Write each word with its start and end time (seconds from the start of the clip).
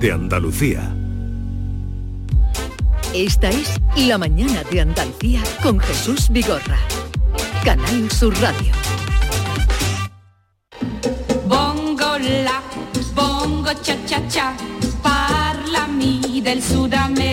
de 0.00 0.12
Andalucía. 0.12 0.94
Esta 3.14 3.48
es 3.48 3.80
La 3.96 4.16
Mañana 4.18 4.62
de 4.70 4.80
Andalucía 4.80 5.42
con 5.62 5.80
Jesús 5.80 6.28
Vigorra. 6.30 6.78
Canal 7.64 8.08
Sur 8.10 8.32
Radio. 8.40 8.72
Bongo 11.46 12.18
la, 12.18 12.62
bongo 13.14 13.72
cha 13.82 13.96
cha 14.06 14.20
cha, 14.28 14.54
parlami 15.02 16.40
del 16.42 16.62
Sud 16.62 16.92
America. 16.92 17.28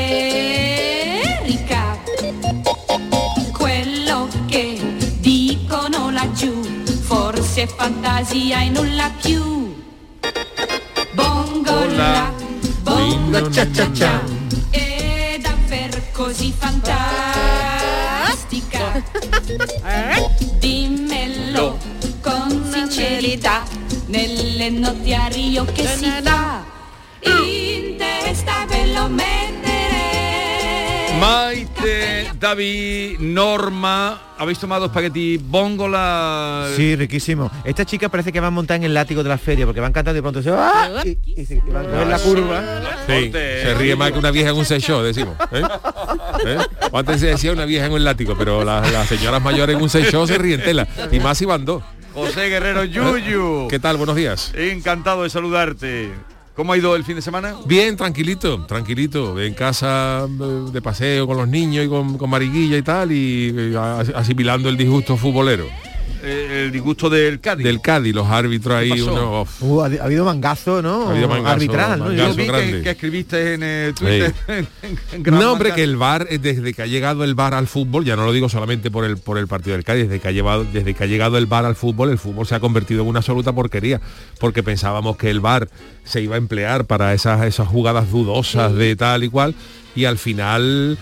Quello 3.52 4.28
che 4.48 4.80
dicono 5.20 6.10
laggiù, 6.10 6.64
forse 7.04 7.68
fantasia 7.68 8.62
e 8.62 8.70
nulla 8.70 9.12
più. 9.22 9.55
Bongo 13.66 13.72
cha 13.72 13.90
cha 13.92 13.92
cha, 13.92 14.22
è 14.70 15.40
davvero 15.42 16.02
così 16.12 16.54
fantastica. 16.56 16.84
Dimmelo 20.60 21.78
con 22.22 22.70
sincerità, 22.72 23.64
nelle 24.08 24.70
notiario 24.70 25.66
che 25.66 25.88
si 25.88 26.12
fa, 26.24 26.65
David, 32.50 33.18
Norma, 33.22 34.22
¿habéis 34.38 34.60
tomado 34.60 34.86
espagueti 34.86 35.38
bongola? 35.38 36.68
Sí, 36.76 36.96
riquísimo. 36.96 37.50
Esta 37.64 37.86
chica 37.86 38.08
parece 38.08 38.32
que 38.32 38.40
va 38.40 38.46
a 38.46 38.52
montar 38.52 38.78
en 38.78 38.84
el 38.84 38.94
látigo 38.94 39.24
de 39.24 39.30
la 39.30 39.40
feria 39.40 39.66
porque 39.66 39.82
van 39.82 39.92
cantando 39.92 40.20
y 40.20 40.22
pronto 40.22 40.44
se 40.44 40.52
¡ah! 40.52 41.02
y, 41.04 41.18
y 41.42 41.44
se- 41.48 41.56
y 41.56 41.72
van 41.72 41.88
a 41.88 41.90
coger 41.90 42.08
la 42.08 42.20
curva. 42.20 42.64
Sí, 43.08 43.32
se 43.32 43.74
ríe 43.74 43.96
más 43.96 44.12
que 44.12 44.20
una 44.20 44.30
vieja 44.30 44.52
en 44.52 44.58
un 44.58 44.64
show, 44.64 45.02
decimos. 45.02 45.36
¿eh? 45.52 45.64
¿Eh? 46.46 46.58
Antes 46.94 47.20
se 47.20 47.26
decía 47.26 47.52
una 47.52 47.66
vieja 47.66 47.88
en 47.88 47.94
un 47.94 48.04
látigo, 48.04 48.36
pero 48.38 48.64
las, 48.64 48.92
las 48.94 49.08
señoras 49.10 49.42
mayores 49.42 49.76
en 49.76 49.82
un 49.82 49.90
show 49.90 50.28
se 50.28 50.38
ríen 50.38 50.62
tela. 50.64 50.88
Y 51.12 51.20
más 51.20 51.40
si 51.40 51.46
van 51.46 51.66
dos. 51.66 51.82
José 52.14 52.48
Guerrero 52.50 52.84
Yuyu. 52.84 53.68
¿Qué 53.72 53.80
tal? 53.80 53.98
Buenos 53.98 54.16
días. 54.16 54.52
Encantado 54.54 55.24
de 55.24 55.32
saludarte. 55.32 56.12
¿Cómo 56.56 56.72
ha 56.72 56.78
ido 56.78 56.96
el 56.96 57.04
fin 57.04 57.16
de 57.18 57.22
semana? 57.22 57.54
Bien, 57.66 57.98
tranquilito, 57.98 58.66
tranquilito. 58.66 59.40
En 59.42 59.54
casa 59.54 60.26
eh, 60.26 60.70
de 60.72 60.82
paseo 60.82 61.28
con 61.28 61.36
los 61.38 61.48
niños 61.50 61.86
y 61.86 61.90
con, 61.90 62.18
con 62.18 62.30
Mariguilla 62.30 62.78
y 62.78 62.82
tal, 62.82 63.12
y 63.12 63.54
eh, 63.56 63.78
as- 63.78 64.10
asimilando 64.16 64.70
el 64.70 64.78
disgusto 64.78 65.18
futbolero. 65.18 65.66
Eh, 66.24 66.64
el 66.66 66.72
disgusto 66.72 67.10
del 67.10 67.40
Cádiz. 67.40 67.64
Del 67.64 67.82
Cádiz, 67.82 68.16
los 68.16 68.28
árbitros 68.28 68.76
ahí, 68.76 69.00
uno, 69.00 69.46
Uh, 69.60 69.82
ha, 69.82 69.86
ha 69.86 70.06
habido 70.06 70.26
mangazo, 70.26 70.82
¿no? 70.82 71.08
Ha 71.08 71.12
habido 71.12 71.28
mangazo, 71.28 71.54
Arbitral, 71.54 72.00
¿no? 72.00 72.06
mangazo. 72.06 72.34
Yo 72.34 72.36
vi 72.36 72.84
que, 72.84 72.90
escribiste 72.90 73.54
en 73.54 73.62
eh, 73.64 73.94
Twitter. 73.96 74.34
en 75.12 75.24
No, 75.24 75.52
hombre, 75.52 75.74
que 75.74 75.84
el 75.84 75.98
VAR, 75.98 76.26
eh, 76.30 76.40
desde 76.40 76.74
que 76.74 76.82
ha 76.82 76.88
llegado 76.88 77.24
el 77.24 77.36
VAR 77.36 77.54
al 77.54 77.68
fútbol, 77.68 78.06
ya 78.06 78.16
no 78.16 78.26
lo 78.26 78.34
digo 78.34 78.50
solamente 78.50 78.90
por 78.90 79.06
el 79.06 79.18
por 79.18 79.38
el 79.38 79.48
partido 79.48 79.76
del 79.76 79.84
Cádiz, 79.84 80.08
desde 80.08 80.20
que 80.20 80.28
ha 80.28 80.32
llevado, 80.32 80.66
desde 80.72 80.94
que 80.94 81.04
ha 81.04 81.08
llegado 81.08 81.38
el 81.38 81.46
VAR 81.46 81.66
al 81.66 81.76
fútbol, 81.76 82.10
el 82.10 82.18
fútbol 82.18 82.48
se 82.48 82.56
ha 82.56 82.60
convertido 82.60 83.04
en 83.04 83.10
una 83.10 83.20
absoluta 83.20 83.54
porquería, 83.54 84.02
porque 84.40 84.64
pensábamos 84.64 85.18
que 85.18 85.30
el 85.30 85.42
VAR 85.42 85.70
se 86.04 86.22
iba 86.22 86.36
a 86.36 86.38
emplear 86.38 86.86
para 86.86 87.14
esas 87.14 87.46
esas 87.46 87.68
jugadas 87.68 88.10
dudosas 88.12 88.74
de 88.74 88.96
tal 88.96 89.24
y 89.24 89.30
cual, 89.30 89.54
y 89.96 90.06
al 90.06 90.18
final 90.18 90.98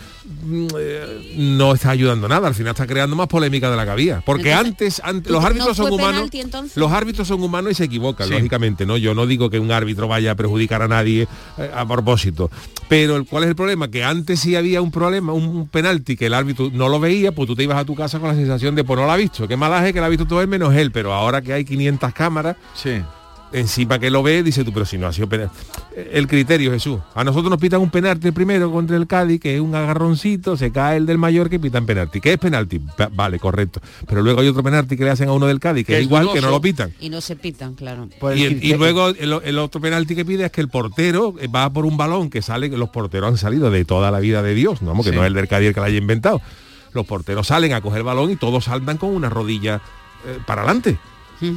eh, 0.79 1.33
no 1.38 1.73
está 1.73 1.89
ayudando 1.91 2.27
nada, 2.27 2.47
al 2.47 2.55
final 2.55 2.71
está 2.71 2.88
creando 2.88 3.16
más 3.16 3.27
polémica 3.27 3.69
de 3.69 3.77
la 3.77 3.85
que 3.85 3.91
había. 3.91 4.21
Porque 4.21 4.52
Entonces, 4.52 4.99
antes, 4.99 5.02
antes 5.03 5.29
¿y 5.29 5.33
los 5.33 5.43
árbitros 5.43 5.77
son 5.77 5.91
humanos. 5.91 6.29
penalti? 6.29 6.79
Los 6.79 6.91
árbitros 6.91 7.27
son 7.27 7.43
humanos 7.43 7.71
y 7.71 7.75
se 7.75 7.83
equivocan, 7.85 8.27
Sí. 8.27 8.33
lógicamente, 8.33 8.85
¿no? 8.85 8.97
Yo 8.97 9.13
no 9.13 9.25
digo 9.27 9.49
que 9.49 9.59
un 9.59 9.71
árbitro 9.71 10.07
vaya 10.07 10.31
a 10.31 10.35
perjudicar 10.35 10.81
a 10.81 10.88
nadie 10.88 11.27
eh, 11.57 11.71
a 11.73 11.85
propósito. 11.88 12.49
Pero 12.88 13.16
el- 13.17 13.25
¿cuál 13.25 13.44
es 13.44 13.49
el 13.49 13.55
problema? 13.55 13.89
Que 13.89 14.03
antes 14.03 14.39
sí 14.39 14.55
había 14.55 14.81
un 14.81 14.91
problema, 14.91 15.33
un, 15.33 15.44
un 15.44 15.67
penalti 15.67 16.16
que 16.16 16.27
el 16.27 16.33
árbitro 16.33 16.69
no 16.73 16.89
lo 16.89 16.99
veía, 16.99 17.31
pues 17.33 17.47
tú 17.47 17.55
te 17.55 17.63
ibas 17.63 17.77
a 17.77 17.85
tu 17.85 17.95
casa 17.95 18.19
con 18.19 18.29
la 18.29 18.35
sensación 18.35 18.75
de, 18.75 18.83
pues 18.83 18.99
no 18.99 19.05
lo 19.05 19.11
ha 19.11 19.17
visto. 19.17 19.47
Qué 19.47 19.57
malaje 19.57 19.94
que 19.94 20.00
lo 20.00 20.06
ha 20.06 20.09
visto 20.09 20.25
todo 20.28 20.41
él 20.41 20.47
menos 20.47 20.73
él. 20.75 20.91
Pero 20.91 21.13
ahora 21.13 21.41
que 21.41 21.53
hay 21.53 21.66
500 21.66 22.13
cámaras, 22.13 22.56
Sí. 22.75 23.01
Encima 23.53 24.00
que 24.00 24.09
lo 24.09 24.22
ve, 24.24 24.44
dice 24.44 24.64
tú, 24.64 24.74
pero 24.74 24.86
si 24.86 24.97
no 24.97 25.08
ha 25.08 25.14
sido 25.14 25.30
penalti. 25.30 25.56
El 26.12 26.28
criterio, 26.28 26.72
Jesús. 26.72 27.00
A 27.16 27.24
nosotros 27.24 27.50
nos 27.50 27.59
pitan 27.59 27.80
un 27.80 27.90
penalti 27.90 28.31
primero 28.31 28.72
contra 28.72 28.97
el 28.97 29.08
Cádiz, 29.08 29.40
que 29.40 29.56
es 29.56 29.62
un 29.62 29.74
agarroncito, 29.75 30.58
se 30.58 30.72
cae 30.72 30.97
el 30.97 31.06
del 31.06 31.18
Mallorca 31.18 31.56
y 31.56 31.59
pitan 31.59 31.86
penalti. 31.86 32.19
¿Qué 32.19 32.34
es 32.34 32.40
penalti? 32.40 32.80
Va- 33.00 33.09
Vale, 33.13 33.40
correcto. 33.40 33.80
Pero 34.08 34.22
luego 34.22 34.42
hay 34.42 34.47
otro 34.47 34.63
penalti 34.63 34.97
que 34.97 35.03
le 35.03 35.12
hacen 35.12 35.30
a 35.30 35.34
uno 35.34 35.46
del 35.47 35.59
Cádiz, 35.59 35.86
que 35.86 35.94
Que 35.94 35.97
es 36.00 36.02
es 36.02 36.06
igual, 36.08 36.30
que 36.34 36.42
no 36.42 36.50
lo 36.50 36.59
pitan. 36.59 36.92
Y 37.00 37.09
no 37.09 37.22
se 37.22 37.36
pitan, 37.36 37.75
claro. 37.75 38.09
El 38.22 38.38
Y, 38.38 38.44
el- 38.44 38.52
y 38.53 38.56
criterio- 38.56 38.78
luego 38.78 39.08
el, 39.09 39.34
el 39.44 39.59
otro 39.59 39.80
penalti 39.80 40.16
que 40.16 40.25
pide 40.25 40.46
es 40.46 40.52
que 40.52 40.62
el 40.62 40.69
portero 40.69 41.36
eh, 41.40 41.47
va 41.47 41.69
por 41.72 41.86
un 41.86 41.96
balón 41.96 42.30
que 42.30 42.42
sale, 42.42 42.69
que 42.69 42.78
los 42.78 42.90
porteros 42.90 43.30
han 43.30 43.38
salido 43.38 43.69
de 43.72 43.86
toda 43.86 44.09
la 44.12 44.19
vida 44.19 44.42
de 44.42 44.53
Dios, 44.56 44.81
no, 44.81 44.90
Vamos, 44.90 45.06
que 45.06 45.12
Sí. 45.12 45.16
no 45.16 45.24
es 45.24 45.28
el 45.28 45.34
del 45.36 45.47
Cádiz 45.47 45.68
el 45.69 45.74
que 45.74 45.80
lo 45.80 45.86
haya 45.86 45.97
inventado. 45.97 46.42
Los 46.94 47.06
porteros 47.06 47.47
salen 47.47 47.74
a 47.74 47.81
coger 47.81 48.00
el 48.00 48.03
balón 48.03 48.30
y 48.31 48.36
todos 48.36 48.66
saltan 48.66 48.97
con 48.97 49.09
una 49.09 49.30
rodilla 49.30 49.81
eh, 50.25 50.38
para 50.46 50.62
adelante. 50.62 50.97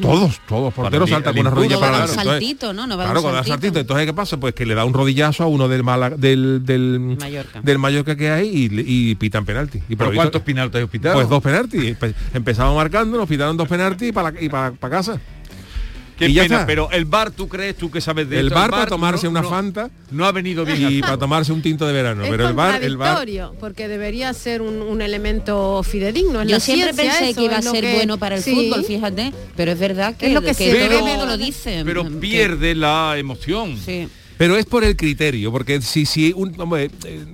Todos, 0.01 0.41
todos 0.49 0.73
porteros 0.75 1.09
saltan 1.09 1.33
con 1.35 1.41
una 1.47 1.51
rodilla 1.51 1.79
para 1.81 1.99
adelante. 1.99 2.25
saltito, 2.25 2.73
¿no? 2.73 2.87
No 2.87 2.97
va 2.97 3.05
a 3.05 3.07
dar 3.07 3.15
Claro, 3.15 3.29
con 3.29 3.39
el 3.39 3.45
saltito. 3.45 3.79
Entonces, 3.79 4.07
¿qué 4.07 4.13
pasa? 4.15 4.37
Pues 4.39 4.55
que 4.55 4.67
le 4.67 4.75
da 4.75 4.85
un 4.85 4.93
rodillazo 4.95 5.45
a 5.45 5.47
uno 5.47 5.69
del 5.69 5.83
Málaga- 5.83 6.17
del, 6.17 6.65
del 6.65 7.17
Mallorca. 7.21 7.61
del 7.63 7.79
Mallorca 7.79 8.17
que 8.17 8.31
hay 8.31 8.49
y, 8.49 8.69
y 9.11 9.15
pitan 9.17 9.45
penalti. 9.45 9.79
Y 9.89 9.97
¿Pero 9.97 10.11
por 10.11 10.15
cuántos 10.17 10.43
penaltis 10.43 10.87
pitado? 10.89 11.15
Pues 11.15 11.29
dos 11.29 11.43
penaltis. 11.43 11.97
Pues 11.99 12.15
Empezamos 12.35 12.75
marcando, 12.77 13.17
nos 13.19 13.29
pitaron 13.29 13.57
dos 13.57 13.69
penaltis 13.69 14.09
y 14.09 14.13
para 14.13 14.33
y 14.41 14.49
para 14.49 14.73
casa. 14.91 15.21
Qué 16.17 16.29
y 16.29 16.33
ya 16.33 16.43
pena, 16.45 16.55
está. 16.57 16.67
pero 16.67 16.91
el 16.93 17.05
bar, 17.05 17.31
¿tú 17.31 17.47
crees, 17.47 17.77
tú 17.77 17.91
que 17.91 18.01
sabes 18.01 18.29
de 18.31 18.41
El 18.41 18.47
esto? 18.47 18.59
bar 18.59 18.71
para 18.71 18.87
tomarse 18.87 19.27
no- 19.27 19.31
una 19.33 19.43
no- 19.43 19.51
Fanta 19.51 19.91
No 20.11 20.25
ha 20.25 20.33
venido 20.33 20.65
bien. 20.65 20.91
y 20.91 21.01
para 21.03 21.19
tomarse 21.19 21.53
un 21.53 21.61
tinto 21.61 21.87
de 21.87 21.93
verano. 21.93 22.25
es 22.25 22.31
pero 22.31 22.49
el 22.49 22.55
bar, 22.55 22.83
el 22.83 22.97
bar. 22.97 23.27
porque 23.61 23.87
debería 23.87 24.33
ser 24.33 24.63
un, 24.63 24.81
un 24.81 25.03
elemento 25.03 25.83
fidedigno. 25.83 26.43
Yo 26.45 26.59
siempre 26.61 26.95
pensé 26.95 27.31
eso, 27.31 27.39
que 27.39 27.45
iba 27.47 27.59
a 27.59 27.63
ser 27.63 27.83
que- 27.85 27.95
bueno 27.95 28.17
para 28.19 28.37
el 28.37 28.43
sí. 28.43 28.55
fútbol, 28.55 28.85
fíjate, 28.85 29.33
pero 29.57 29.73
es 29.73 29.79
verdad 29.79 30.17
que, 30.17 30.29
Es 30.29 30.33
lo 30.33 30.41
que 30.43 30.55
se 30.55 30.89
todo 30.89 31.27
lo 31.27 31.37
dice. 31.37 31.83
Pero 31.85 32.05
que- 32.05 32.11
pierde 32.11 32.75
la 32.75 33.15
emoción. 33.19 33.77
Sí. 33.85 34.09
Pero 34.39 34.57
es 34.57 34.67
por 34.67 34.85
el 34.85 34.97
criterio, 34.97 35.51
porque 35.51 35.81
si, 35.81 36.05
si 36.07 36.33
un, 36.37 36.59
hombre, 36.61 36.91
eh, 37.05 37.25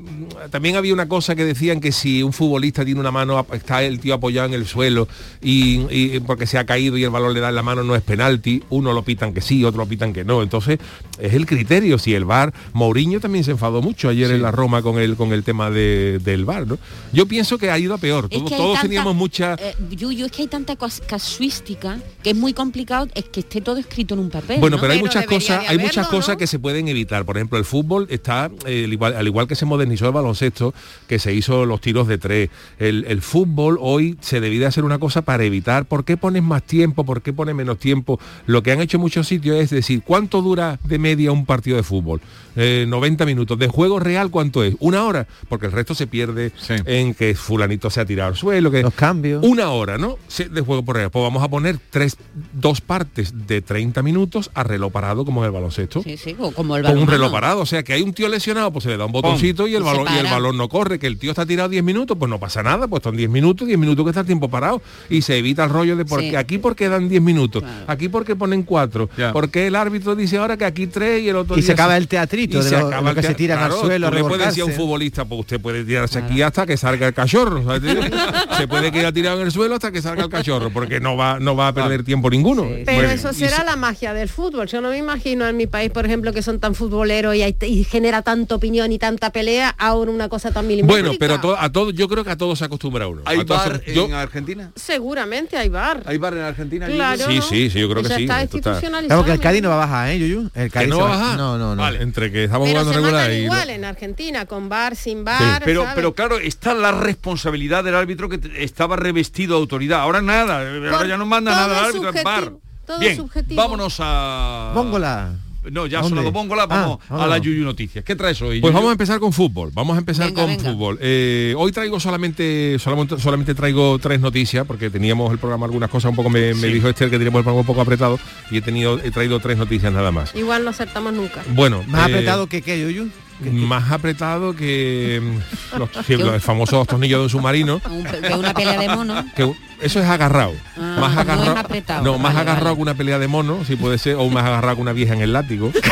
también 0.50 0.76
había 0.76 0.92
una 0.94 1.08
cosa 1.08 1.34
que 1.34 1.44
decían 1.44 1.80
que 1.80 1.90
si 1.92 2.22
un 2.22 2.32
futbolista 2.32 2.84
tiene 2.84 3.00
una 3.00 3.10
mano, 3.10 3.44
está 3.52 3.82
el 3.82 3.98
tío 4.00 4.14
apoyado 4.14 4.46
en 4.48 4.54
el 4.54 4.66
suelo 4.66 5.08
y, 5.40 5.80
y 5.90 6.20
porque 6.20 6.46
se 6.46 6.58
ha 6.58 6.66
caído 6.66 6.96
y 6.96 7.04
el 7.04 7.10
balón 7.10 7.34
le 7.34 7.40
da 7.40 7.48
en 7.48 7.54
la 7.56 7.62
mano 7.62 7.82
no 7.82 7.96
es 7.96 8.02
penalti, 8.02 8.62
uno 8.70 8.92
lo 8.92 9.02
pitan 9.02 9.34
que 9.34 9.40
sí, 9.40 9.64
otro 9.64 9.82
lo 9.82 9.88
pitan 9.88 10.12
que 10.12 10.24
no. 10.24 10.42
Entonces, 10.42 10.78
es 11.18 11.34
el 11.34 11.46
criterio. 11.46 11.98
Si 11.98 12.14
el 12.14 12.24
VAR, 12.24 12.52
Mourinho 12.72 13.18
también 13.20 13.44
se 13.44 13.50
enfadó 13.50 13.82
mucho 13.82 14.08
ayer 14.08 14.30
en 14.30 14.42
la 14.42 14.50
Roma 14.52 14.82
con 14.82 14.98
el 14.98 15.16
con 15.16 15.32
el 15.32 15.42
tema 15.44 15.70
de- 15.70 16.20
del 16.22 16.44
VAR, 16.44 16.66
¿no? 16.66 16.78
Yo 17.12 17.26
pienso 17.26 17.58
que 17.58 17.70
ha 17.70 17.78
ido 17.78 17.94
a 17.94 17.98
peor. 17.98 18.26
Es 18.30 18.38
Todos, 18.38 18.48
que 18.48 18.54
hay 18.54 18.60
todos 18.60 18.74
tanta- 18.74 18.88
teníamos 18.88 19.14
mucha. 19.16 19.54
eh, 19.54 19.74
Yuyu, 19.90 20.26
es 20.26 20.32
que 20.32 20.42
hay 20.42 20.48
tanta 20.48 20.76
cas- 20.76 21.02
casuística 21.06 21.98
que 22.22 22.30
es 22.30 22.36
muy 22.36 22.52
complicado 22.52 23.08
es 23.14 23.24
que 23.24 23.40
esté 23.40 23.60
todo 23.60 23.78
escrito 23.78 24.14
en 24.14 24.20
un 24.20 24.30
papel. 24.30 24.60
Bueno, 24.60 24.76
¿no? 24.76 24.80
pero 24.80 24.92
hay 24.92 24.98
Pero 25.00 25.08
muchas 25.08 25.26
cosas, 25.26 25.64
hay 25.68 25.78
muchas 25.78 26.06
cosas 26.08 26.34
¿no? 26.34 26.38
que 26.38 26.46
se 26.46 26.58
pueden 26.58 26.88
evitar. 26.92 27.24
Por 27.24 27.36
ejemplo, 27.36 27.58
el 27.58 27.64
fútbol 27.64 28.06
está, 28.10 28.50
eh, 28.66 28.84
al, 28.84 28.92
igual, 28.92 29.14
al 29.16 29.26
igual 29.26 29.46
que 29.48 29.54
se 29.56 29.66
modernizó 29.66 30.06
el 30.06 30.12
baloncesto, 30.12 30.72
que 31.08 31.18
se 31.18 31.34
hizo 31.34 31.66
los 31.66 31.80
tiros 31.80 32.06
de 32.08 32.18
tres. 32.18 32.50
El, 32.78 33.04
el 33.08 33.20
fútbol 33.20 33.78
hoy 33.80 34.16
se 34.20 34.40
debía 34.40 34.68
hacer 34.68 34.84
una 34.84 34.98
cosa 34.98 35.22
para 35.22 35.44
evitar. 35.44 35.84
¿Por 35.86 36.04
qué 36.04 36.16
pones 36.16 36.42
más 36.42 36.62
tiempo? 36.62 37.04
¿Por 37.04 37.22
qué 37.22 37.32
pones 37.32 37.54
menos 37.54 37.78
tiempo? 37.78 38.20
Lo 38.46 38.62
que 38.62 38.72
han 38.72 38.80
hecho 38.80 38.98
muchos 38.98 39.26
sitios 39.26 39.56
es 39.58 39.70
decir, 39.70 40.02
¿cuánto 40.04 40.40
dura 40.42 40.78
de 40.84 40.98
media 40.98 41.32
un 41.32 41.44
partido 41.46 41.76
de 41.76 41.82
fútbol? 41.82 42.20
Eh, 42.54 42.84
90 42.86 43.24
minutos. 43.26 43.58
¿De 43.58 43.66
juego 43.68 43.98
real 43.98 44.30
cuánto 44.30 44.62
es? 44.62 44.76
¿Una 44.78 45.04
hora? 45.04 45.26
Porque 45.48 45.66
el 45.66 45.72
resto 45.72 45.94
se 45.94 46.06
pierde 46.06 46.52
Sí. 46.58 46.74
en 46.84 47.14
que 47.14 47.34
fulanito 47.34 47.88
se 47.90 48.00
ha 48.00 48.04
tirado 48.04 48.28
al 48.30 48.36
suelo. 48.36 48.70
Que 48.70 48.82
Los 48.82 48.92
cambios. 48.94 49.42
una 49.42 49.70
hora, 49.70 49.96
¿no? 49.98 50.18
Se- 50.28 50.48
De 50.50 50.60
juego 50.60 50.84
por 50.84 50.96
real. 50.96 51.10
Pues 51.10 51.22
vamos 51.22 51.42
a 51.42 51.48
poner 51.48 51.78
tres, 51.90 52.16
dos 52.52 52.80
partes 52.82 53.46
de 53.46 53.62
30 53.62 54.02
minutos 54.02 54.50
a 54.54 54.62
reloj 54.64 54.92
parado 54.92 55.24
como 55.24 55.40
en 55.42 55.46
el 55.46 55.52
baloncesto. 55.52 56.02
Sí, 56.02 56.16
sí, 56.18 56.36
o 56.38 56.50
como 56.52 56.76
el 56.76 56.81
Con 56.90 56.98
un 56.98 57.06
reloj 57.08 57.32
parado, 57.32 57.60
o 57.60 57.66
sea 57.66 57.82
que 57.82 57.92
hay 57.92 58.02
un 58.02 58.12
tío 58.12 58.28
lesionado, 58.28 58.72
pues 58.72 58.84
se 58.84 58.90
le 58.90 58.96
da 58.96 59.06
un 59.06 59.12
botoncito 59.12 59.66
y 59.66 59.74
el 59.74 59.82
Y 59.82 59.84
balón 59.84 60.06
y 60.14 60.18
el 60.18 60.26
balón 60.26 60.56
no 60.56 60.68
corre, 60.68 60.98
que 60.98 61.06
el 61.06 61.18
tío 61.18 61.30
está 61.30 61.46
tirado 61.46 61.68
10 61.68 61.82
minutos, 61.84 62.16
pues 62.18 62.28
no 62.28 62.38
pasa 62.38 62.62
nada, 62.62 62.88
pues 62.88 63.02
son 63.02 63.16
10 63.16 63.28
minutos, 63.30 63.66
10 63.66 63.78
minutos 63.78 64.04
que 64.04 64.10
está 64.10 64.20
el 64.20 64.26
tiempo 64.26 64.48
parado 64.48 64.82
y 65.10 65.22
se 65.22 65.36
evita 65.38 65.64
el 65.64 65.70
rollo 65.70 65.96
de 65.96 66.04
porque 66.04 66.30
Sí. 66.30 66.36
aquí 66.36 66.58
porque 66.58 66.88
dan 66.88 67.08
10 67.08 67.22
minutos, 67.22 67.62
Claro. 67.62 67.84
aquí 67.88 68.08
porque 68.08 68.36
ponen 68.36 68.62
4, 68.62 69.08
Ya. 69.16 69.32
porque 69.32 69.66
el 69.66 69.76
árbitro 69.76 70.14
dice 70.16 70.38
ahora 70.38 70.56
que 70.56 70.64
aquí 70.64 70.86
3 70.86 71.22
y 71.22 71.28
el 71.28 71.36
otro 71.36 71.56
Y 71.56 71.60
día 71.60 71.66
se 71.66 71.72
acaba 71.72 71.96
el 71.96 72.08
teatrito 72.08 72.58
y 72.58 72.62
de 72.62 72.68
se 72.68 72.78
lo- 72.78 72.86
acaba 72.88 73.10
lo 73.10 73.14
que 73.14 73.20
el 73.20 73.26
se 73.26 73.32
tea- 73.32 73.36
tiran 73.36 73.58
al 73.60 73.68
claro, 73.70 73.80
suelo 73.82 74.06
a 74.06 74.10
tú 74.10 74.16
le 74.16 74.22
puedes 74.24 74.46
decir 74.46 74.62
a 74.62 74.66
un 74.66 74.72
futbolista, 74.72 75.24
pues 75.24 75.40
usted 75.40 75.60
puede 75.60 75.84
tirarse 75.84 76.18
aquí 76.18 76.42
hasta 76.42 76.66
que 76.66 76.76
salga 76.76 77.06
el 77.08 77.14
cachorro, 77.14 77.62
¿sabes? 77.64 77.82
se 78.56 78.68
puede 78.68 78.92
quedar 78.92 79.12
tirado 79.12 79.40
en 79.40 79.46
el 79.46 79.52
suelo 79.52 79.74
hasta 79.74 79.90
que 79.92 80.02
salga 80.02 80.24
el 80.24 80.30
cachorro, 80.30 80.70
porque 80.70 81.00
no 81.00 81.16
va 81.16 81.38
no 81.40 81.56
va 81.56 81.68
a 81.68 81.72
perder 81.72 82.02
tiempo 82.04 82.30
ninguno. 82.30 82.66
Pero 82.84 82.92
Bueno, 82.98 83.10
eso 83.10 83.32
será 83.32 83.58
se- 83.58 83.64
la 83.64 83.76
magia 83.76 84.12
del 84.14 84.28
fútbol. 84.28 84.66
Yo 84.66 84.80
no 84.80 84.90
me 84.90 84.98
imagino 84.98 85.46
en 85.46 85.56
mi 85.56 85.66
país, 85.66 85.90
por 85.90 86.04
ejemplo, 86.06 86.32
que 86.32 86.42
son 86.42 86.58
tan 86.60 86.71
futboleros 86.74 87.34
y, 87.34 87.42
hay- 87.42 87.56
y 87.62 87.84
genera 87.84 88.22
tanta 88.22 88.54
opinión 88.54 88.90
y 88.92 88.98
tanta 88.98 89.30
pelea, 89.30 89.74
a 89.78 89.94
un, 89.94 90.08
una 90.08 90.28
cosa 90.28 90.50
tan 90.50 90.66
Bueno, 90.66 90.84
milimétrica. 90.86 91.16
pero 91.18 91.40
to- 91.40 91.58
a 91.58 91.70
todo, 91.72 91.90
yo 91.90 92.08
creo 92.08 92.24
que 92.24 92.30
a 92.30 92.36
todos 92.36 92.58
se 92.58 92.64
acostumbra 92.64 93.06
uno. 93.08 93.22
¿Hay 93.24 93.40
A 93.40 93.44
todos 93.46 93.66
bar 93.68 93.82
se- 93.84 93.94
yo- 93.94 94.04
en 94.06 94.14
Argentina? 94.14 94.70
Seguramente 94.76 95.56
hay 95.56 95.68
bar. 95.68 96.02
¿Hay 96.06 96.18
bar 96.18 96.34
en 96.34 96.40
Argentina? 96.42 96.86
Claro. 96.86 97.24
Sí, 97.26 97.40
sí, 97.48 97.70
sí, 97.70 97.80
yo 97.80 97.88
creo 97.90 98.02
que 98.02 98.08
Ya 98.08 98.16
sí, 98.16 98.22
Está 98.22 98.42
institucionalizado. 98.42 99.08
Claro 99.08 99.24
que 99.24 99.32
el 99.32 99.40
Cádiz 99.40 99.62
no 99.62 99.68
va 99.70 99.74
a 99.74 99.78
bajar, 99.86 100.08
¿eh, 100.10 100.18
Yuyu? 100.18 100.50
El 100.54 100.70
Cádiz 100.70 100.88
no 100.88 100.98
va 101.00 101.06
a 101.06 101.16
bajar. 101.18 101.36
No, 101.36 101.58
no, 101.58 101.74
no. 101.74 101.82
Vale. 101.82 102.02
Entre 102.02 102.30
que 102.32 102.44
estamos 102.44 102.68
Pero 102.68 102.80
jugando 102.80 102.92
se 102.92 103.00
regular 103.06 103.30
y 103.32 103.38
no- 103.38 103.42
igual 103.44 103.70
en 103.70 103.84
Argentina, 103.84 104.46
con 104.46 104.68
bar, 104.68 104.96
sin 104.96 105.24
bar. 105.24 105.62
Pero, 105.64 105.82
¿sabes? 105.82 105.94
pero 105.94 106.14
claro, 106.14 106.38
está 106.38 106.74
la 106.74 106.92
responsabilidad 106.92 107.84
del 107.84 107.94
árbitro 107.94 108.28
que 108.28 108.40
estaba 108.58 108.96
revestido 108.96 109.56
de 109.56 109.60
autoridad. 109.60 110.00
Ahora 110.00 110.22
nada, 110.22 110.58
ahora 110.92 111.06
ya 111.06 111.16
no 111.16 111.26
manda 111.26 111.50
nada 111.52 111.78
al 111.78 111.84
árbitro, 111.86 112.08
subjetivo, 112.10 112.24
bar. 112.30 112.52
todo 112.86 112.98
Bien, 112.98 113.16
subjetivo. 113.16 113.60
vámonos 113.60 113.96
a... 114.00 114.72
Bóngola. 114.74 115.32
No, 115.70 115.86
ya 115.86 116.00
ha 116.00 116.02
sonado 116.04 116.32
Bóngola, 116.32 116.66
vamos 116.66 116.98
Ah, 117.08 117.24
a 117.24 117.26
la. 117.26 117.38
Yuyu 117.38 117.64
Noticias. 117.64 118.04
¿Qué 118.04 118.16
traes 118.16 118.40
hoy? 118.42 118.60
Pues 118.60 118.70
Yuyu? 118.70 118.74
vamos 118.74 118.88
a 118.88 118.92
empezar 118.92 119.20
con 119.20 119.32
fútbol. 119.32 119.70
Vamos 119.72 119.94
a 119.96 119.98
empezar 120.00 120.26
Venga, 120.26 120.42
con 120.42 120.50
venga. 120.50 120.70
fútbol. 120.72 120.98
Eh, 121.00 121.54
hoy 121.56 121.70
traigo 121.72 122.00
solamente, 122.00 122.78
solamente 122.78 123.18
solamente 123.20 123.54
traigo 123.54 123.98
tres 123.98 124.20
noticias 124.20 124.66
porque 124.66 124.90
teníamos 124.90 125.30
el 125.32 125.38
programa 125.38 125.66
algunas 125.66 125.90
cosas 125.90 126.10
un 126.10 126.16
poco 126.16 126.30
me, 126.30 126.52
dijo 126.54 126.88
Esther 126.88 127.10
que 127.10 127.16
teníamos 127.18 127.38
el 127.40 127.44
programa 127.44 127.60
un 127.60 127.66
poco 127.66 127.80
apretado 127.80 128.18
y 128.50 128.58
he 128.58 128.62
tenido 128.62 128.98
he 129.02 129.10
traído 129.10 129.38
tres 129.40 129.56
noticias 129.58 129.92
nada 129.92 130.10
más. 130.10 130.34
Igual 130.34 130.64
no 130.64 130.70
acertamos 130.70 131.12
nunca. 131.12 131.42
Bueno, 131.50 131.82
Más 131.86 132.08
eh, 132.08 132.12
apretado 132.14 132.46
que 132.48 132.62
qué, 132.62 132.80
Yuyu. 132.80 133.08
más 133.52 133.90
apretado 133.92 134.54
que 134.54 135.20
mm, 135.22 135.78
los, 135.78 135.88
sí, 136.06 136.16
los 136.16 136.42
famosos 136.42 136.86
tornillos 136.86 137.18
de 137.20 137.22
un 137.24 137.30
submarino. 137.30 137.80
Un- 137.90 138.02
de 138.04 138.34
una 138.34 138.54
pelea 138.54 138.78
de 138.80 138.88
mono. 138.88 139.24
Que 139.36 139.52
eso 139.82 140.00
es 140.00 140.06
agarrado. 140.06 140.54
Ah, 140.76 140.96
más 141.00 141.14
no 141.14 141.20
agarrado. 141.20 141.58
apretado. 141.58 142.02
no, 142.04 142.18
más 142.18 142.34
Vale, 142.34 142.40
agarrado 142.50 142.64
vale. 142.66 142.76
que 142.76 142.82
una 142.82 142.94
pelea 142.94 143.18
de 143.18 143.28
mono, 143.28 143.64
si 143.66 143.76
puede 143.76 143.98
ser, 143.98 144.16
o 144.16 144.28
más 144.30 144.44
agarrado 144.44 144.76
que 144.76 144.82
una 144.82 144.92
vieja 144.92 145.14
en 145.14 145.20
el 145.22 145.32
látigo. 145.32 145.72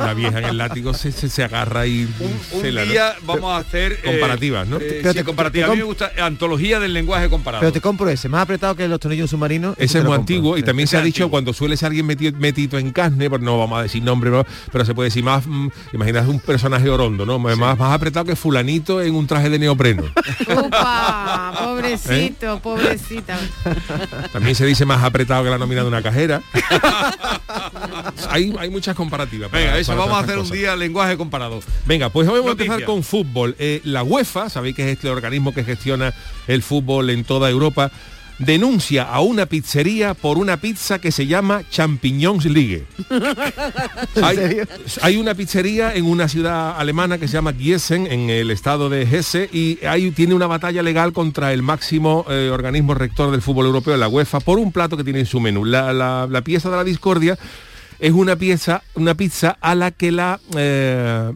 la 0.00 0.14
vieja 0.14 0.38
en 0.38 0.44
el 0.44 0.58
látigo 0.58 0.94
se, 0.94 1.10
se, 1.12 1.28
se 1.28 1.42
agarra 1.42 1.86
y 1.86 2.08
Un 2.52 2.60
se 2.60 2.70
la- 2.72 2.84
día 2.84 3.14
vamos 3.24 3.52
a 3.52 3.56
hacer... 3.58 3.92
eh, 3.92 4.12
Comparativas, 4.12 4.66
¿no? 4.68 4.76
eh, 4.76 4.98
Pero 5.02 5.12
sí, 5.12 5.18
te- 5.18 5.24
comparativas. 5.24 5.68
A 5.68 5.72
mí 5.72 5.78
me 5.78 5.84
gusta 5.84 6.12
antología 6.20 6.78
del 6.80 6.92
lenguaje 6.92 7.28
comparado. 7.28 7.60
Pero 7.60 7.72
te 7.72 7.80
compro 7.80 8.08
ese, 8.08 8.28
más 8.28 8.42
apretado 8.42 8.74
que 8.76 8.86
los 8.88 9.00
tornillos 9.00 9.30
submarinos. 9.30 9.74
Ese 9.78 9.98
es 9.98 10.04
muy 10.04 10.14
antiguo 10.14 10.56
y 10.58 10.62
también 10.62 10.86
se 10.88 10.96
ha 10.96 11.00
dicho 11.00 11.28
cuando 11.30 11.52
suele 11.52 11.76
ser 11.76 11.86
alguien 11.88 12.06
meti- 12.06 12.32
metido 12.34 12.78
en 12.78 12.92
carne, 12.92 13.28
pues 13.28 13.42
no 13.42 13.58
vamos 13.58 13.78
a 13.78 13.82
decir 13.82 14.02
nombre, 14.02 14.30
¿no? 14.30 14.44
pero 14.72 14.84
se 14.84 14.94
puede 14.94 15.08
decir 15.08 15.24
más, 15.24 15.46
mm, 15.46 15.68
imaginas 15.92 16.28
un 16.28 16.40
personaje 16.40 16.88
orondo, 16.88 17.26
¿no? 17.26 17.38
Más, 17.38 17.56
más 17.58 17.92
apretado 17.92 18.26
que 18.26 18.36
fulanito 18.36 19.00
en 19.02 19.14
un 19.14 19.26
traje 19.26 19.50
de 19.50 19.58
neopreno. 19.58 20.04
Upa, 20.66 21.52
pobrecito, 21.64 22.45
¿Eh? 22.45 22.45
Pobrecita. 22.62 23.38
También 24.32 24.54
se 24.54 24.64
dice 24.66 24.84
más 24.86 25.02
apretado 25.02 25.44
que 25.44 25.50
la 25.50 25.58
nómina 25.58 25.82
de 25.82 25.88
una 25.88 26.02
cajera. 26.02 26.42
hay, 28.30 28.54
hay 28.58 28.70
muchas 28.70 28.94
comparativas. 28.96 29.50
para- 29.50 29.62
Venga, 29.64 29.78
eso 29.78 29.92
para 29.92 30.00
vamos 30.00 30.16
a 30.18 30.20
hacer 30.24 30.38
un 30.38 30.50
día 30.50 30.76
lenguaje 30.76 31.16
comparado. 31.16 31.60
Venga, 31.86 32.08
pues 32.10 32.28
hoy 32.28 32.38
vamos 32.40 32.48
a 32.50 32.52
empezar 32.52 32.84
con 32.84 33.02
fútbol. 33.02 33.56
Eh, 33.58 33.80
la 33.84 34.02
UEFA, 34.02 34.48
sabéis 34.50 34.74
que 34.76 34.82
es 34.90 34.96
este 34.96 35.08
organismo 35.08 35.52
que 35.54 35.64
gestiona 35.64 36.14
el 36.46 36.62
fútbol 36.62 37.10
en 37.10 37.24
toda 37.24 37.50
Europa, 37.50 37.90
denuncia 38.38 39.04
a 39.04 39.20
una 39.20 39.46
pizzería 39.46 40.14
por 40.14 40.36
una 40.38 40.58
pizza 40.58 40.98
que 40.98 41.10
se 41.10 41.26
llama 41.26 41.62
Champignons 41.70 42.44
League. 42.44 42.84
hay, 45.02 45.16
una 45.16 45.34
pizzería 45.34 45.94
en 45.94 46.04
una 46.04 46.28
ciudad 46.28 46.78
alemana 46.78 47.18
que 47.18 47.28
se 47.28 47.34
llama 47.34 47.52
Gießen, 47.52 48.06
en 48.06 48.30
el 48.30 48.50
estado 48.50 48.88
de 48.88 49.02
Hesse, 49.02 49.48
y 49.52 49.78
ahí 49.86 50.10
tiene 50.10 50.34
una 50.34 50.46
batalla 50.46 50.82
legal 50.82 51.12
contra 51.12 51.52
el 51.52 51.62
máximo 51.62 52.24
eh, 52.28 52.50
organismo 52.52 52.94
rector 52.94 53.30
del 53.30 53.42
fútbol 53.42 53.66
europeo, 53.66 53.96
la 53.96 54.08
UEFA, 54.08 54.40
por 54.40 54.58
un 54.58 54.72
plato 54.72 54.96
que 54.96 55.04
tiene 55.04 55.20
en 55.20 55.26
su 55.26 55.40
menú. 55.40 55.64
La, 55.64 55.92
la- 55.92 56.26
la 56.30 56.42
pieza 56.42 56.70
de 56.70 56.76
la 56.76 56.84
discordia 56.84 57.38
es 57.98 58.12
una 58.12 58.36
pieza, 58.36 58.82
una 58.94 59.14
pizza 59.14 59.56
a 59.60 59.74
la 59.74 59.90
que 59.90 60.12
la 60.12 60.40
eh, 60.56 61.32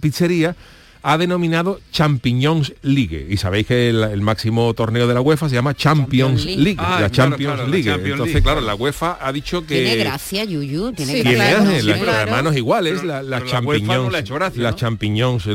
pizzería 0.00 0.56
ha 1.08 1.16
denominado 1.18 1.78
Champignons 1.92 2.72
League. 2.82 3.28
Y 3.30 3.36
sabéis 3.36 3.68
que 3.68 3.90
el, 3.90 4.02
el 4.02 4.20
máximo 4.22 4.74
torneo 4.74 5.06
de 5.06 5.14
la 5.14 5.20
UEFA 5.20 5.48
se 5.48 5.54
llama 5.54 5.72
Champions 5.72 6.42
Champions 6.42 6.44
League, 6.46 6.62
League. 6.64 6.78
Ah, 6.80 6.98
la 7.02 7.10
Champions 7.12 7.54
claro, 7.54 7.70
League. 7.70 7.84
Champions 7.84 8.10
Entonces, 8.12 8.34
League, 8.34 8.42
claro, 8.44 8.60
la 8.60 8.74
UEFA 8.74 9.18
ha 9.20 9.32
dicho 9.32 9.64
que... 9.64 9.74
Tiene 9.84 9.96
gracia, 9.98 10.42
Yuyu. 10.42 10.92
Tiene 10.94 11.12
Sí, 11.12 11.22
Tiene, 11.22 11.36
gracia. 11.36 11.58
claro, 11.60 11.80
sí, 11.80 11.86
la- 11.86 11.98
claro. 12.00 12.18
hermanos 12.18 12.56
iguales, 12.56 12.94
Pero- 12.96 13.06
la, 13.06 13.22
la 13.22 13.36
pero 13.38 13.44
la 13.44 14.74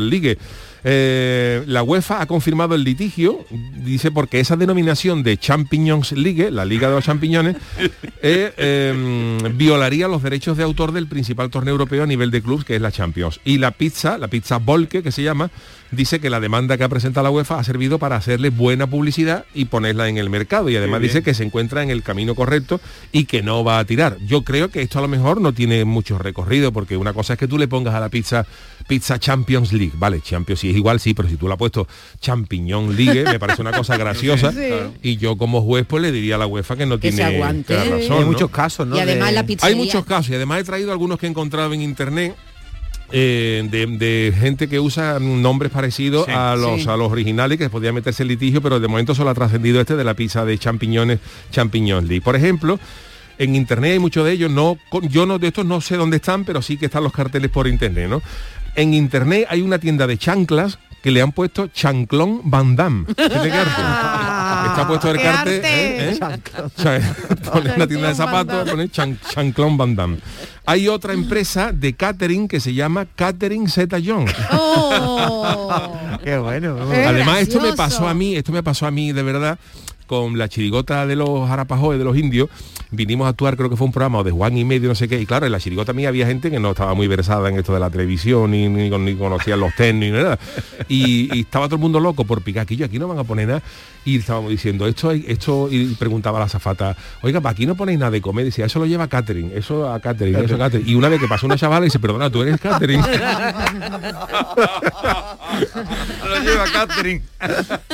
League. 0.09 0.37
Eh, 0.83 1.63
la 1.67 1.83
UEFA 1.83 2.21
ha 2.21 2.25
confirmado 2.25 2.75
el 2.75 2.83
litigio, 2.83 3.45
dice 3.83 4.11
porque 4.11 4.39
esa 4.39 4.55
denominación 4.55 5.23
de 5.23 5.37
Champignons 5.37 6.11
League, 6.13 6.49
la 6.51 6.65
Liga 6.65 6.89
de 6.89 6.95
los 6.95 7.05
Champiñones, 7.05 7.55
eh, 8.21 8.53
eh, 8.57 9.51
violaría 9.53 10.07
los 10.07 10.23
derechos 10.23 10.57
de 10.57 10.63
autor 10.63 10.91
del 10.91 11.07
principal 11.07 11.49
torneo 11.49 11.73
europeo 11.73 12.03
a 12.03 12.07
nivel 12.07 12.31
de 12.31 12.41
clubs, 12.41 12.65
que 12.65 12.75
es 12.75 12.81
la 12.81 12.91
Champions. 12.91 13.39
Y 13.45 13.57
la 13.57 13.71
pizza, 13.71 14.17
la 14.17 14.27
pizza 14.27 14.57
Volke, 14.57 15.03
que 15.03 15.11
se 15.11 15.23
llama, 15.23 15.51
dice 15.91 16.19
que 16.19 16.29
la 16.29 16.39
demanda 16.39 16.77
que 16.77 16.83
ha 16.83 16.89
presentado 16.89 17.25
la 17.25 17.31
UEFA 17.31 17.59
ha 17.59 17.63
servido 17.63 17.99
para 17.99 18.15
hacerle 18.15 18.49
buena 18.49 18.87
publicidad 18.87 19.45
y 19.53 19.65
ponerla 19.65 20.07
en 20.07 20.17
el 20.17 20.29
mercado. 20.29 20.69
Y 20.69 20.75
además 20.75 21.01
dice 21.01 21.21
que 21.21 21.33
se 21.33 21.43
encuentra 21.43 21.83
en 21.83 21.89
el 21.89 22.01
camino 22.01 22.33
correcto 22.33 22.79
y 23.11 23.25
que 23.25 23.43
no 23.43 23.63
va 23.63 23.79
a 23.79 23.85
tirar. 23.85 24.17
Yo 24.25 24.43
creo 24.43 24.69
que 24.69 24.81
esto 24.81 24.99
a 24.99 25.01
lo 25.01 25.07
mejor 25.07 25.41
no 25.41 25.53
tiene 25.53 25.85
mucho 25.85 26.17
recorrido, 26.17 26.71
porque 26.71 26.97
una 26.97 27.13
cosa 27.13 27.33
es 27.33 27.39
que 27.39 27.47
tú 27.47 27.57
le 27.57 27.67
pongas 27.67 27.93
a 27.93 27.99
la 27.99 28.09
pizza 28.09 28.45
pizza 28.91 29.17
Champions 29.17 29.71
League, 29.71 29.93
vale, 29.95 30.19
Champions 30.19 30.59
sí 30.59 30.69
es 30.69 30.75
igual, 30.75 30.99
sí, 30.99 31.13
pero 31.13 31.29
si 31.29 31.37
tú 31.37 31.47
le 31.47 31.53
has 31.53 31.57
puesto 31.57 31.87
Champiñón 32.19 32.93
League, 32.97 33.23
me 33.23 33.39
parece 33.39 33.61
una 33.61 33.71
cosa 33.71 33.95
graciosa. 34.03 34.53
Y 35.01 35.15
yo 35.15 35.37
como 35.37 35.61
juez 35.61 35.85
pues 35.87 36.03
le 36.03 36.11
diría 36.11 36.35
a 36.35 36.37
la 36.37 36.45
UEFA 36.45 36.75
que 36.75 36.85
no 36.85 36.99
Que 36.99 37.11
se 37.11 37.17
tiene 37.19 37.35
aguante. 37.35 37.73
la 37.73 37.85
razón, 37.85 38.11
Hay 38.11 38.19
¿no? 38.19 38.25
muchos 38.25 38.49
casos, 38.49 38.85
¿no? 38.85 38.97
Y 38.97 38.99
además 38.99 39.29
De- 39.29 39.33
la 39.35 39.39
Hay 39.39 39.45
pizzería. 39.47 39.77
muchos 39.77 40.03
casos 40.03 40.29
y 40.31 40.35
además 40.35 40.59
he 40.59 40.63
traído 40.65 40.91
algunos 40.91 41.17
que 41.19 41.25
he 41.25 41.29
encontrado 41.29 41.71
en 41.73 41.81
internet 41.81 42.35
eh, 43.13 43.65
de, 43.71 43.87
de 43.87 44.33
gente 44.37 44.67
que 44.67 44.79
usa 44.81 45.19
nombres 45.19 45.71
parecidos 45.71 46.25
Sí, 46.25 46.31
a 46.33 46.55
los 46.57 46.83
sí. 46.83 46.89
a 46.89 46.97
los 46.97 47.11
originales 47.11 47.57
que 47.57 47.69
podía 47.69 47.93
meterse 47.93 48.23
en 48.23 48.27
litigio, 48.29 48.61
pero 48.61 48.79
de 48.81 48.87
momento 48.89 49.15
solo 49.15 49.29
ha 49.29 49.33
trascendido 49.33 49.79
este 49.79 49.95
de 49.95 50.03
la 50.03 50.13
pizza 50.15 50.43
de 50.45 50.57
champiñones, 50.57 51.19
champiñón 51.49 52.07
League. 52.07 52.21
Por 52.21 52.35
ejemplo, 52.35 52.79
en 53.37 53.55
internet 53.55 53.93
hay 53.93 53.99
muchos 53.99 54.25
de 54.25 54.33
ellos, 54.33 54.51
no, 54.51 54.77
con- 54.89 55.07
yo 55.09 55.25
no 55.25 55.39
de 55.39 55.47
estos 55.47 55.65
no 55.65 55.81
sé 55.81 55.95
dónde 55.97 56.17
están, 56.17 56.45
pero 56.45 56.61
sí 56.61 56.77
que 56.77 56.85
están 56.85 57.03
los 57.03 57.11
carteles 57.13 57.49
por 57.51 57.67
internet, 57.67 58.07
¿no? 58.09 58.21
En 58.75 58.93
internet 58.93 59.47
hay 59.49 59.61
una 59.61 59.79
tienda 59.79 60.07
de 60.07 60.17
chanclas 60.17 60.79
que 61.03 61.11
le 61.11 61.21
han 61.21 61.31
puesto 61.31 61.67
Chanclón 61.67 62.41
Van 62.43 62.75
Damme. 62.75 63.05
¿Tiene 63.15 63.29
que 63.29 63.51
arte? 63.51 63.71
Ah, 63.77 64.65
Está 64.69 64.87
puesto 64.87 65.09
el 65.09 65.17
qué 65.17 65.23
cartel. 65.23 65.55
arte. 65.55 66.09
¿eh? 66.09 66.11
¿eh? 66.11 66.19
O 66.63 66.81
sea, 66.81 67.15
pone 67.51 67.77
la 67.77 67.87
tienda 67.87 68.09
de 68.09 68.15
zapatos, 68.15 68.55
Damme. 68.55 68.71
pone 68.71 68.89
Chan- 68.89 69.19
Chanclón 69.33 69.77
Van 69.77 69.95
Damme. 69.95 70.17
Hay 70.65 70.87
otra 70.87 71.13
empresa 71.13 71.71
de 71.71 71.93
catering 71.93 72.47
que 72.47 72.59
se 72.59 72.73
llama 72.75 73.07
Catering 73.15 73.67
Zeta 73.67 73.97
John. 74.03 74.25
Oh. 74.51 76.17
Qué 76.23 76.37
bueno. 76.37 76.77
qué. 76.91 77.03
Además, 77.03 77.39
esto 77.41 77.55
me 77.59 77.69
gracioso. 77.69 77.77
pasó 77.77 78.07
a 78.07 78.13
mí, 78.13 78.35
esto 78.35 78.51
me 78.51 78.61
pasó 78.61 78.85
a 78.85 78.91
mí 78.91 79.11
de 79.11 79.23
verdad 79.23 79.57
con 80.11 80.37
la 80.37 80.49
chirigota 80.49 81.07
de 81.07 81.15
los 81.15 81.49
Arapajoes, 81.49 81.97
de 81.97 82.03
los 82.03 82.17
indios, 82.17 82.49
vinimos 82.91 83.27
a 83.27 83.29
actuar, 83.29 83.55
creo 83.55 83.69
que 83.69 83.77
fue 83.77 83.87
un 83.87 83.93
programa 83.93 84.17
o 84.19 84.23
de 84.25 84.31
Juan 84.31 84.57
y 84.57 84.65
medio, 84.65 84.89
no 84.89 84.95
sé 84.95 85.07
qué, 85.07 85.17
y 85.21 85.25
claro, 85.25 85.45
en 85.45 85.53
la 85.53 85.59
chirigota 85.61 85.93
mía 85.93 86.09
había 86.09 86.27
gente 86.27 86.51
que 86.51 86.59
no 86.59 86.71
estaba 86.71 86.93
muy 86.95 87.07
versada 87.07 87.47
en 87.47 87.57
esto 87.57 87.73
de 87.73 87.79
la 87.79 87.89
televisión, 87.89 88.51
ni, 88.51 88.67
ni, 88.67 88.89
con- 88.89 89.05
ni 89.05 89.15
conocían 89.15 89.61
los 89.61 89.73
tenis, 89.73 90.11
ni 90.11 90.17
nada. 90.17 90.37
Y, 90.89 91.33
y 91.33 91.39
estaba 91.39 91.67
todo 91.67 91.75
el 91.75 91.81
mundo 91.81 92.01
loco 92.01 92.25
por 92.25 92.41
picar, 92.41 92.63
aquí, 92.63 92.83
aquí 92.83 92.99
no 92.99 93.07
van 93.07 93.19
a 93.19 93.23
poner 93.23 93.47
nada. 93.47 93.63
Y 94.03 94.17
estábamos 94.17 94.49
diciendo, 94.49 94.85
esto 94.85 95.11
hay, 95.11 95.23
esto, 95.29 95.69
y 95.71 95.93
preguntaba 95.95 96.39
la 96.39 96.45
azafata, 96.45 96.97
oiga, 97.21 97.39
pa, 97.39 97.51
aquí 97.51 97.65
no 97.65 97.75
ponéis 97.75 97.97
nada 97.99 98.11
de 98.11 98.19
comer, 98.19 98.41
y 98.43 98.49
decía, 98.49 98.65
eso 98.65 98.79
lo 98.79 98.85
lleva 98.87 99.07
catering, 99.07 99.51
eso 99.55 99.89
a 99.89 100.01
catering, 100.01 100.35
eso 100.35 100.55
a 100.55 100.57
catering. 100.57 100.89
Y 100.89 100.95
una 100.95 101.07
vez 101.07 101.21
que 101.21 101.27
pasó 101.29 101.45
una 101.45 101.55
chavala 101.55 101.85
y 101.85 101.87
dice, 101.87 101.99
perdona, 101.99 102.29
tú 102.29 102.41
eres 102.41 102.59
catering. 102.59 102.99
Lo 106.27 106.39
lleva 106.39 106.65
Catherine. 106.71 107.21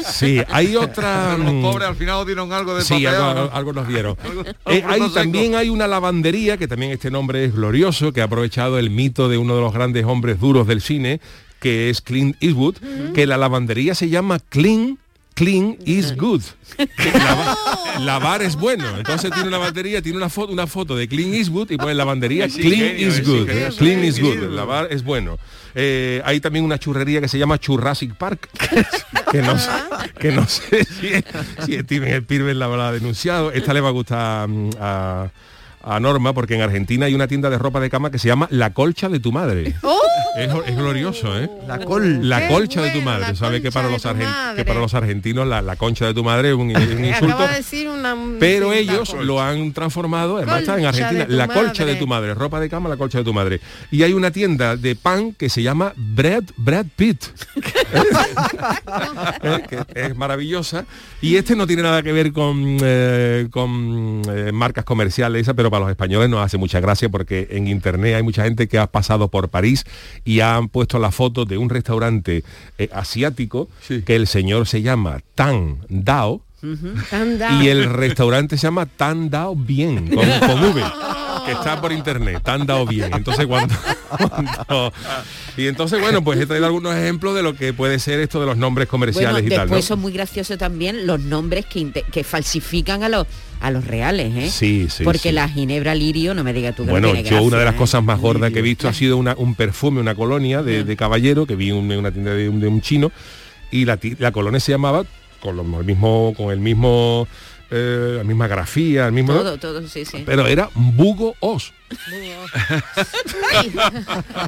Sí, 0.06 0.42
hay 0.50 0.76
otra. 0.76 1.38
Los 1.38 1.52
pobres 1.62 1.88
al 1.90 1.96
final 1.96 2.07
dieron 2.26 2.52
algo 2.54 2.76
de 2.76 2.84
Sí, 2.84 2.94
papel, 3.04 3.08
algo, 3.08 3.34
¿no? 3.46 3.50
algo 3.54 3.74
nos 3.74 3.88
dieron. 3.88 4.18
Algo- 4.24 4.44
Eh, 4.68 4.84
hay, 4.88 5.02
también 5.14 5.56
hay 5.56 5.70
una 5.70 5.88
lavandería, 5.88 6.58
que 6.58 6.68
también 6.68 6.92
este 6.92 7.12
nombre 7.12 7.46
es 7.46 7.54
glorioso, 7.56 8.12
que 8.14 8.22
ha 8.22 8.26
aprovechado 8.26 8.80
el 8.80 8.90
mito 8.90 9.30
de 9.30 9.38
uno 9.38 9.56
de 9.56 9.62
los 9.62 9.74
grandes 9.74 10.06
hombres 10.06 10.40
duros 10.40 10.68
del 10.68 10.82
cine, 10.82 11.20
que 11.60 11.90
es 11.90 12.02
Clint 12.02 12.36
Eastwood, 12.40 12.76
que 13.14 13.26
la 13.28 13.38
lavandería 13.38 13.96
se 13.96 14.10
llama 14.10 14.40
Clean 14.50 14.98
Clean 15.38 15.78
is 15.86 16.18
good. 16.18 16.42
Lavar 18.00 18.42
es 18.42 18.56
bueno. 18.56 18.98
Entonces 18.98 19.30
tiene 19.32 19.48
una 19.48 19.60
lavandería, 19.60 20.02
tiene 20.02 20.18
una 20.18 20.30
foto, 20.30 20.52
una 20.52 20.66
foto 20.66 20.96
de 20.96 21.08
Clean 21.08 21.32
Eastwood 21.32 21.70
y 21.70 21.78
pone 21.78 21.94
lavandería 21.94 22.46
Es 22.46 22.56
Clean 22.56 22.98
ingenio, 22.98 23.08
is 23.08 23.20
es 23.20 23.28
good. 23.28 23.48
Clean 23.78 24.04
is 24.04 24.20
good. 24.20 24.50
Lavar 24.50 24.88
es 24.90 25.04
bueno. 25.04 25.38
Eh, 25.76 26.24
hay 26.26 26.40
también 26.40 26.66
una 26.66 26.80
churrería 26.80 27.22
que 27.22 27.28
se 27.28 27.38
llama 27.38 27.60
Churrasic 27.60 28.16
Park, 28.16 28.50
que 29.32 29.44
no 29.44 29.60
sé, 29.60 29.70
que 30.20 30.32
no 30.32 30.48
sé 30.48 30.84
si, 30.86 31.10
si 31.66 31.80
Steven 31.80 32.12
Spielberg 32.16 32.58
la 32.58 32.66
habrá 32.66 32.92
denunciado. 32.92 33.52
Esta 33.52 33.76
le 33.76 33.82
va 33.82 33.90
a 33.90 33.92
gustar 33.92 34.48
mm, 34.48 34.72
a, 34.80 35.30
a 35.88 36.00
Norma 36.00 36.34
porque 36.34 36.56
en 36.56 36.62
Argentina 36.62 37.06
hay 37.06 37.16
una 37.16 37.28
tienda 37.28 37.50
de 37.50 37.58
ropa 37.58 37.80
de 37.80 37.90
cama 37.90 38.12
que 38.12 38.20
se 38.20 38.28
llama 38.28 38.48
La 38.52 38.74
Colcha 38.74 39.10
de 39.10 39.20
tu 39.20 39.32
Madre. 39.32 39.76
Es, 40.38 40.52
es 40.68 40.78
glorioso, 40.78 41.36
¿eh? 41.40 41.50
La 41.68 41.80
col. 41.80 42.30
La 42.30 42.48
colcha 42.48 42.84
de 42.84 42.92
tu 42.92 43.02
madre. 43.02 43.36
Sabe 43.36 43.60
que 43.60 43.72
para 43.72 43.90
los, 43.90 44.04
que 44.04 44.66
para 44.66 44.80
los 44.80 44.94
argentinos 44.94 45.48
la, 45.48 45.64
la 45.64 45.76
concha 45.78 46.06
de 46.06 46.14
tu 46.14 46.24
madre 46.24 46.50
es 46.50 46.56
un, 46.56 46.70
es 46.70 46.94
un 46.94 47.06
insulto. 47.06 47.34
Acaba 47.34 47.48
de 47.48 47.58
decir 47.58 47.90
una... 47.90 48.16
Pero 48.40 48.72
sí, 48.72 48.78
ellos 48.78 49.16
lo 49.20 49.42
han 49.42 49.74
transformado, 49.74 50.38
además 50.38 50.60
está 50.60 50.78
en 50.78 50.86
Argentina, 50.86 51.26
la 51.28 51.48
colcha 51.48 51.86
de 51.86 51.96
tu 51.96 52.06
madre, 52.06 52.36
ropa 52.36 52.60
de 52.60 52.70
cama, 52.70 52.88
la 52.88 52.98
colcha 52.98 53.18
de 53.18 53.24
tu 53.24 53.34
madre. 53.34 53.60
Y 53.90 54.04
hay 54.04 54.14
una 54.14 54.30
tienda 54.30 54.76
de 54.76 54.96
pan 54.96 55.34
que 55.34 55.50
se 55.50 55.64
llama 55.64 55.94
Brad, 55.96 56.44
Brad 56.56 56.86
Pitt. 56.96 57.24
Que 59.68 59.86
es 59.96 60.16
maravillosa. 60.16 60.86
Y 61.22 61.36
este 61.36 61.56
no 61.56 61.66
tiene 61.66 61.82
nada 61.82 62.04
que 62.04 62.12
ver 62.12 62.32
con, 62.32 62.78
eh, 62.82 63.48
con 63.50 64.22
eh, 64.30 64.52
marcas 64.52 64.86
comerciales, 64.86 65.42
esa, 65.42 65.54
pero 65.54 65.70
para 65.78 65.86
los 65.86 65.92
españoles 65.92 66.28
nos 66.30 66.44
hace 66.44 66.58
mucha 66.58 66.80
gracia 66.80 67.08
porque 67.10 67.48
en 67.52 67.68
internet 67.68 68.16
hay 68.16 68.24
mucha 68.24 68.44
gente 68.44 68.68
que 68.68 68.80
ha 68.80 68.88
pasado 68.88 69.28
por 69.30 69.50
París 69.50 69.84
y 70.26 70.40
han 70.40 70.70
puesto 70.70 70.98
la 70.98 71.12
foto 71.12 71.46
de 71.46 71.58
un 71.60 71.70
restaurante 71.70 72.44
eh, 72.80 72.90
asiático 72.92 73.68
Sí. 73.82 74.02
que 74.02 74.16
el 74.16 74.26
señor 74.28 74.68
se 74.68 74.82
llama 74.82 75.20
Tan 75.36 75.78
Dao. 75.88 76.42
Y 77.62 77.68
el 77.68 77.94
restaurante 77.94 78.58
se 78.58 78.64
llama 78.66 78.88
Tan 78.88 79.30
Dao 79.30 79.56
Bien, 79.56 80.08
con, 80.08 80.26
con 80.40 80.64
V, 80.64 80.82
que 81.48 81.52
está 81.54 81.82
por 81.82 81.92
internet, 81.92 82.40
Tan 82.44 82.66
Dao 82.68 82.86
Bien. 82.86 83.10
Entonces 83.14 83.48
cuando, 83.48 83.74
cuando- 84.18 84.94
Y 85.58 85.68
entonces, 85.68 86.00
bueno, 86.00 86.24
pues 86.24 86.40
he 86.40 86.46
traído 86.46 86.66
algunos 86.68 86.96
ejemplos 86.96 87.34
de 87.36 87.42
lo 87.44 87.56
que 87.56 87.74
puede 87.74 87.98
ser 88.00 88.20
esto 88.20 88.40
de 88.40 88.46
los 88.46 88.58
nombres 88.58 88.88
comerciales 88.88 89.32
Bueno, 89.34 89.48
y 89.48 89.50
tal. 89.50 89.62
después 89.68 89.84
¿no? 89.86 89.88
son 89.88 90.00
muy 90.00 90.12
graciosos 90.12 90.58
también 90.58 91.08
los 91.08 91.20
nombres 91.20 91.66
que, 91.66 91.92
que 91.92 92.24
falsifican 92.24 93.04
a 93.04 93.10
los 93.10 93.26
a 93.60 93.72
los 93.72 93.86
reales, 93.86 94.36
¿eh? 94.36 94.52
Sí, 94.52 94.86
sí, 94.88 95.04
Porque 95.04 95.30
sí. 95.30 95.32
la 95.32 95.50
ginebra 95.50 95.96
lirio, 95.96 96.36
no 96.36 96.44
me 96.44 96.54
digas 96.54 96.76
tú 96.76 96.84
que 96.84 96.88
no 96.88 96.92
Bueno, 96.92 97.16
yo 97.16 97.42
una 97.42 97.58
de 97.58 97.66
las 97.66 97.74
¿eh? 97.74 97.78
cosas 97.78 98.04
más 98.04 98.20
gordas 98.20 98.52
que 98.54 98.60
he 98.60 98.62
visto 98.62 98.88
ha 98.88 98.94
sido 98.94 99.18
una- 99.18 99.34
un 99.36 99.56
perfume, 99.56 100.00
una 100.00 100.14
colonia 100.14 100.62
de, 100.62 100.84
de 100.84 100.96
caballero 100.96 101.48
que 101.48 101.56
vi 101.56 101.70
en 101.70 101.76
una 101.98 102.12
tienda 102.12 102.36
de, 102.36 102.50
un- 102.50 102.60
de 102.60 102.68
un 102.68 102.82
chino 102.82 103.12
y 103.72 103.86
la, 103.86 103.98
la 104.20 104.32
colonia 104.32 104.60
se 104.60 104.74
llamaba 104.74 105.06
con 105.42 105.56
lo- 105.58 105.64
mismo 105.64 106.36
con 106.38 106.52
el 106.52 106.60
mismo 106.60 107.28
eh, 107.72 108.16
la 108.18 108.24
misma 108.24 108.48
grafía, 108.48 109.08
el 109.08 109.12
mismo 109.14 109.34
Todo, 109.34 109.58
todo, 109.58 109.88
sí, 109.88 110.06
sí. 110.06 110.24
pero 110.26 110.48
era 110.48 110.70
Bugo 110.74 111.36
Os. 111.40 111.74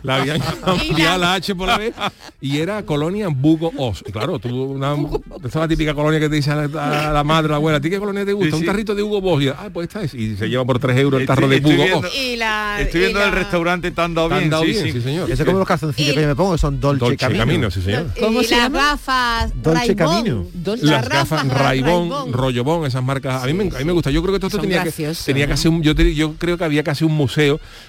La 0.04 0.16
habían 0.18 0.40
cambiado 0.40 1.18
la 1.20 1.34
H 1.36 1.56
por 1.56 1.68
la 1.68 1.78
B 1.78 1.94
y 2.42 2.58
era 2.58 2.84
colonia 2.86 3.28
Bugo 3.30 3.72
Os. 3.78 4.04
Y 4.08 4.12
claro, 4.12 4.40
tú 4.40 4.64
una, 4.64 4.94
esta 5.36 5.48
es 5.48 5.56
la 5.56 5.68
típica 5.68 5.94
colonia 5.94 6.20
que 6.20 6.30
te 6.30 6.36
dice 6.36 6.52
a 6.52 6.56
la, 6.68 7.10
a 7.10 7.14
la 7.14 7.24
madre, 7.24 7.48
a 7.48 7.52
la 7.52 7.56
abuela, 7.58 7.78
¿a 7.78 7.82
ti 7.82 7.90
qué 7.90 8.00
colonia 8.00 8.26
te 8.26 8.34
gusta? 8.34 8.50
Sí, 8.50 8.56
Un 8.56 8.60
sí. 8.62 8.66
tarrito 8.66 8.96
de 8.96 9.04
Hugo 9.04 9.22
Boss. 9.22 9.44
Y, 9.44 9.48
ah, 9.50 9.70
pues 9.74 9.88
esta 9.88 10.02
es. 10.04 10.14
Y 10.14 10.36
se 10.36 10.48
lleva 10.50 10.66
por 10.66 10.80
3 10.80 10.98
euros 10.98 11.22
el 11.22 11.28
tarro 11.28 11.48
Estoy- 11.48 11.50
de 11.50 11.56
estoy 11.58 11.72
Bugo 11.76 11.84
viendo- 11.86 12.08
Os. 12.08 12.16
Y 12.16 12.36
la, 12.38 12.78
Estoy 12.82 13.00
y 13.00 13.04
viendo 13.06 13.24
el 13.24 13.30
la- 13.30 13.36
restaurante 13.36 13.92
tan 13.92 14.14
dado 14.14 14.28
¿Te 14.30 14.34
han 14.36 14.40
bien, 14.42 14.50
dado 14.52 14.64
sí, 14.64 14.72
bien? 14.72 14.84
sí. 14.86 14.92
Sí, 14.92 15.02
señor. 15.02 15.32
Eso 15.32 15.46
como 15.46 15.60
los 15.60 15.68
calzoncillos 15.68 16.16
que 16.16 16.22
yo 16.22 16.28
me 16.28 16.36
pongo, 16.36 16.58
son 16.58 16.80
Dolce, 16.80 17.00
Dolce 17.00 17.18
Camino. 17.18 17.40
Camino, 17.40 17.72
sí, 17.72 17.82
señor. 17.82 18.08
y 18.16 18.20
¿Cómo 18.20 18.44
se 18.44 18.56
las 18.58 18.72
gafas 18.72 19.52
Dolce. 19.62 19.96
Camino. 19.96 20.46
Dolce- 20.54 20.84
Las 20.84 21.08
gafas 21.08 21.48
Raibón. 21.48 22.34
Rollobón, 22.34 22.86
esas 22.86 23.04
marcas, 23.04 23.44
a 23.44 23.48
mí, 23.48 23.54
me, 23.54 23.64
a 23.76 23.80
mí 23.80 23.86
me 23.86 23.92
gusta. 23.94 24.12
Yo 24.12 24.22
creo 24.22 24.34
que 24.34 24.40
todo 24.40 24.48
esto 24.48 24.60
tenía 24.60 24.84
que, 24.84 24.92
tenía 25.26 25.46
¿eh? 25.46 25.54
hacer 25.54 25.72
un, 25.72 25.82
yo 25.82 25.94
creo 26.38 26.58
que 26.58 26.64
había 26.64 26.84
casi 26.84 27.04
un 27.06 27.14
museo 27.16 27.29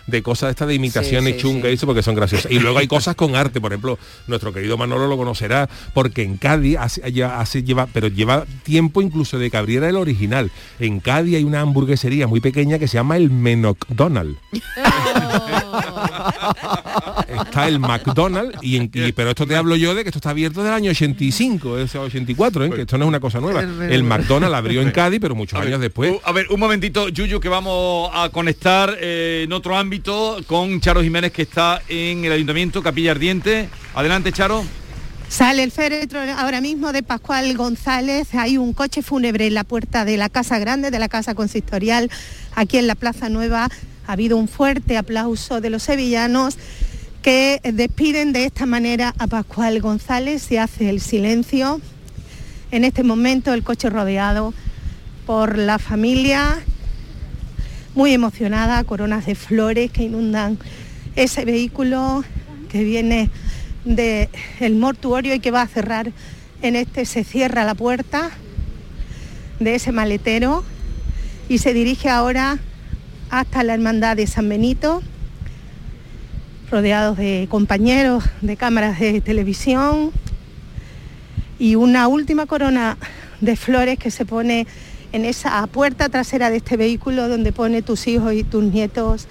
de 0.06 0.22
cosas 0.22 0.50
estas 0.50 0.68
de 0.68 0.74
imitaciones 0.74 1.34
Sí, 1.34 1.40
sí, 1.40 1.42
chungas 1.42 1.64
sí. 1.64 1.70
y 1.70 1.74
eso 1.74 1.86
porque 1.86 2.02
son 2.02 2.14
graciosas. 2.14 2.50
Y 2.52 2.58
luego 2.58 2.78
hay 2.78 2.88
cosas 2.88 3.14
con 3.16 3.36
arte, 3.36 3.60
por 3.60 3.72
ejemplo, 3.72 3.98
nuestro 4.26 4.52
querido 4.52 4.76
Manolo 4.76 5.06
lo 5.06 5.16
conocerá, 5.16 5.68
porque 5.94 6.22
en 6.22 6.36
Cádiz 6.36 6.76
hace, 6.78 7.12
ya 7.12 7.40
hace- 7.40 7.62
lleva, 7.62 7.86
pero 7.92 8.08
lleva 8.08 8.44
tiempo 8.62 9.02
incluso 9.02 9.38
de 9.38 9.50
que 9.50 9.56
abriera 9.56 9.88
el 9.88 9.96
original. 9.96 10.50
En 10.78 11.00
Cádiz 11.00 11.36
hay 11.36 11.44
una 11.44 11.60
hamburguesería 11.60 12.26
muy 12.26 12.40
pequeña 12.40 12.78
que 12.78 12.88
se 12.88 12.94
llama 12.94 13.16
el 13.16 13.30
McDonald's. 13.30 14.38
Está 17.44 17.68
el 17.68 17.78
McDonald's, 17.78 18.58
y, 18.62 18.76
en- 18.76 18.90
y- 18.92 19.12
pero 19.12 19.30
esto 19.30 19.46
te 19.46 19.56
hablo 19.56 19.76
yo 19.76 19.94
de 19.94 20.02
que 20.02 20.08
esto 20.10 20.18
está 20.18 20.30
abierto 20.30 20.62
del 20.62 20.72
año 20.72 20.90
85, 20.90 21.78
ese 21.78 21.98
84, 21.98 22.64
¿eh? 22.64 22.70
que 22.70 22.80
esto 22.82 22.98
no 22.98 23.04
es 23.04 23.08
una 23.08 23.20
cosa 23.20 23.40
nueva. 23.40 23.62
El 23.62 24.02
McDonald's 24.04 24.56
abrió 24.56 24.82
en 24.82 24.90
Cádiz, 24.90 25.20
pero 25.20 25.34
muchos 25.34 25.56
A 25.56 25.60
ver, 25.60 25.68
años 25.68 25.80
después. 25.80 26.14
A 26.24 26.32
ver, 26.32 26.46
un 26.50 26.60
momentito, 26.60 27.08
Yuyu, 27.08 27.40
que 27.40 27.48
vamos 27.48 28.10
a 28.12 28.28
conectar 28.30 28.96
eh, 29.00 29.42
en 29.44 29.52
otro 29.52 29.76
ámbito 29.76 30.38
con 30.46 30.80
Charo 30.80 31.02
Jiménez, 31.02 31.32
que 31.32 31.42
está 31.42 31.80
en 31.88 32.24
el 32.24 32.32
Ayuntamiento 32.32 32.82
Capilla 32.82 33.12
Ardiente. 33.12 33.68
Adelante, 33.94 34.32
Charo. 34.32 34.64
Sale 35.28 35.62
el 35.62 35.70
féretro 35.70 36.18
ahora 36.38 36.60
mismo 36.60 36.92
de 36.92 37.04
Pascual 37.04 37.56
González. 37.56 38.34
Hay 38.34 38.58
un 38.58 38.72
coche 38.72 39.00
fúnebre 39.00 39.46
en 39.46 39.54
la 39.54 39.62
puerta 39.62 40.04
de 40.04 40.16
la 40.16 40.28
Casa 40.28 40.58
Grande, 40.58 40.90
de 40.90 40.98
la 40.98 41.08
Casa 41.08 41.36
Consistorial, 41.36 42.10
aquí 42.56 42.78
en 42.78 42.88
la 42.88 42.96
Plaza 42.96 43.28
Nueva. 43.28 43.68
Ha 44.08 44.12
habido 44.12 44.36
un 44.36 44.48
fuerte 44.48 44.96
aplauso 44.96 45.60
de 45.60 45.70
los 45.70 45.84
sevillanos 45.84 46.56
que 47.22 47.60
despiden 47.62 48.32
de 48.32 48.44
esta 48.44 48.66
manera 48.66 49.14
a 49.18 49.26
Pascual 49.26 49.80
González. 49.80 50.42
Se 50.42 50.58
hace 50.58 50.88
el 50.88 51.00
silencio. 51.00 51.80
En 52.70 52.84
este 52.84 53.02
momento 53.02 53.52
el 53.52 53.62
coche 53.62 53.90
rodeado 53.90 54.54
por 55.26 55.58
la 55.58 55.78
familia, 55.78 56.60
muy 57.94 58.12
emocionada, 58.12 58.82
coronas 58.84 59.26
de 59.26 59.34
flores 59.34 59.90
que 59.90 60.04
inundan 60.04 60.58
ese 61.16 61.44
vehículo 61.44 62.24
que 62.68 62.84
viene 62.84 63.30
del 63.84 64.76
mortuorio 64.76 65.34
y 65.34 65.40
que 65.40 65.50
va 65.50 65.62
a 65.62 65.66
cerrar 65.66 66.12
en 66.62 66.76
este 66.76 67.04
se 67.04 67.24
cierra 67.24 67.64
la 67.64 67.74
puerta 67.74 68.30
de 69.58 69.74
ese 69.74 69.92
maletero 69.92 70.62
y 71.48 71.58
se 71.58 71.72
dirige 71.72 72.08
ahora 72.08 72.58
hasta 73.30 73.64
la 73.64 73.74
hermandad 73.74 74.16
de 74.16 74.26
San 74.26 74.48
Benito 74.48 75.02
rodeados 76.70 77.16
de 77.16 77.46
compañeros 77.50 78.24
de 78.40 78.56
cámaras 78.56 78.98
de 79.00 79.20
televisión. 79.20 80.12
Y 81.58 81.74
una 81.74 82.08
última 82.08 82.46
corona 82.46 82.96
de 83.40 83.56
flores 83.56 83.98
que 83.98 84.10
se 84.10 84.24
pone 84.24 84.66
en 85.12 85.24
esa 85.24 85.66
puerta 85.66 86.08
trasera 86.08 86.50
de 86.50 86.58
este 86.58 86.76
vehículo 86.76 87.28
donde 87.28 87.52
pone 87.52 87.82
tus 87.82 88.06
hijos 88.06 88.32
y 88.32 88.44
tus 88.44 88.62
nietos. 88.64 89.26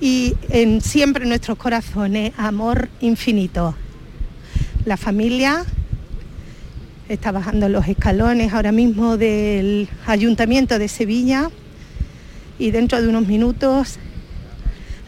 Y 0.00 0.34
en 0.48 0.80
siempre 0.80 1.26
nuestros 1.26 1.58
corazones 1.58 2.32
amor 2.36 2.88
infinito. 3.00 3.76
La 4.84 4.96
familia 4.96 5.64
está 7.08 7.30
bajando 7.30 7.68
los 7.68 7.86
escalones 7.86 8.52
ahora 8.52 8.72
mismo 8.72 9.16
del 9.16 9.88
Ayuntamiento 10.06 10.78
de 10.78 10.88
Sevilla. 10.88 11.50
Y 12.58 12.70
dentro 12.70 13.00
de 13.00 13.08
unos 13.08 13.26
minutos 13.26 13.98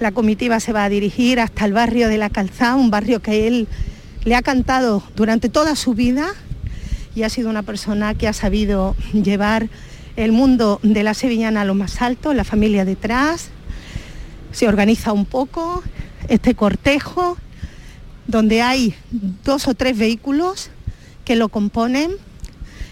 la 0.00 0.12
comitiva 0.12 0.60
se 0.60 0.72
va 0.72 0.84
a 0.84 0.88
dirigir 0.88 1.40
hasta 1.40 1.64
el 1.64 1.72
barrio 1.72 2.08
de 2.08 2.18
La 2.18 2.30
Calzada, 2.30 2.76
un 2.76 2.90
barrio 2.90 3.20
que 3.20 3.46
él 3.46 3.68
le 4.24 4.34
ha 4.34 4.42
cantado 4.42 5.02
durante 5.14 5.48
toda 5.48 5.76
su 5.76 5.94
vida 5.94 6.26
y 7.14 7.22
ha 7.22 7.28
sido 7.28 7.50
una 7.50 7.62
persona 7.62 8.14
que 8.14 8.26
ha 8.26 8.32
sabido 8.32 8.96
llevar 9.12 9.68
el 10.16 10.32
mundo 10.32 10.80
de 10.82 11.02
la 11.02 11.14
sevillana 11.14 11.62
a 11.62 11.64
lo 11.64 11.74
más 11.74 12.00
alto, 12.02 12.34
la 12.34 12.44
familia 12.44 12.84
detrás, 12.84 13.50
se 14.52 14.68
organiza 14.68 15.12
un 15.12 15.26
poco 15.26 15.82
este 16.28 16.54
cortejo 16.54 17.36
donde 18.26 18.62
hay 18.62 18.94
dos 19.10 19.68
o 19.68 19.74
tres 19.74 19.98
vehículos 19.98 20.70
que 21.24 21.36
lo 21.36 21.48
componen 21.48 22.12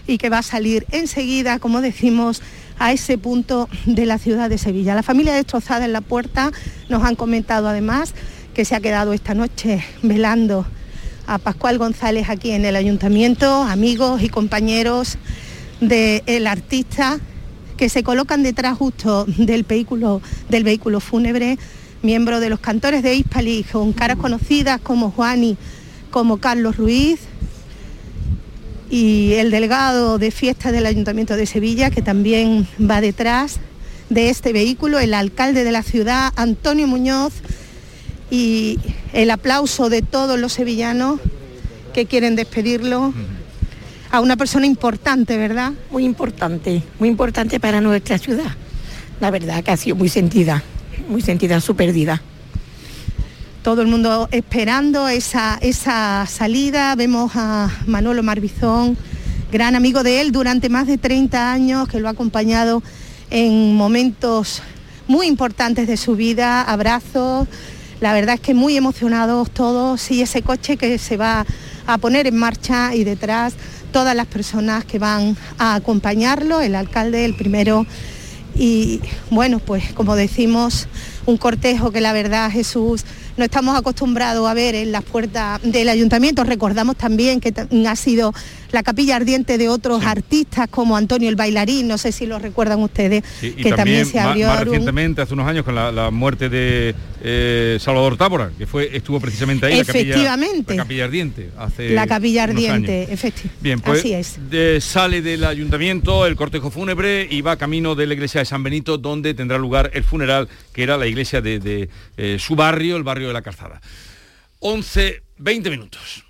y 0.05 0.17
que 0.17 0.29
va 0.29 0.39
a 0.39 0.43
salir 0.43 0.85
enseguida, 0.91 1.59
como 1.59 1.81
decimos, 1.81 2.41
a 2.79 2.91
ese 2.91 3.17
punto 3.17 3.69
de 3.85 4.05
la 4.05 4.17
ciudad 4.17 4.49
de 4.49 4.57
Sevilla. 4.57 4.95
La 4.95 5.03
familia 5.03 5.33
destrozada 5.33 5.85
en 5.85 5.93
la 5.93 6.01
puerta 6.01 6.51
nos 6.89 7.03
han 7.03 7.15
comentado 7.15 7.67
además 7.67 8.13
que 8.53 8.65
se 8.65 8.75
ha 8.75 8.81
quedado 8.81 9.13
esta 9.13 9.33
noche 9.33 9.83
velando 10.01 10.65
a 11.25 11.37
Pascual 11.37 11.77
González 11.77 12.29
aquí 12.29 12.51
en 12.51 12.65
el 12.65 12.75
ayuntamiento, 12.75 13.63
amigos 13.63 14.21
y 14.21 14.29
compañeros 14.29 15.17
del 15.79 16.47
artista 16.47 17.19
que 17.77 17.89
se 17.89 18.03
colocan 18.03 18.43
detrás 18.43 18.77
justo 18.77 19.25
del 19.25 19.63
vehículo, 19.63 20.21
del 20.49 20.63
vehículo 20.63 20.99
fúnebre, 20.99 21.57
miembro 22.01 22.39
de 22.39 22.49
los 22.49 22.59
cantores 22.59 23.03
de 23.03 23.15
Hispali, 23.15 23.63
con 23.63 23.93
caras 23.93 24.17
conocidas 24.17 24.79
como 24.81 25.11
Juani, 25.11 25.57
como 26.11 26.37
Carlos 26.37 26.77
Ruiz, 26.77 27.19
y 28.93 29.33
el 29.33 29.49
delegado 29.49 30.19
de 30.19 30.29
fiesta 30.29 30.71
del 30.71 30.85
Ayuntamiento 30.85 31.35
de 31.35 31.47
Sevilla, 31.47 31.89
que 31.89 32.03
también 32.03 32.67
va 32.79 33.01
detrás 33.01 33.55
de 34.11 34.29
este 34.29 34.53
vehículo, 34.53 34.99
el 34.99 35.15
alcalde 35.15 35.63
de 35.63 35.71
la 35.71 35.81
ciudad, 35.81 36.31
Antonio 36.35 36.85
Muñoz, 36.85 37.33
y 38.29 38.77
el 39.11 39.31
aplauso 39.31 39.89
de 39.89 40.03
todos 40.03 40.37
los 40.39 40.53
sevillanos 40.53 41.19
que 41.91 42.05
quieren 42.05 42.35
despedirlo 42.35 43.15
a 44.11 44.21
una 44.21 44.37
persona 44.37 44.67
importante, 44.67 45.37
¿verdad? 45.37 45.73
Muy 45.89 46.05
importante, 46.05 46.83
muy 46.99 47.09
importante 47.09 47.59
para 47.59 47.81
nuestra 47.81 48.19
ciudad. 48.19 48.55
La 49.19 49.31
verdad 49.31 49.63
que 49.63 49.71
ha 49.71 49.77
sido 49.77 49.95
muy 49.95 50.09
sentida, 50.09 50.61
muy 51.09 51.23
sentida 51.23 51.59
su 51.61 51.75
pérdida. 51.75 52.21
Todo 53.63 53.81
el 53.81 53.87
mundo 53.87 54.27
esperando 54.31 55.07
esa, 55.07 55.57
esa 55.61 56.25
salida. 56.27 56.93
Vemos 56.95 57.31
a 57.35 57.71
Manolo 57.87 58.21
Marbizón, 58.21 58.97
gran 59.53 59.75
amigo 59.75 60.03
de 60.03 60.19
él 60.19 60.33
durante 60.33 60.67
más 60.67 60.85
de 60.85 60.97
30 60.97 61.51
años, 61.51 61.87
que 61.87 62.01
lo 62.01 62.09
ha 62.09 62.11
acompañado 62.11 62.83
en 63.31 63.73
momentos 63.75 64.61
muy 65.07 65.27
importantes 65.27 65.87
de 65.87 65.95
su 65.95 66.17
vida, 66.17 66.61
abrazos, 66.61 67.47
la 68.01 68.13
verdad 68.13 68.35
es 68.35 68.41
que 68.41 68.53
muy 68.53 68.75
emocionados 68.75 69.49
todos 69.49 70.11
y 70.11 70.21
ese 70.21 70.41
coche 70.41 70.75
que 70.75 70.97
se 70.97 71.15
va 71.15 71.45
a 71.87 71.97
poner 71.97 72.27
en 72.27 72.35
marcha 72.35 72.93
y 72.93 73.05
detrás 73.05 73.53
todas 73.93 74.13
las 74.13 74.27
personas 74.27 74.83
que 74.83 74.99
van 74.99 75.37
a 75.57 75.75
acompañarlo, 75.75 76.59
el 76.59 76.75
alcalde, 76.75 77.23
el 77.23 77.35
primero. 77.35 77.85
Y 78.55 78.99
bueno, 79.29 79.59
pues 79.59 79.93
como 79.93 80.17
decimos, 80.17 80.87
un 81.25 81.37
cortejo 81.37 81.91
que 81.91 82.01
la 82.01 82.11
verdad 82.11 82.51
Jesús 82.51 83.05
no 83.37 83.43
estamos 83.43 83.77
acostumbrados 83.77 84.47
a 84.47 84.53
ver 84.53 84.75
en 84.75 84.91
las 84.91 85.03
puertas 85.03 85.59
del 85.63 85.89
ayuntamiento. 85.89 86.43
Recordamos 86.43 86.95
también 86.95 87.39
que 87.39 87.53
ha 87.87 87.95
sido 87.95 88.33
la 88.73 88.81
capilla 88.83 89.15
ardiente 89.15 89.57
de 89.59 89.69
otros 89.69 90.03
artistas 90.03 90.67
como 90.69 90.97
Antonio 90.97 91.29
el 91.29 91.35
bailarín, 91.35 91.87
no 91.87 91.97
sé 91.99 92.11
si 92.11 92.25
lo 92.25 92.39
recuerdan 92.39 92.79
ustedes, 92.81 93.23
Sí, 93.39 93.53
y 93.55 93.61
que 93.63 93.71
también, 93.71 94.05
se 94.05 94.19
abrió 94.19 94.47
más, 94.47 94.59
un- 94.61 94.65
recientemente, 94.65 95.21
hace 95.21 95.33
unos 95.35 95.47
años, 95.47 95.63
con 95.63 95.75
la, 95.75 95.91
la 95.91 96.09
muerte 96.09 96.49
de 96.49 96.95
eh, 97.21 97.77
Salvador 97.79 98.17
Tábora, 98.17 98.51
que 98.57 98.65
fue 98.65 98.89
estuvo 98.97 99.19
precisamente 99.19 99.67
ahí, 99.67 99.77
la 99.77 99.85
capilla, 99.85 100.01
Efectivamente. 100.01 100.75
la 100.75 100.83
capilla 100.83 101.03
ardiente, 101.05 101.49
hace 101.57 101.89
la 101.91 102.07
capilla 102.07 102.43
ardiente, 102.45 103.03
efectivamente. 103.13 103.61
Bien, 103.61 103.79
pues 103.79 103.99
Así 103.99 104.13
es. 104.13 104.49
de- 104.49 104.81
sale 104.81 105.21
del 105.21 105.43
ayuntamiento 105.45 106.25
el 106.25 106.35
cortejo 106.35 106.71
fúnebre 106.71 107.27
y 107.29 107.41
va 107.41 107.57
camino 107.57 107.93
de 107.93 108.07
la 108.07 108.15
iglesia 108.15 108.39
de 108.41 108.45
San 108.45 108.63
Benito, 108.63 108.97
donde 108.97 109.35
tendrá 109.35 109.59
lugar 109.59 109.91
el 109.93 110.03
funeral, 110.03 110.49
que 110.73 110.81
era 110.81 110.97
la 110.97 111.05
iglesia 111.05 111.41
de, 111.41 111.59
de, 111.59 111.89
eh, 112.17 112.37
su 112.39 112.55
barrio, 112.55 112.97
el 112.97 113.03
barrio 113.03 113.27
de 113.27 113.33
la 113.33 113.43
Calzada. 113.43 113.79
11, 114.59 115.21
20 115.37 115.69
minutos. 115.69 116.23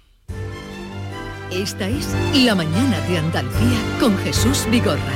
Esta 1.53 1.88
es 1.88 2.15
La 2.43 2.55
mañana 2.55 3.00
de 3.01 3.19
Andalucía 3.19 3.79
con 4.00 4.17
Jesús 4.17 4.67
Vigorra. 4.72 5.13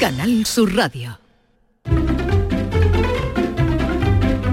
Canal 0.00 0.46
Sur 0.46 0.74
Radio. 0.74 1.18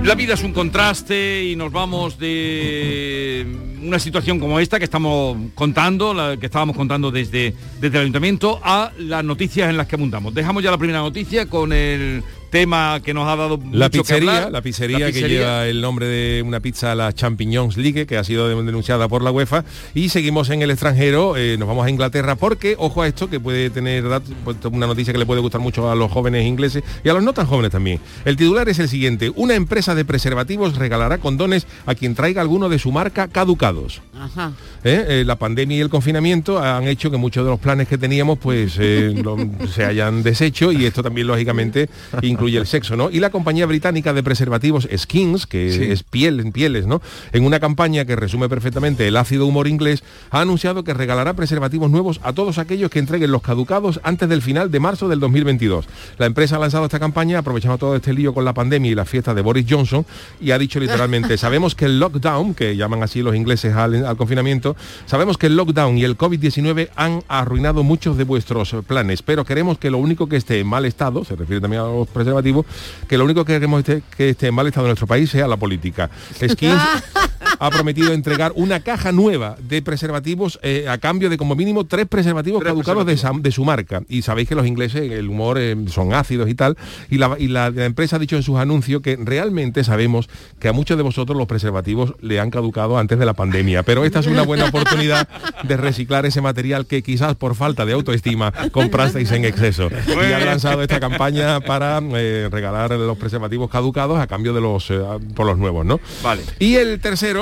La 0.03 0.13
vida 0.15 0.33
es 0.33 0.43
un 0.43 0.51
contraste 0.51 1.45
y 1.45 1.55
nos 1.55 1.71
vamos 1.71 2.19
de 2.19 3.47
una 3.81 3.97
situación 3.97 4.39
como 4.39 4.59
esta 4.59 4.77
que 4.77 4.86
estamos 4.86 5.38
contando, 5.55 6.13
que 6.38 6.47
estábamos 6.47 6.75
contando 6.75 7.12
desde, 7.12 7.53
desde 7.79 7.97
el 7.97 8.01
ayuntamiento, 8.03 8.59
a 8.62 8.91
las 8.97 9.24
noticias 9.24 9.69
en 9.69 9.77
las 9.77 9.88
que 9.88 9.95
abundamos. 9.95 10.33
Dejamos 10.33 10.63
ya 10.63 10.71
la 10.71 10.77
primera 10.77 11.00
noticia 11.00 11.45
con 11.45 11.71
el 11.71 12.24
tema 12.50 13.00
que 13.04 13.13
nos 13.13 13.27
ha 13.27 13.36
dado 13.36 13.60
La 13.72 13.86
mucho 13.88 13.89
que 13.92 14.00
pizzería, 14.00 14.36
hablar. 14.38 14.51
la 14.51 14.62
pizzería, 14.62 15.00
La 15.00 15.06
que 15.08 15.13
pizzería. 15.13 15.39
lleva 15.39 15.68
el 15.68 15.82
nombre 15.82 16.08
de 16.08 16.42
una 16.42 16.60
pizza, 16.60 16.96
la 16.96 17.12
Champignons 17.13 17.77
League, 17.77 18.06
que 18.06 18.18
ha 18.18 18.24
sido 18.24 18.48
denunciada 18.63 19.08
por 19.08 19.22
la 19.22 19.32
UEFA. 19.32 19.63
Y 19.94 20.10
seguimos 20.10 20.50
en 20.50 20.62
el 20.62 20.72
extranjero, 20.72 21.36
eh, 21.38 21.58
nos 21.58 21.68
vamos 21.68 21.86
a 21.86 21.89
Inglaterra 21.89 22.36
porque, 22.36 22.75
ojo 22.77 23.01
a 23.01 23.08
esto, 23.08 23.30
que 23.30 23.39
puede 23.39 23.70
tener 23.70 24.04
pues, 24.44 24.58
una 24.72 24.88
noticia 24.88 25.13
que 25.13 25.20
le 25.20 25.25
puede 25.25 25.42
gustar 25.42 25.62
mucho 25.62 25.89
a 25.92 25.96
los 25.96 26.12
jóvenes 26.12 26.46
ingleses 26.46 26.84
y 27.04 27.10
a 27.10 27.13
los 27.13 27.24
no 27.24 27.34
tan 27.34 27.46
jóvenes 27.46 27.72
también. 27.72 28.00
El 28.25 28.38
titular 28.38 28.68
es 28.70 28.80
el 28.80 28.88
siguiente, 28.89 29.32
una 29.36 29.56
empresa 29.56 29.96
de 29.96 30.06
preservativos 30.06 30.75
regalará 30.77 31.18
condones 31.18 31.68
a 31.86 31.96
quien 31.96 32.16
traiga 32.16 32.42
alguno 32.42 32.70
de 32.70 32.80
su 32.80 32.92
marca 32.92 33.27
caducados. 33.27 34.01
Ajá. 34.20 34.51
¿Eh? 34.84 35.06
Eh, 35.10 35.24
la 35.25 35.36
pandemia 35.38 35.77
y 35.77 35.82
el 35.82 35.89
confinamiento 35.89 36.60
han 36.60 36.88
hecho 36.88 37.12
que 37.12 37.18
muchos 37.18 37.44
de 37.44 37.51
los 37.51 37.60
planes 37.60 37.88
que 37.88 37.98
teníamos 37.98 38.38
pues 38.39 38.75
eh, 38.80 39.13
lo- 39.24 39.38
se 39.74 39.84
hayan 39.86 40.24
deshecho 40.24 40.72
y 40.72 40.86
esto 40.86 41.04
también 41.04 41.27
lógicamente 41.27 41.89
incluye 42.38 42.58
el 42.60 42.67
sexo, 42.67 42.96
¿no? 42.96 43.10
Y 43.10 43.20
la 43.20 43.32
compañía 43.32 43.65
británica 43.65 44.13
de 44.13 44.22
preservativos 44.24 44.88
Skins, 44.96 45.48
que 45.48 45.72
Sí. 45.72 45.84
es 45.91 46.03
piel 46.03 46.39
en 46.39 46.51
pieles, 46.51 46.86
¿no? 46.86 47.01
En 47.34 47.44
una 47.44 47.60
campaña 47.60 48.06
que 48.06 48.15
resume 48.15 48.48
perfectamente 48.48 49.08
el 49.08 49.17
ácido 49.17 49.46
humor 49.48 49.67
inglés, 49.67 50.03
ha 50.29 50.41
anunciado 50.41 50.84
que 50.84 50.94
regalará 50.94 51.34
preservativos 51.34 51.89
nuevos 51.89 52.20
a 52.24 52.34
todos 52.34 52.58
aquellos 52.60 52.91
que 52.91 53.00
entreguen 53.00 53.32
los 53.32 53.41
caducados 53.41 54.00
antes 54.03 54.29
del 54.29 54.41
final 54.41 54.70
de 54.72 54.79
marzo 54.79 55.10
del 55.10 55.20
2022. 55.20 55.86
La 56.20 56.27
empresa 56.27 56.58
ha 56.58 56.60
lanzado 56.60 56.86
esta 56.86 57.00
campaña 57.00 57.39
aprovechando 57.39 57.77
todo 57.77 57.96
este 57.96 58.13
lío 58.13 58.34
con 58.34 58.46
la 58.46 58.53
pandemia 58.53 58.91
y 58.91 58.96
la 58.96 59.06
fiesta 59.06 59.34
de 59.34 59.41
Boris 59.41 59.65
Johnson 59.67 60.06
y 60.39 60.51
ha 60.51 60.60
dicho 60.60 60.79
literalmente, 60.79 61.38
sabemos 61.38 61.74
que 61.75 61.86
el 61.86 62.00
lockdown, 62.00 62.53
que 62.53 62.75
llaman 62.75 63.01
así 63.03 63.22
los 63.22 63.36
ingleses 63.36 63.74
al, 63.75 64.06
al 64.06 64.15
confinamiento, 64.17 64.75
sabemos 65.06 65.38
que 65.38 65.48
el 65.48 65.56
lockdown 65.58 65.98
y 65.98 66.03
el 66.03 66.17
COVID-19 66.17 66.89
han 66.96 67.24
arruinado 67.27 67.84
muchos 67.84 68.17
de 68.17 68.24
vuestros 68.24 68.75
planes, 68.86 69.22
pero 69.24 69.44
queremos 69.44 69.77
que 69.77 69.89
lo 69.89 69.98
único 69.98 70.27
que 70.29 70.36
esté 70.36 70.60
en 70.60 70.67
mal 70.67 70.86
estado, 70.86 71.25
se 71.25 71.36
refiere 71.36 71.62
también 71.62 71.82
a 71.82 71.86
los 71.86 72.08
que 73.07 73.17
lo 73.17 73.25
único 73.25 73.43
que 73.46 73.53
queremos 73.53 73.79
esté- 73.84 74.01
que 74.15 74.29
esté 74.29 74.48
en 74.48 74.53
mal 74.55 74.67
estado 74.67 74.86
en 74.86 74.89
nuestro 74.89 75.07
país 75.07 75.29
sea 75.29 75.48
la 75.48 75.57
política. 75.57 76.10
Skins 76.36 76.81
ha 77.60 77.70
prometido 77.70 78.13
entregar 78.13 78.51
una 78.56 78.80
caja 78.80 79.12
nueva 79.12 79.56
de 79.68 79.82
preservativos 79.82 80.60
eh, 80.62 80.88
a 80.89 80.98
cambio 80.98 81.30
de 81.30 81.38
como 81.38 81.56
mínimo 81.56 81.86
tres 81.86 82.08
preservativos 82.08 82.60
Tres 82.62 82.72
caducados 82.74 83.06
de, 83.06 83.51
su 83.51 83.66
marca. 83.66 84.01
Y 84.10 84.22
sabéis 84.22 84.48
que 84.50 84.56
los 84.56 84.66
ingleses, 84.68 85.12
el 85.12 85.30
humor 85.30 85.58
eh, 85.60 85.75
son 85.88 86.13
ácidos 86.13 86.50
y 86.50 86.56
tal. 86.56 86.77
Y, 87.10 87.18
la, 87.18 87.36
y 87.38 87.48
la- 87.48 87.70
la 87.70 87.86
empresa 87.86 88.16
ha 88.16 88.20
dicho 88.20 88.36
en 88.36 88.44
sus 88.44 88.58
anuncios 88.58 89.01
que 89.01 89.18
realmente 89.22 89.84
sabemos 89.84 90.30
que 90.60 90.68
a 90.68 90.74
muchos 90.74 90.98
de 90.98 91.04
vosotros 91.04 91.38
los 91.38 91.48
preservativos 91.48 92.13
le 92.22 92.39
han 92.39 92.50
caducado 92.50 92.98
antes 92.98 93.20
de 93.20 93.25
la 93.25 93.34
pandemia. 93.34 93.84
Pero 93.84 94.06
esta 94.06 94.20
es 94.20 94.27
una 94.27 94.44
buena 94.44 94.66
oportunidad 94.66 95.27
de 95.63 95.77
reciclar 95.77 96.26
ese 96.26 96.41
material 96.41 96.86
que 96.86 97.04
quizás 97.04 97.36
por 97.36 97.56
falta 97.56 97.86
de 97.86 97.93
autoestima 97.93 98.52
comprasteis 98.71 99.32
en 99.32 99.45
exceso. 99.45 99.89
Y 100.08 100.32
han 100.34 100.45
lanzado 100.45 100.82
esta 100.82 101.00
campaña 101.00 101.60
para 101.62 102.00
eh, 102.13 102.48
regalar 102.52 102.91
los 102.91 103.17
preservativos 103.17 103.69
caducados 103.69 104.19
a 104.19 104.28
cambio 104.28 104.54
de 104.54 104.62
los 104.62 104.91
por 105.36 105.45
los 105.45 105.58
nuevos, 105.58 105.86
¿no? 105.86 106.00
Vale. 106.24 106.41
Y 106.60 106.76
el 106.76 107.00
tercero 107.00 107.37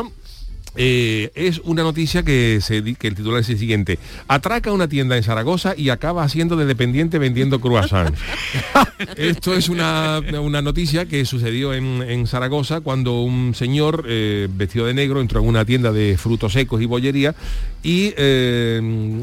eh, 0.75 1.31
es 1.35 1.59
una 1.63 1.83
noticia 1.83 2.23
que, 2.23 2.59
se, 2.61 2.83
que 2.95 3.07
el 3.07 3.15
titular 3.15 3.41
es 3.41 3.49
el 3.49 3.57
siguiente. 3.57 3.99
Atraca 4.27 4.71
una 4.71 4.87
tienda 4.87 5.17
en 5.17 5.23
Zaragoza 5.23 5.73
y 5.77 5.89
acaba 5.89 6.23
haciendo 6.23 6.55
de 6.55 6.65
dependiente 6.65 7.19
vendiendo 7.19 7.59
croissants. 7.59 8.19
Esto 9.17 9.53
es 9.53 9.69
una, 9.69 10.21
una 10.41 10.61
noticia 10.61 11.05
que 11.05 11.25
sucedió 11.25 11.73
en, 11.73 12.01
en 12.01 12.27
Zaragoza 12.27 12.81
cuando 12.81 13.21
un 13.21 13.53
señor 13.55 14.05
eh, 14.07 14.47
vestido 14.51 14.85
de 14.85 14.93
negro 14.93 15.21
entró 15.21 15.41
en 15.41 15.47
una 15.47 15.65
tienda 15.65 15.91
de 15.91 16.17
frutos 16.17 16.53
secos 16.53 16.81
y 16.81 16.85
bollería 16.85 17.35
y 17.83 18.13
eh, 18.17 19.19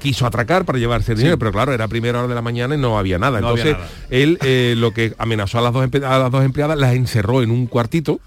quiso 0.00 0.26
atracar 0.26 0.64
para 0.64 0.78
llevarse 0.78 1.12
el 1.12 1.18
dinero, 1.18 1.38
pero 1.38 1.52
claro, 1.52 1.72
era 1.72 1.88
primera 1.88 2.20
hora 2.20 2.28
de 2.28 2.34
la 2.34 2.42
mañana 2.42 2.74
y 2.74 2.78
no 2.78 2.98
había 2.98 3.18
nada. 3.18 3.40
No 3.40 3.48
había 3.48 3.64
Entonces, 3.64 3.78
nada. 3.78 4.06
él 4.10 4.38
eh, 4.42 4.74
lo 4.76 4.92
que 4.92 5.14
amenazó 5.18 5.58
a 5.58 5.62
las, 5.62 5.72
dos, 5.72 5.88
a 6.02 6.18
las 6.18 6.30
dos 6.30 6.44
empleadas, 6.44 6.78
las 6.78 6.94
encerró 6.94 7.42
en 7.42 7.50
un 7.50 7.66
cuartito 7.66 8.20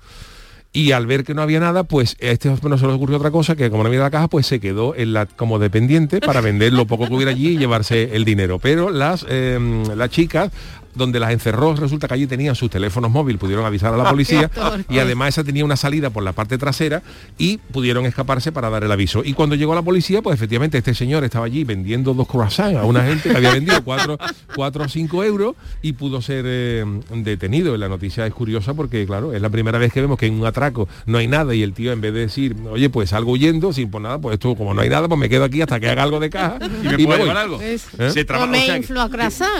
y 0.75 0.91
al 0.91 1.07
ver 1.07 1.23
que 1.23 1.33
no 1.33 1.41
había 1.41 1.61
nada, 1.61 1.85
pues 1.85 2.17
a 2.21 2.25
este 2.25 2.49
no 2.49 2.77
se 2.77 2.85
le 2.85 2.91
ocurrió 2.91 3.15
otra 3.15 3.31
cosa, 3.31 3.55
que 3.55 3.69
como 3.69 3.81
no 3.81 3.88
había 3.88 4.01
la 4.01 4.11
caja, 4.11 4.27
pues 4.27 4.45
se 4.45 4.59
quedó 4.59 4.93
como 5.38 5.57
dependiente 5.57 6.19
para 6.19 6.41
vender 6.41 6.73
lo 6.73 6.85
poco 6.85 7.07
que 7.07 7.13
hubiera 7.13 7.31
allí 7.31 7.51
y 7.51 7.57
llevarse 7.57 8.13
el 8.13 8.25
dinero. 8.25 8.59
Pero 8.59 8.89
las, 8.89 9.25
eh, 9.29 9.57
las 9.95 10.09
chicas 10.09 10.51
donde 10.95 11.19
las 11.19 11.31
encerró, 11.31 11.75
resulta 11.75 12.08
que 12.08 12.13
allí 12.13 12.27
tenían 12.27 12.55
sus 12.55 12.69
teléfonos 12.69 13.12
móviles, 13.12 13.39
pudieron 13.39 13.65
avisar 13.65 13.93
a 13.93 13.97
la 13.97 14.10
policía 14.10 14.49
y 14.89 14.99
además 14.99 15.29
esa 15.29 15.43
tenía 15.43 15.63
una 15.65 15.75
salida 15.75 16.10
por 16.10 16.23
la 16.23 16.31
parte 16.34 16.58
trasera 16.58 17.01
y 17.38 17.58
pudieron 17.58 18.05
escaparse 18.05 18.51
para 18.51 18.69
dar 18.69 18.84
el 18.84 18.91
aviso. 18.91 19.21
Y 19.23 19.34
cuando 19.34 19.55
llegó 19.55 19.75
la 19.75 19.81
policía, 19.81 20.21
pues 20.21 20.36
efectivamente 20.36 20.77
este 20.77 20.93
señor 20.93 21.23
estaba 21.23 21.45
allí 21.45 21.63
vendiendo 21.63 22.13
dos 22.13 22.27
croissants 22.27 22.77
a 22.79 22.86
una 22.86 23.03
gente 23.05 23.29
que 23.29 23.38
había 23.38 23.51
vendido 23.53 23.84
cuatro, 23.84 24.17
cuatro 24.55 24.86
o 24.86 24.88
cinco 24.88 25.23
euros 25.23 25.55
y 25.81 25.93
pudo 25.93 26.21
ser 26.21 26.45
eh, 26.47 26.86
detenido. 27.12 27.75
La 27.77 27.89
noticia 27.89 28.25
es 28.25 28.34
curiosa 28.34 28.73
porque, 28.73 29.05
claro, 29.05 29.34
es 29.34 29.41
la 29.41 29.49
primera 29.49 29.77
vez 29.77 29.91
que 29.91 30.01
vemos 30.01 30.17
que 30.17 30.27
en 30.27 30.39
un 30.39 30.45
atraco 30.45 30.88
no 31.05 31.17
hay 31.17 31.27
nada 31.27 31.53
y 31.53 31.62
el 31.63 31.73
tío 31.73 31.91
en 31.91 32.01
vez 32.01 32.13
de 32.13 32.19
decir, 32.21 32.55
oye, 32.69 32.89
pues 32.89 33.10
salgo 33.10 33.31
huyendo, 33.34 33.73
sin 33.73 33.89
por 33.91 34.01
nada, 34.01 34.19
pues 34.19 34.34
esto 34.36 34.55
como 34.55 34.73
no 34.73 34.81
hay 34.81 34.89
nada, 34.89 35.08
pues 35.08 35.19
me 35.19 35.29
quedo 35.29 35.43
aquí 35.43 35.62
hasta 35.62 35.79
que 35.79 35.89
haga 35.89 36.03
algo 36.03 36.19
de 36.19 36.29
caja 36.29 36.58
¿Y 36.84 36.88
me 36.88 36.93
puede 36.95 37.05
voy. 37.05 37.17
llevar 37.19 37.38
algo? 37.38 37.62
Es- 37.62 37.88
¿Eh? 37.99 38.12
Se 38.12 38.25
traba- 38.25 38.45
O 38.45 38.47
me 38.47 38.65
sea, 38.65 38.79
que- 38.79 38.86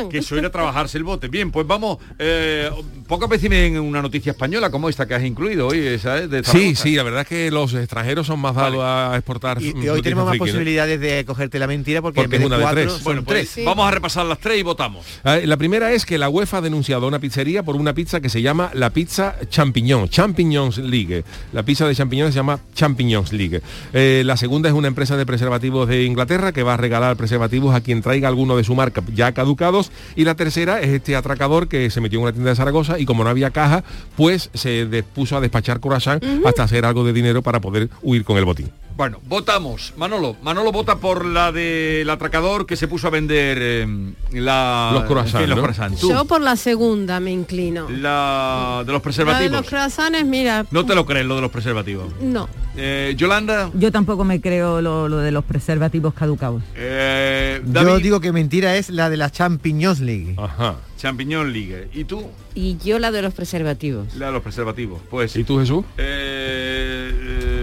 que 0.10 0.22
era 0.38 0.50
trabajarse 0.52 0.98
el 0.98 1.04
bote. 1.04 1.25
Bien, 1.30 1.52
pues 1.52 1.66
vamos, 1.68 1.98
eh, 2.20 2.70
pocas 3.08 3.30
veces 3.30 3.50
ven 3.50 3.80
una 3.80 4.02
noticia 4.02 4.32
española 4.32 4.70
como 4.70 4.90
esta 4.90 5.08
que 5.08 5.16
has 5.16 5.24
incluido 5.24 5.68
hoy, 5.68 5.80
esa 5.80 6.20
es 6.20 6.30
de 6.30 6.44
Sí, 6.44 6.76
sí, 6.76 6.96
la 6.96 7.04
verdad 7.04 7.22
es 7.22 7.28
que 7.28 7.52
los 7.52 7.74
extranjeros 7.74 8.28
son 8.28 8.40
más 8.40 8.56
dados 8.56 8.82
a 8.84 9.14
exportar. 9.16 9.62
Y, 9.62 9.88
hoy 9.88 10.02
tenemos 10.02 10.26
más 10.26 10.38
posibilidades 10.38 11.00
de 11.00 11.26
cogerte 11.26 11.60
la 11.60 11.68
mentira 11.68 12.02
porque, 12.02 12.22
Porque 12.22 12.36
en 12.36 12.42
vez 12.42 12.42
es 12.42 12.46
una 12.46 12.58
de 12.58 12.64
cuatro 12.64 12.82
tres. 12.82 12.94
son 12.94 13.04
Bueno, 13.04 13.24
pues 13.24 13.52
tres. 13.52 13.66
vamos 13.66 13.88
a 13.88 13.92
repasar 13.92 14.26
las 14.26 14.40
tres 14.40 14.60
y 14.60 14.64
votamos. 14.64 15.06
La 15.24 15.58
primera 15.58 15.92
es 15.92 16.06
que 16.06 16.18
la 16.18 16.30
UEFA 16.30 16.58
ha 16.58 16.62
denunciado 16.62 17.06
a 17.06 17.08
una 17.08 17.20
pizzería 17.20 17.64
por 17.64 17.76
una 17.76 17.94
pizza 17.94 18.20
que 18.20 18.30
se 18.30 18.42
llama 18.42 18.72
la 18.74 18.90
pizza 18.92 19.36
champiñón, 19.50 20.10
Champignons 20.10 20.78
League. 20.78 21.24
La 21.54 21.64
pizza 21.64 21.88
de 21.88 21.96
champiñones 21.96 22.34
se 22.34 22.40
llama 22.40 22.60
Champignons 22.74 23.34
League. 23.34 23.62
Eh, 23.94 24.24
la 24.26 24.38
segunda 24.38 24.70
es 24.70 24.76
una 24.76 24.88
empresa 24.88 25.18
de 25.18 25.26
preservativos 25.26 25.88
de 25.88 26.04
Inglaterra 26.04 26.52
que 26.52 26.64
va 26.64 26.76
a 26.76 26.78
regalar 26.78 27.16
preservativos 27.18 27.76
a 27.76 27.82
quien 27.82 28.02
traiga 28.02 28.28
alguno 28.28 28.58
de 28.58 28.64
su 28.64 28.76
marca 28.76 29.04
ya 29.14 29.32
caducados. 29.34 29.92
Y 30.16 30.24
la 30.26 30.36
tercera 30.36 30.82
es 30.82 30.90
este 30.90 31.15
atracador 31.16 31.68
que 31.68 31.90
se 31.90 32.02
metió 32.02 32.20
en 32.20 32.24
una 32.24 32.32
tienda 32.32 32.50
de 32.52 32.56
Zaragoza 32.56 33.00
y 33.00 33.06
como 33.06 33.24
no 33.24 33.30
había 33.30 33.52
caja, 33.52 33.84
pues 34.16 34.50
se 34.54 35.04
puso 35.14 35.38
a 35.38 35.42
despachar 35.42 35.80
croissant 35.80 36.24
hasta 36.46 36.64
hacer 36.64 36.86
algo 36.86 37.04
de 37.04 37.14
dinero 37.14 37.42
para 37.42 37.60
poder 37.60 37.90
huir 38.02 38.24
con 38.24 38.38
el 38.38 38.46
botín. 38.46 38.72
Bueno, 38.98 39.20
votamos. 39.26 39.94
Manolo, 39.98 40.38
Manolo 40.42 40.72
vota 40.72 40.96
por 41.00 41.26
la 41.26 41.52
del 41.52 42.10
atracador 42.10 42.66
que 42.66 42.78
se 42.78 42.88
puso 42.88 43.08
a 43.08 43.10
vender 43.10 43.58
eh, 43.62 44.14
la, 44.32 44.92
Los 44.94 45.04
croissants, 45.04 45.34
en 45.36 45.40
fin, 45.42 45.50
los 45.50 45.58
¿no? 45.58 45.64
croissants. 45.64 46.02
Yo 46.02 46.24
por 46.26 46.40
la 46.42 46.56
segunda 46.56 47.20
me 47.20 47.32
inclino. 47.32 47.90
la 47.90 48.84
de 48.86 48.92
los 48.94 48.94
La 48.94 48.94
de 48.94 49.00
preservativos. 49.02 49.52
los 49.52 49.66
croissants, 49.68 50.24
mira, 50.26 50.66
No 50.72 50.86
te 50.86 50.96
lo 50.96 51.06
crees 51.06 51.26
lo 51.26 51.36
de 51.36 51.42
los 51.42 51.52
preservativos. 51.52 52.08
no. 52.22 52.48
Eh, 52.78 53.14
Yolanda, 53.18 53.72
Yo 53.74 53.90
tampoco 53.90 54.26
me 54.26 54.42
creo 54.42 54.82
lo, 54.82 55.08
lo 55.08 55.20
de 55.20 55.32
los 55.32 55.46
preservativos 55.46 56.14
caducados. 56.14 56.62
eh, 56.76 57.62
Yo 57.66 57.98
digo 58.00 58.20
que 58.20 58.34
mentira 58.34 58.76
es 58.76 58.90
la 58.90 59.10
de 59.10 59.16
la 59.16 59.30
Champions 59.30 60.02
League. 60.02 60.36
Ajá. 60.38 60.76
Champiñón 60.98 61.54
Ligue. 61.54 61.88
¿Y 61.94 62.04
tú? 62.06 62.24
Y 62.54 62.78
yo 62.84 63.00
la 63.00 63.12
de 63.12 63.22
los 63.22 63.34
preservativos. 63.34 64.16
La 64.16 64.28
de 64.28 64.32
los 64.34 64.42
preservativos. 64.42 65.02
Pues 65.10 65.36
¿Y 65.38 65.44
tú, 65.46 65.60
Jesús? 65.60 65.86
Eh, 65.98 67.12
eh, 67.14 67.55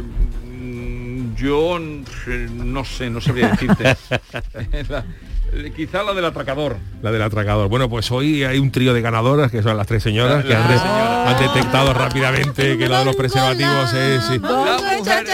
yo 1.42 1.78
no 1.78 2.84
sé, 2.84 3.10
no 3.10 3.20
sabría 3.20 3.48
decirte. 3.48 3.84
La- 4.88 5.00
eh, 5.00 5.04
quizá 5.76 6.02
la 6.02 6.14
del 6.14 6.24
atracador. 6.24 6.76
La 7.02 7.10
del 7.12 7.22
atracador. 7.22 7.68
Bueno, 7.68 7.88
pues 7.90 8.10
hoy 8.10 8.44
hay 8.44 8.58
un 8.58 8.70
trío 8.70 8.94
de 8.94 9.00
ganadoras, 9.02 9.50
que 9.50 9.62
son 9.62 9.76
las 9.76 9.86
tres 9.86 10.02
señoras, 10.02 10.44
que 10.44 10.54
han, 10.54 10.68
de- 10.68 10.74
han 10.78 11.38
detectado 11.40 11.92
rápidamente 11.94 12.78
que 12.78 12.88
la 12.88 13.00
de 13.00 13.04
los 13.06 13.16
preservativos 13.16 13.92
es... 13.92 14.24
sí. 14.24 14.38
La 14.38 14.78
mujer- 14.98 15.24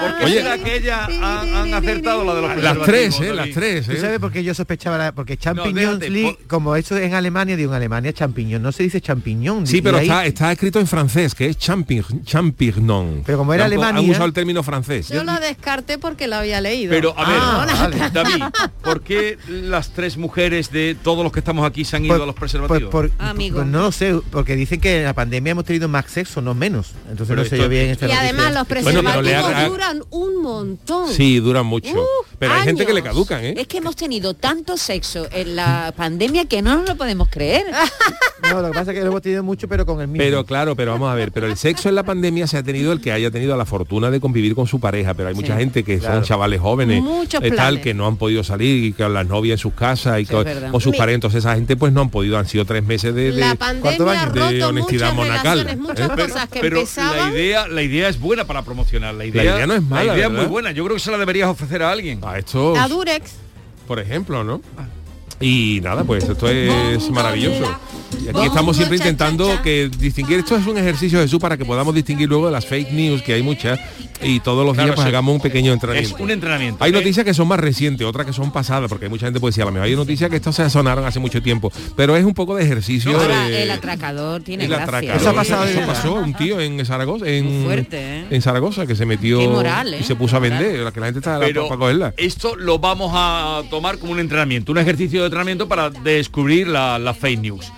¿Por 0.00 0.18
qué 0.18 0.24
Oye. 0.24 0.42
será 0.42 0.58
que 0.58 0.76
ellas 0.76 1.08
han, 1.08 1.54
han 1.54 1.74
acertado 1.74 2.24
la 2.24 2.34
de 2.34 2.42
los 2.42 2.62
Las 2.62 2.78
tres, 2.82 3.20
¿eh? 3.20 3.32
Las 3.34 3.50
tres, 3.50 3.86
¿Tú 3.86 3.92
¿eh? 3.92 4.00
sabes 4.00 4.18
por 4.18 4.32
qué 4.32 4.42
yo 4.44 4.54
sospechaba? 4.54 4.98
La, 4.98 5.12
porque 5.12 5.36
déjate, 5.36 6.10
League, 6.10 6.36
por- 6.38 6.46
como 6.48 6.76
eso 6.76 6.96
en 6.98 7.14
Alemania, 7.14 7.56
digo 7.56 7.70
en 7.72 7.76
Alemania 7.76 8.12
champiñón, 8.12 8.62
no 8.62 8.72
se 8.72 8.82
dice 8.82 9.00
champiñón. 9.00 9.66
Sí, 9.66 9.80
pero 9.80 9.98
ahí- 9.98 10.06
está, 10.08 10.26
está 10.26 10.52
escrito 10.52 10.80
en 10.80 10.86
francés, 10.86 11.34
que 11.34 11.46
es 11.46 11.58
champign, 11.58 12.24
champignon. 12.24 13.22
Pero 13.24 13.38
como 13.38 13.54
era 13.54 13.64
Han- 13.64 13.72
Han 13.72 13.78
Alemania- 13.78 14.10
usado 14.10 14.26
el 14.26 14.32
término 14.32 14.62
francés. 14.62 15.08
Yo 15.08 15.24
la 15.24 15.38
descarté 15.40 15.98
porque 15.98 16.26
la 16.26 16.40
había 16.40 16.60
leído. 16.60 16.90
Pero 16.90 17.14
a 17.16 17.28
ver, 17.28 17.38
Ah, 17.40 17.66
vale. 17.80 18.10
David, 18.12 18.42
¿por 18.82 19.00
qué 19.02 19.38
las 19.48 19.90
tres 19.90 20.16
mujeres 20.16 20.70
de 20.70 20.96
todos 21.02 21.22
los 21.22 21.32
que 21.32 21.38
estamos 21.40 21.66
aquí 21.66 21.84
se 21.84 21.96
han 21.96 22.04
ido 22.04 22.14
Por- 22.14 22.22
a 22.22 22.26
los 22.26 22.34
por- 22.34 22.40
preservativos? 22.40 22.90
por- 22.90 23.10
Amigo. 23.18 23.56
pues 23.56 23.66
no 23.68 23.80
lo 23.82 23.92
sé, 23.92 24.18
porque 24.30 24.56
dicen 24.56 24.80
que 24.80 24.98
en 24.98 25.04
la 25.04 25.14
pandemia 25.14 25.52
hemos 25.52 25.64
tenido 25.64 25.88
más 25.88 26.06
sexo, 26.10 26.40
no 26.42 26.54
menos. 26.54 26.92
Entonces 27.10 27.28
Pero 27.28 27.42
no 27.42 27.48
sé 27.48 27.58
yo 27.58 27.68
bien 27.68 27.90
esta 27.90 28.08
y 28.08 28.12
además 28.12 28.52
los. 28.54 28.66
Bueno, 28.82 29.02
preservativos 29.02 29.68
duran 29.68 30.02
un 30.10 30.42
montón. 30.42 31.12
Sí, 31.12 31.38
duran 31.40 31.66
mucho. 31.66 31.90
Uh, 31.94 32.24
pero 32.38 32.54
hay 32.54 32.62
gente 32.64 32.84
que 32.86 32.92
le 32.94 33.02
caducan, 33.02 33.44
¿eh? 33.44 33.54
Es 33.56 33.66
que 33.66 33.78
hemos 33.78 33.96
tenido 33.96 34.34
tanto 34.34 34.76
sexo 34.76 35.26
en 35.32 35.56
la 35.56 35.92
pandemia 35.96 36.46
que 36.46 36.62
no 36.62 36.76
nos 36.76 36.88
lo 36.88 36.96
podemos 36.96 37.28
creer. 37.28 37.64
No, 38.50 38.60
lo 38.62 38.68
que 38.68 38.74
pasa 38.74 38.92
es 38.92 38.98
que 38.98 39.00
lo 39.02 39.08
hemos 39.10 39.22
tenido 39.22 39.42
mucho, 39.42 39.66
pero 39.66 39.84
con 39.86 40.00
el 40.00 40.06
mismo. 40.06 40.22
Pero 40.22 40.44
claro, 40.44 40.76
pero 40.76 40.92
vamos 40.92 41.10
a 41.10 41.14
ver, 41.14 41.32
pero 41.32 41.46
el 41.48 41.56
sexo 41.56 41.88
en 41.88 41.94
la 41.96 42.04
pandemia 42.04 42.46
se 42.46 42.56
ha 42.58 42.62
tenido 42.62 42.92
el 42.92 43.00
que 43.00 43.10
haya 43.10 43.30
tenido 43.30 43.56
la 43.56 43.64
fortuna 43.64 44.10
de 44.10 44.20
convivir 44.20 44.54
con 44.54 44.66
su 44.68 44.78
pareja, 44.78 45.14
pero 45.14 45.30
hay 45.30 45.34
mucha 45.34 45.56
gente 45.56 45.82
que 45.82 45.98
Claro. 45.98 46.16
son 46.16 46.24
chavales 46.24 46.60
jóvenes, 46.60 47.02
Muchos 47.02 47.42
eh, 47.42 47.48
tal, 47.48 47.54
planes. 47.56 47.82
que 47.82 47.94
no 47.94 48.06
han 48.06 48.16
podido 48.18 48.44
salir 48.44 48.84
y 48.84 48.92
con 48.92 49.12
las 49.14 49.26
novias 49.36 49.58
en 49.58 49.62
sus 49.62 49.72
casas 49.74 50.20
y 50.20 50.24
Sí, 50.26 50.32
con, 50.32 50.44
con 50.70 50.80
sus 50.80 50.92
Mi- 50.92 50.98
parentes, 50.98 51.34
esa 51.34 51.54
gente 51.54 51.76
pues 51.76 51.92
no 51.92 52.00
han 52.00 52.10
podido, 52.10 52.38
han 52.38 52.46
sido 52.46 52.64
tres 52.64 52.82
meses 52.84 53.14
de, 53.14 53.32
de- 53.32 53.40
La 53.40 53.54
¿cuántos 53.56 53.82
pandemia 53.96 54.22
años? 54.22 54.34
de 54.52 54.64
honestidad 54.64 55.12
muchas 55.12 55.14
monacal, 55.14 55.58
relaciones, 55.58 55.78
muchas 55.88 56.06
¿eh? 56.08 56.12
Pero, 56.16 56.28
cosas 56.28 56.48
que 56.48 56.60
pero 56.60 56.74
la 56.76 56.80
empezaban. 56.82 57.32
idea, 57.32 57.68
la 57.68 57.82
idea 57.82 58.08
es 58.08 58.18
buena 58.20 58.44
para 58.46 58.62
promocionar. 58.62 59.14
La 59.14 59.24
idea, 59.24 59.42
idea 59.44 59.66
no 59.66 59.74
es 59.74 59.82
mala, 59.82 60.04
La 60.04 60.14
idea 60.16 60.26
es 60.26 60.32
muy 60.32 60.46
buena. 60.46 60.70
Yo 60.72 60.84
creo 60.84 60.96
que 60.96 61.00
se 61.02 61.10
la 61.10 61.18
deberías 61.18 61.48
ofrecer 61.48 61.82
a 61.82 61.90
alguien. 61.90 62.20
a 62.24 62.38
estos, 62.38 62.78
A 62.78 62.88
Durex. 62.88 63.32
por 63.86 63.98
ejemplo, 64.00 64.42
¿no? 64.44 64.60
Y 65.40 65.80
nada, 65.82 66.04
pues 66.04 66.24
esto 66.24 66.48
es 66.48 67.10
maravilloso. 67.10 67.64
Y 68.24 68.28
aquí 68.28 68.46
estamos 68.46 68.76
siempre 68.76 68.96
intentando 68.96 69.60
que 69.62 69.90
distinguir, 69.98 70.38
esto 70.38 70.56
es 70.56 70.66
un 70.66 70.78
ejercicio 70.78 71.20
Jesús 71.20 71.38
para 71.38 71.56
que 71.56 71.64
podamos 71.64 71.94
distinguir 71.94 72.28
luego 72.28 72.46
de 72.46 72.52
las 72.52 72.64
fake 72.64 72.92
news, 72.92 73.20
que 73.22 73.34
hay 73.34 73.42
muchas, 73.42 73.78
y 74.22 74.40
todos 74.40 74.64
los 74.64 74.72
Claro, 74.74 74.86
días 74.88 74.94
pues 74.96 75.04
sí. 75.04 75.08
hagamos 75.08 75.34
un 75.34 75.40
pequeño 75.42 75.72
Es 75.72 75.74
entrenamiento. 75.74 76.22
un 76.22 76.30
entrenamiento. 76.30 76.82
Hay 76.84 76.90
¿eh? 76.90 76.94
noticias 76.94 77.24
que 77.26 77.34
son 77.34 77.48
más 77.48 77.60
recientes, 77.60 78.06
otras 78.06 78.24
que 78.26 78.32
son 78.32 78.50
pasadas, 78.52 78.88
porque 78.88 79.04
hay 79.06 79.10
mucha 79.10 79.26
gente 79.26 79.40
puede 79.40 79.50
decir, 79.50 79.62
a 79.62 79.66
lo 79.66 79.72
mejor 79.72 79.86
hay 79.88 79.96
noticias 79.96 80.30
que 80.30 80.36
estas 80.36 80.54
se 80.56 80.70
sonaron 80.70 81.04
hace 81.04 81.18
mucho 81.18 81.42
tiempo, 81.42 81.70
pero 81.96 82.16
es 82.16 82.24
un 82.24 82.32
poco 82.32 82.54
de 82.56 82.64
ejercicio 82.64 83.18
Ahora, 83.20 83.48
de... 83.48 83.64
el 83.64 83.70
atracador 83.70 84.42
tiene 84.42 84.64
el 84.64 84.70
gracia. 84.70 84.84
atracador. 84.86 85.20
Eso 85.20 85.30
ha 85.30 85.34
pasado 85.34 85.64
Eso 85.64 85.80
pasó, 85.86 86.14
un 86.14 86.32
tío 86.34 86.60
en 86.60 86.84
Zaragoza, 86.86 87.26
en, 87.28 87.64
fuerte, 87.64 87.98
¿eh? 88.20 88.26
en 88.30 88.40
Zaragoza, 88.40 88.86
que 88.86 88.96
se 88.96 89.04
metió 89.04 89.40
moral, 89.50 89.92
¿eh? 89.92 89.98
y 90.00 90.04
se 90.04 90.14
puso 90.16 90.36
a 90.36 90.38
vender, 90.38 90.78
la 90.80 90.92
que 90.92 91.00
la 91.00 91.06
gente 91.06 91.18
está 91.18 91.38
Pero 91.40 91.68
para 91.68 91.78
cogerla. 91.78 92.14
esto 92.16 92.56
lo 92.56 92.78
vamos 92.78 93.10
a 93.14 93.62
tomar 93.68 93.98
como 93.98 94.12
un 94.12 94.20
entrenamiento, 94.20 94.72
un 94.72 94.78
ejercicio 94.78 95.25
de 95.26 95.28
entrenamiento 95.28 95.68
para 95.68 95.90
descubrir 95.90 96.68
la, 96.68 96.98
la 96.98 97.12
fake 97.12 97.40
news. 97.40 97.72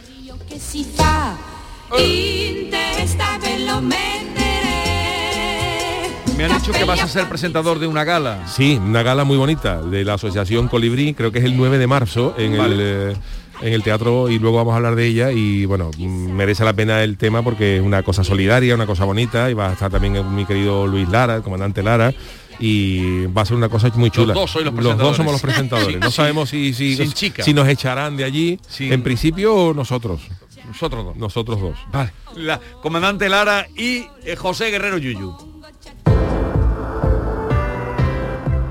Me 6.37 6.45
han 6.45 6.53
dicho 6.53 6.73
que 6.73 6.85
vas 6.85 7.03
a 7.03 7.09
ser 7.09 7.29
presentador 7.29 7.79
de 7.79 7.87
una 7.87 8.05
gala. 8.05 8.47
Sí, 8.47 8.79
una 8.81 9.03
gala 9.03 9.25
muy 9.25 9.37
bonita 9.37 9.83
de 9.83 10.05
la 10.05 10.15
Asociación 10.15 10.69
Colibrí, 10.69 11.15
creo 11.15 11.33
que 11.33 11.41
es 11.41 11.45
el 11.45 11.57
9 11.57 11.79
de 11.79 11.87
marzo 11.87 12.35
en 12.39 12.57
Vale. 12.57 12.75
el 12.75 12.81
eh, 12.81 13.17
en 13.61 13.73
el 13.73 13.83
teatro 13.83 14.29
y 14.29 14.39
luego 14.39 14.59
vamos 14.59 14.73
a 14.73 14.77
hablar 14.77 14.95
de 14.95 15.07
ella 15.07 15.33
y 15.33 15.65
bueno, 15.65 15.91
mm, 15.97 16.31
merece 16.31 16.65
la 16.65 16.73
pena 16.73 17.03
el 17.03 17.17
tema 17.17 17.43
porque 17.43 17.79
es 17.79 17.83
una 17.83 18.03
cosa 18.03 18.23
solidaria, 18.23 18.75
una 18.75 18.87
cosa 18.87 19.05
bonita 19.05 19.51
y 19.51 19.55
va 19.55 19.71
a 19.71 19.73
estar 19.73 19.91
también 19.91 20.35
mi 20.35 20.45
querido 20.45 20.87
Luis 20.87 21.09
Lara, 21.09 21.37
el 21.37 21.43
comandante 21.43 21.83
Lara 21.83 22.13
y 22.61 23.27
va 23.27 23.43
a 23.43 23.45
ser 23.45 23.57
una 23.57 23.69
cosa 23.69 23.91
muy 23.95 24.11
chula. 24.11 24.35
dos 24.35 24.51
sois 24.51 24.67
los 24.67 24.99
dos 24.99 25.17
somos 25.17 25.33
los 25.33 25.41
presentadores. 25.43 25.99
No 26.01 26.11
sabemos 26.11 26.49
si 26.51 26.73
si, 26.75 26.97
sin 26.97 27.13
chica. 27.13 27.43
si 27.43 27.55
nos 27.55 27.69
echarán 27.69 28.17
de 28.17 28.25
allí. 28.25 28.59
Sin- 28.69 28.93
En 28.93 29.03
principio 29.03 29.73
nosotros, 29.75 30.21
Nosotros 30.67 31.05
dos. 31.05 31.17
nosotros 31.17 31.61
dos. 31.61 31.77
Vale. 31.93 32.13
La 32.37 32.61
comandante 32.83 33.29
Lara 33.29 33.67
y 33.77 34.07
eh, 34.25 34.37
José 34.37 34.71
Guerrero 34.71 34.99
Yuyu. 34.99 35.35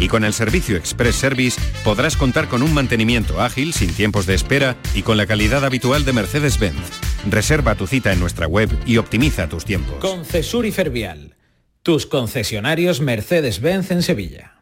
Y 0.00 0.08
con 0.08 0.24
el 0.24 0.32
servicio 0.32 0.76
Express 0.76 1.14
Service 1.14 1.60
podrás 1.84 2.16
contar 2.16 2.48
con 2.48 2.62
un 2.62 2.72
mantenimiento 2.72 3.40
ágil, 3.40 3.74
sin 3.74 3.92
tiempos 3.92 4.24
de 4.26 4.34
espera 4.34 4.76
y 4.94 5.02
con 5.02 5.18
la 5.18 5.26
calidad 5.26 5.64
habitual 5.64 6.06
de 6.06 6.14
Mercedes-Benz. 6.14 6.80
Reserva 7.28 7.74
tu 7.74 7.86
cita 7.86 8.12
en 8.12 8.18
nuestra 8.18 8.46
web 8.46 8.70
y 8.86 8.96
optimiza 8.96 9.48
tus 9.48 9.66
tiempos. 9.66 9.96
Concesur 10.00 10.64
y 10.64 10.72
Fervial, 10.72 11.36
tus 11.82 12.06
concesionarios 12.06 13.02
Mercedes-Benz 13.02 13.90
en 13.90 14.02
Sevilla. 14.02 14.54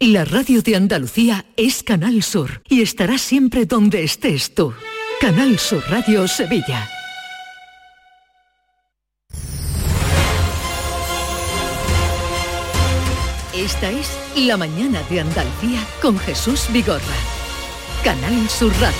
La 0.00 0.24
radio 0.24 0.60
de 0.60 0.74
Andalucía 0.74 1.46
es 1.56 1.84
Canal 1.84 2.22
Sur 2.24 2.62
y 2.68 2.82
estará 2.82 3.16
siempre 3.16 3.64
donde 3.64 4.02
estés 4.02 4.54
tú. 4.54 4.74
Canal 5.20 5.58
Sur 5.60 5.84
Radio 5.88 6.26
Sevilla. 6.26 6.90
Esta 13.64 13.90
es 13.90 14.18
La 14.36 14.58
mañana 14.58 15.02
de 15.08 15.20
Andalucía 15.20 15.80
con 16.02 16.18
Jesús 16.18 16.66
Vigorra. 16.70 17.00
Canal 18.04 18.46
Sur 18.50 18.70
Radio. 18.74 18.98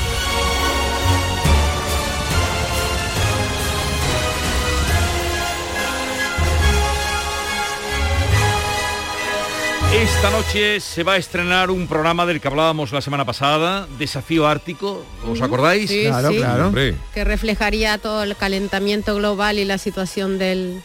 Esta 9.92 10.30
noche 10.30 10.80
se 10.80 11.02
va 11.02 11.12
a 11.12 11.16
estrenar 11.18 11.70
un 11.70 11.86
programa 11.86 12.24
del 12.24 12.40
que 12.40 12.48
hablábamos 12.48 12.90
la 12.90 13.02
semana 13.02 13.26
pasada, 13.26 13.86
Desafío 13.98 14.46
Ártico, 14.46 15.04
¿os 15.28 15.42
acordáis? 15.42 15.90
Sí, 15.90 16.06
sí. 16.06 16.94
Que 17.12 17.24
reflejaría 17.24 17.98
todo 17.98 18.22
el 18.22 18.34
calentamiento 18.34 19.14
global 19.14 19.58
y 19.58 19.66
la 19.66 19.76
situación 19.76 20.38
del, 20.38 20.82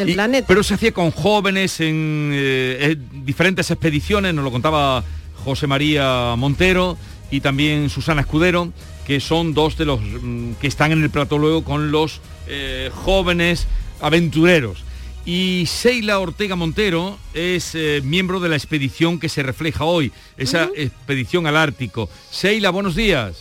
del 0.00 0.10
Y- 0.10 0.14
planeta. 0.14 0.46
Pero 0.48 0.62
se 0.62 0.74
hacía 0.74 0.92
con 0.92 1.10
jóvenes 1.12 1.80
en 1.80 2.30
eh, 2.34 2.78
eh, 2.80 2.96
diferentes 3.24 3.70
expediciones, 3.70 4.34
nos 4.34 4.44
lo 4.44 4.50
contaba 4.50 5.04
José 5.44 5.66
María 5.66 6.34
Montero 6.36 6.96
y 7.30 7.40
también 7.40 7.88
Susana 7.90 8.22
Escudero, 8.22 8.72
que 9.06 9.20
son 9.20 9.54
dos 9.54 9.76
de 9.78 9.84
los 9.84 10.00
mm, 10.00 10.52
que 10.60 10.66
están 10.66 10.92
en 10.92 11.02
el 11.02 11.10
plato 11.10 11.38
luego 11.38 11.62
con 11.64 11.90
los 11.92 12.20
eh, 12.48 12.90
jóvenes 12.92 13.66
aventureros. 14.00 14.84
Y 15.26 15.64
Sheila 15.66 16.18
Ortega 16.18 16.56
Montero 16.56 17.18
es 17.34 17.74
eh, 17.74 18.00
miembro 18.02 18.40
de 18.40 18.48
la 18.48 18.56
expedición 18.56 19.20
que 19.20 19.28
se 19.28 19.42
refleja 19.42 19.84
hoy, 19.84 20.12
esa 20.38 20.68
expedición 20.74 21.46
al 21.46 21.56
Ártico. 21.56 22.08
Sheila, 22.32 22.70
buenos 22.70 22.96
días. 22.96 23.36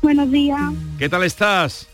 Buenos 0.00 0.30
días, 0.32 0.58
¿Qué 0.98 1.08
tal 1.08 1.22
estás? 1.22 1.86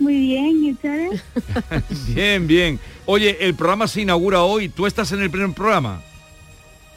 Muy 0.00 0.16
bien, 0.18 0.64
¿y 0.64 0.72
ustedes? 0.72 1.22
Bien, 2.14 2.46
bien. 2.46 2.80
Oye, 3.06 3.36
el 3.40 3.54
programa 3.54 3.86
se 3.86 4.00
inaugura 4.02 4.42
hoy. 4.42 4.68
¿Tú 4.68 4.86
estás 4.86 5.12
en 5.12 5.20
el 5.20 5.30
primer 5.30 5.52
programa? 5.52 6.02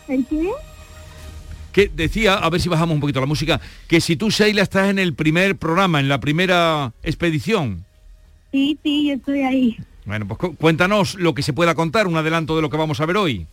¿El 0.08 0.26
qué? 0.26 0.50
Que 1.72 1.90
decía, 1.94 2.36
a 2.36 2.50
ver 2.50 2.62
si 2.62 2.70
bajamos 2.70 2.94
un 2.96 3.02
poquito 3.02 3.20
la 3.20 3.26
música, 3.26 3.60
que 3.88 4.00
si 4.02 4.16
tú, 4.16 4.30
Sheila, 4.30 4.62
estás 4.62 4.90
en 4.90 5.00
el 5.00 5.14
primer 5.14 5.56
programa, 5.58 6.00
en 6.00 6.08
la 6.08 6.20
primera 6.20 6.94
expedición. 7.04 7.84
Sí, 8.52 8.78
sí, 8.84 9.08
yo 9.08 9.16
estoy 9.16 9.42
ahí. 9.42 9.78
Bueno, 10.06 10.28
pues 10.28 10.38
cu- 10.40 10.56
cuéntanos 10.56 11.16
lo 11.16 11.34
que 11.34 11.42
se 11.42 11.54
pueda 11.54 11.74
contar, 11.76 12.08
un 12.08 12.16
adelanto 12.18 12.56
de 12.56 12.62
lo 12.62 12.70
que 12.70 12.78
vamos 12.78 13.00
a 13.02 13.06
ver 13.06 13.18
hoy. 13.18 13.48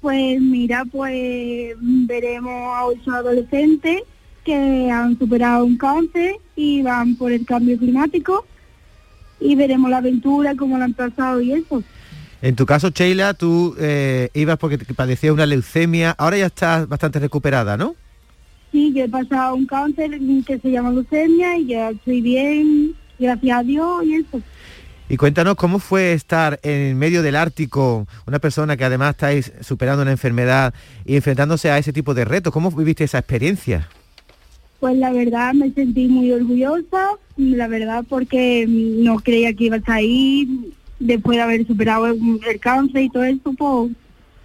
Pues 0.00 0.40
mira, 0.40 0.84
pues 0.90 1.74
veremos 1.80 2.52
a 2.76 2.84
ocho 2.86 3.10
adolescentes 3.12 4.02
que 4.48 4.90
han 4.90 5.18
superado 5.18 5.62
un 5.66 5.76
cáncer 5.76 6.36
y 6.56 6.80
van 6.80 7.16
por 7.16 7.32
el 7.32 7.44
cambio 7.44 7.76
climático 7.76 8.46
y 9.40 9.54
veremos 9.54 9.90
la 9.90 9.98
aventura, 9.98 10.54
cómo 10.56 10.78
la 10.78 10.86
han 10.86 10.94
pasado 10.94 11.42
y 11.42 11.52
eso. 11.52 11.82
En 12.40 12.56
tu 12.56 12.64
caso, 12.64 12.88
Sheila, 12.88 13.34
tú 13.34 13.76
eh, 13.78 14.30
ibas 14.32 14.56
porque 14.56 14.78
te 14.78 14.94
padecías 14.94 15.34
una 15.34 15.44
leucemia, 15.44 16.12
ahora 16.16 16.38
ya 16.38 16.46
estás 16.46 16.88
bastante 16.88 17.18
recuperada, 17.18 17.76
¿no? 17.76 17.94
Sí, 18.72 18.90
yo 18.94 19.04
he 19.04 19.08
pasado 19.10 19.54
un 19.54 19.66
cáncer 19.66 20.18
que 20.46 20.58
se 20.58 20.70
llama 20.70 20.92
leucemia 20.92 21.58
y 21.58 21.66
ya 21.66 21.90
estoy 21.90 22.22
bien, 22.22 22.94
gracias 23.18 23.58
a 23.58 23.62
Dios 23.62 24.04
y 24.04 24.14
eso. 24.14 24.40
Y 25.10 25.18
cuéntanos 25.18 25.56
cómo 25.56 25.78
fue 25.78 26.14
estar 26.14 26.58
en 26.62 26.96
medio 26.96 27.22
del 27.22 27.36
Ártico, 27.36 28.06
una 28.26 28.38
persona 28.38 28.78
que 28.78 28.84
además 28.84 29.10
estáis 29.10 29.52
superando 29.60 30.02
una 30.02 30.10
enfermedad 30.10 30.72
y 31.04 31.16
enfrentándose 31.16 31.70
a 31.70 31.76
ese 31.76 31.92
tipo 31.92 32.14
de 32.14 32.24
retos. 32.24 32.52
¿Cómo 32.52 32.70
viviste 32.70 33.04
esa 33.04 33.18
experiencia? 33.18 33.88
Pues 34.80 34.96
la 34.96 35.12
verdad 35.12 35.54
me 35.54 35.70
sentí 35.72 36.06
muy 36.06 36.30
orgullosa, 36.32 37.10
la 37.36 37.66
verdad 37.66 38.04
porque 38.08 38.64
no 38.68 39.18
creía 39.18 39.52
que 39.52 39.64
iba 39.64 39.76
a 39.76 39.92
ahí, 39.92 40.72
después 41.00 41.36
de 41.36 41.42
haber 41.42 41.66
superado 41.66 42.06
el, 42.06 42.20
el 42.46 42.60
cáncer 42.60 43.02
y 43.02 43.10
todo 43.10 43.24
eso, 43.24 43.52
pues 43.56 43.92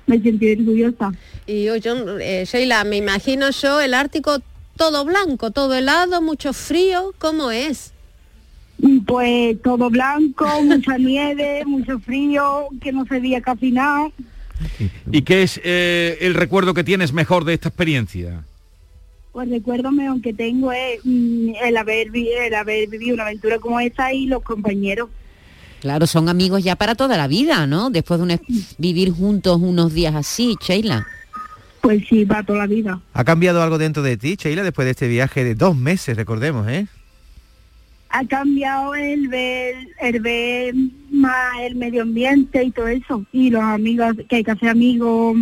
me 0.07 0.19
sentí 0.19 0.51
orgullosa. 0.51 1.11
Y 1.45 1.65
yo, 1.65 1.75
yo, 1.75 2.19
eh, 2.19 2.45
Sheila, 2.45 2.83
me 2.83 2.97
imagino 2.97 3.49
yo 3.51 3.79
el 3.79 3.93
Ártico 3.93 4.39
todo 4.75 5.05
blanco, 5.05 5.51
todo 5.51 5.73
helado, 5.75 6.21
mucho 6.21 6.53
frío, 6.53 7.13
¿cómo 7.19 7.51
es? 7.51 7.93
Pues 9.05 9.61
todo 9.61 9.89
blanco, 9.89 10.47
mucha 10.63 10.97
nieve, 10.97 11.63
mucho 11.65 11.99
frío, 11.99 12.67
que 12.81 12.91
no 12.91 13.05
se 13.05 13.19
veía 13.19 13.41
casi 13.41 13.71
nada. 13.71 14.09
¿Y 15.11 15.23
qué 15.23 15.43
es 15.43 15.59
eh, 15.63 16.17
el 16.21 16.33
recuerdo 16.35 16.73
que 16.73 16.83
tienes 16.83 17.13
mejor 17.13 17.43
de 17.45 17.53
esta 17.53 17.69
experiencia? 17.69 18.43
Pues 19.33 19.49
recuerdo 19.49 19.91
mejor 19.91 20.21
que 20.21 20.31
tengo 20.31 20.71
es 20.71 20.99
mm, 21.03 21.53
el 21.63 21.75
haber, 21.77 22.07
el 22.15 22.53
haber 22.53 22.87
vivido 22.87 23.15
una 23.15 23.23
aventura 23.23 23.57
como 23.59 23.79
esa 23.79 24.13
y 24.13 24.27
los 24.27 24.43
compañeros. 24.43 25.09
Claro, 25.81 26.05
son 26.07 26.29
amigos 26.29 26.63
ya 26.63 26.75
para 26.77 26.95
toda 26.95 27.17
la 27.17 27.27
vida, 27.27 27.65
¿no? 27.67 27.89
Después 27.89 28.19
de 28.19 28.23
un- 28.35 28.41
vivir 28.77 29.11
juntos 29.11 29.59
unos 29.59 29.93
días 29.93 30.13
así, 30.15 30.55
Sheila. 30.61 31.05
Pues 31.81 32.03
sí, 32.07 32.25
para 32.25 32.43
toda 32.43 32.59
la 32.59 32.67
vida. 32.67 33.01
¿Ha 33.13 33.23
cambiado 33.25 33.61
algo 33.61 33.77
dentro 33.77 34.03
de 34.03 34.15
ti, 34.15 34.37
Sheila, 34.39 34.63
después 34.63 34.85
de 34.85 34.91
este 34.91 35.07
viaje 35.09 35.43
de 35.43 35.55
dos 35.55 35.75
meses, 35.75 36.15
recordemos, 36.15 36.67
eh? 36.69 36.85
Ha 38.09 38.25
cambiado 38.27 38.93
el 38.93 39.27
ver, 39.27 39.75
el 39.99 40.19
ver 40.21 40.75
más 41.11 41.59
el 41.63 41.75
medio 41.75 42.03
ambiente 42.03 42.63
y 42.63 42.69
todo 42.69 42.87
eso. 42.87 43.25
Y 43.33 43.49
los 43.49 43.63
amigos, 43.63 44.15
que 44.29 44.35
hay 44.37 44.43
que 44.43 44.51
hacer 44.51 44.69
amigos 44.69 45.35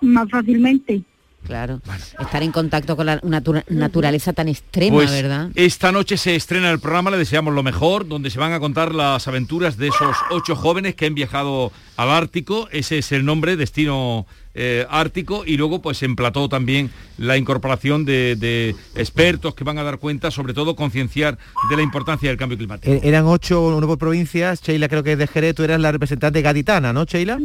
más 0.00 0.30
fácilmente. 0.30 1.02
Claro. 1.46 1.80
Estar 2.20 2.42
en 2.42 2.52
contacto 2.52 2.96
con 2.96 3.06
la 3.06 3.20
natura- 3.22 3.64
naturaleza 3.68 4.32
tan 4.32 4.48
extrema, 4.48 4.96
Pues 4.96 5.10
¿verdad? 5.10 5.50
esta 5.54 5.90
noche 5.92 6.16
se 6.16 6.34
estrena 6.36 6.70
el 6.70 6.78
programa, 6.78 7.10
le 7.10 7.16
deseamos 7.18 7.52
lo 7.54 7.62
mejor, 7.62 8.06
donde 8.06 8.30
se 8.30 8.38
van 8.38 8.52
a 8.52 8.60
contar 8.60 8.94
las 8.94 9.26
aventuras 9.28 9.76
de 9.76 9.88
esos 9.88 10.16
ocho 10.30 10.54
jóvenes 10.56 10.94
que 10.94 11.06
han 11.06 11.14
viajado 11.14 11.72
al 11.96 12.10
Ártico, 12.10 12.68
ese 12.72 12.98
es 12.98 13.12
el 13.12 13.24
nombre, 13.24 13.56
Destino 13.56 14.26
eh, 14.54 14.86
Ártico, 14.90 15.44
y 15.46 15.56
luego 15.56 15.80
pues 15.82 16.02
en 16.02 16.14
plató 16.14 16.48
también 16.48 16.90
la 17.18 17.36
incorporación 17.36 18.04
de, 18.04 18.36
de 18.36 18.74
expertos 18.96 19.54
que 19.54 19.64
van 19.64 19.78
a 19.78 19.82
dar 19.82 19.98
cuenta, 19.98 20.30
sobre 20.30 20.52
todo 20.54 20.76
concienciar 20.76 21.38
de 21.70 21.76
la 21.76 21.82
importancia 21.82 22.28
del 22.28 22.38
cambio 22.38 22.56
climático. 22.58 22.92
Eh, 22.92 23.00
Eran 23.02 23.24
ocho, 23.26 23.66
uno 23.68 23.86
por 23.86 23.98
provincias. 23.98 24.60
Sheila 24.62 24.88
creo 24.88 25.02
que 25.02 25.12
es 25.12 25.18
de 25.18 25.26
Jerez, 25.26 25.54
tú 25.54 25.62
eras 25.64 25.80
la 25.80 25.90
representante 25.90 26.40
gaditana, 26.42 26.92
¿no, 26.92 27.04
Sheila? 27.04 27.38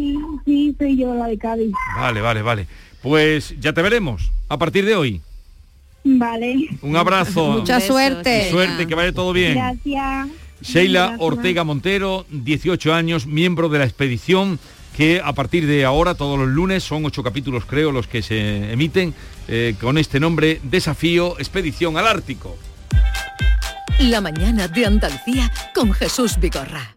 Sí, 0.45 0.75
soy 0.77 0.97
yo 0.97 1.13
la 1.15 1.27
de 1.27 1.37
Cádiz. 1.37 1.71
Vale, 1.95 2.21
vale, 2.21 2.41
vale. 2.41 2.67
Pues 3.01 3.55
ya 3.59 3.73
te 3.73 3.81
veremos 3.81 4.31
a 4.49 4.57
partir 4.57 4.85
de 4.85 4.95
hoy. 4.95 5.21
Vale. 6.03 6.69
Un 6.81 6.95
abrazo. 6.95 7.51
Mucha 7.59 7.79
suerte. 7.79 8.49
Suerte, 8.49 8.87
que 8.87 8.95
vaya 8.95 9.11
todo 9.11 9.33
bien. 9.33 9.55
Gracias. 9.55 10.27
Sheila 10.61 10.99
Gracias. 10.99 11.21
Ortega 11.21 11.63
Montero, 11.63 12.25
18 12.29 12.93
años, 12.93 13.27
miembro 13.27 13.69
de 13.69 13.79
la 13.79 13.85
expedición 13.85 14.59
que 14.95 15.21
a 15.23 15.33
partir 15.33 15.67
de 15.67 15.85
ahora, 15.85 16.15
todos 16.15 16.39
los 16.39 16.47
lunes, 16.47 16.83
son 16.83 17.05
ocho 17.05 17.21
capítulos 17.21 17.65
creo 17.65 17.91
los 17.91 18.07
que 18.07 18.23
se 18.23 18.71
emiten, 18.71 19.13
eh, 19.47 19.75
con 19.79 19.99
este 19.99 20.19
nombre, 20.19 20.59
Desafío 20.63 21.37
Expedición 21.37 21.97
al 21.97 22.07
Ártico. 22.07 22.57
La 23.99 24.21
mañana 24.21 24.67
de 24.67 24.87
Andalucía 24.87 25.51
con 25.75 25.93
Jesús 25.93 26.39
Vigorra. 26.39 26.96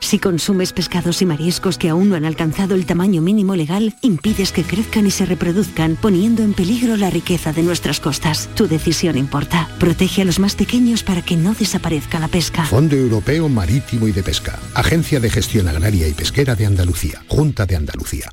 Si 0.00 0.18
consumes 0.18 0.72
pescados 0.72 1.22
y 1.22 1.26
mariscos 1.26 1.78
que 1.78 1.88
aún 1.88 2.08
no 2.08 2.16
han 2.16 2.24
alcanzado 2.24 2.74
el 2.74 2.86
tamaño 2.86 3.22
mínimo 3.22 3.54
legal, 3.54 3.94
impides 4.02 4.50
que 4.50 4.64
crezcan 4.64 5.06
y 5.06 5.10
se 5.10 5.26
reproduzcan, 5.26 5.96
poniendo 5.96 6.42
en 6.42 6.54
peligro 6.54 6.96
la 6.96 7.10
riqueza 7.10 7.52
de 7.52 7.62
nuestras 7.62 8.00
costas. 8.00 8.48
Tu 8.54 8.66
decisión 8.66 9.16
importa. 9.16 9.68
Protege 9.78 10.22
a 10.22 10.24
los 10.24 10.38
más 10.38 10.56
pequeños 10.56 11.02
para 11.02 11.22
que 11.22 11.36
no 11.36 11.54
desaparezca 11.54 12.18
la 12.18 12.28
pesca. 12.28 12.64
Fondo 12.64 12.96
Europeo 12.96 13.48
Marítimo 13.48 14.08
y 14.08 14.12
de 14.12 14.22
Pesca. 14.22 14.58
Agencia 14.74 15.20
de 15.20 15.30
Gestión 15.30 15.68
Agraria 15.68 16.08
y 16.08 16.12
Pesquera 16.12 16.54
de 16.54 16.66
Andalucía. 16.66 17.22
Junta 17.28 17.66
de 17.66 17.76
Andalucía. 17.76 18.30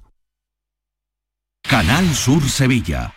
Canal 1.63 2.15
Sur 2.15 2.47
Sevilla. 2.49 3.16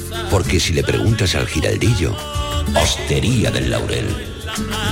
Porque 0.29 0.59
si 0.59 0.73
le 0.73 0.83
preguntas 0.83 1.35
al 1.35 1.47
giraldillo, 1.47 2.15
Hostería 2.75 3.51
del 3.51 3.69
Laurel, 3.69 4.07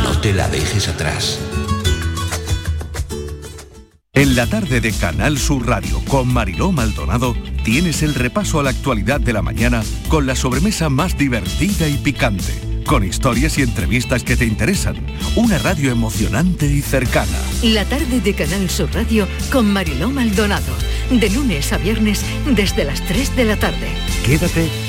no 0.04 0.20
te 0.20 0.34
la 0.34 0.48
dejes 0.50 0.88
atrás. 0.88 1.40
En 4.14 4.36
la 4.36 4.48
tarde 4.48 4.82
de 4.82 4.92
Canal 4.92 5.38
Sur 5.38 5.66
Radio 5.66 6.02
con 6.06 6.28
Mariló 6.28 6.74
Maldonado 6.74 7.38
tienes 7.64 8.04
el 8.04 8.16
repaso 8.16 8.60
a 8.60 8.64
la 8.64 8.72
actualidad 8.72 9.22
de 9.22 9.32
la 9.32 9.42
mañana 9.42 9.82
con 10.10 10.26
la 10.26 10.36
sobremesa 10.36 10.90
más 10.90 11.18
divertida 11.18 11.88
y 11.88 11.94
picante, 11.94 12.84
con 12.86 13.06
historias 13.06 13.58
y 13.58 13.62
entrevistas 13.62 14.24
que 14.24 14.36
te 14.36 14.46
interesan, 14.46 14.98
una 15.38 15.58
radio 15.58 15.90
emocionante 15.90 16.66
y 16.66 16.82
cercana. 16.82 17.32
La 17.64 17.86
tarde 17.86 18.20
de 18.20 18.34
Canal 18.34 18.70
Sur 18.70 18.94
Radio 18.94 19.26
con 19.54 19.72
Mariló 19.72 20.10
Maldonado. 20.10 20.74
De 21.12 21.30
lunes 21.30 21.72
a 21.72 21.78
viernes 21.78 22.26
desde 22.46 22.84
las 22.84 23.02
3 23.06 23.38
de 23.38 23.46
la 23.46 23.58
tarde. 23.58 23.88
Quédate 24.26 24.89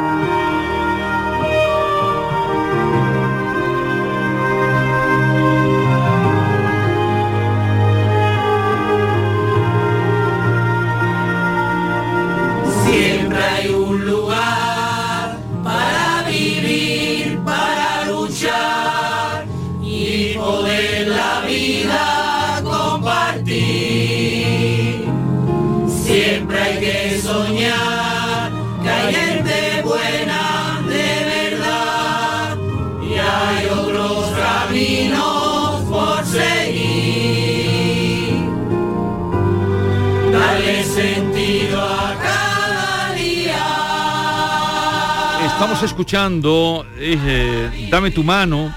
Estamos 45.61 45.83
escuchando 45.83 46.87
eh, 46.97 47.87
Dame 47.91 48.09
tu 48.09 48.23
mano, 48.23 48.73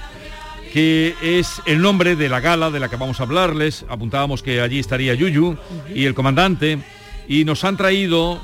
que 0.71 1.15
es 1.19 1.59
el 1.65 1.81
nombre 1.81 2.15
de 2.15 2.29
la 2.29 2.41
gala 2.41 2.69
de 2.69 2.79
la 2.79 2.89
que 2.89 2.95
vamos 2.95 3.19
a 3.19 3.23
hablarles. 3.23 3.87
Apuntábamos 3.89 4.43
que 4.43 4.61
allí 4.61 4.77
estaría 4.77 5.15
Yuyu 5.15 5.57
y 5.95 6.05
el 6.05 6.13
comandante. 6.13 6.77
Y 7.27 7.43
nos 7.43 7.63
han 7.63 7.75
traído, 7.75 8.39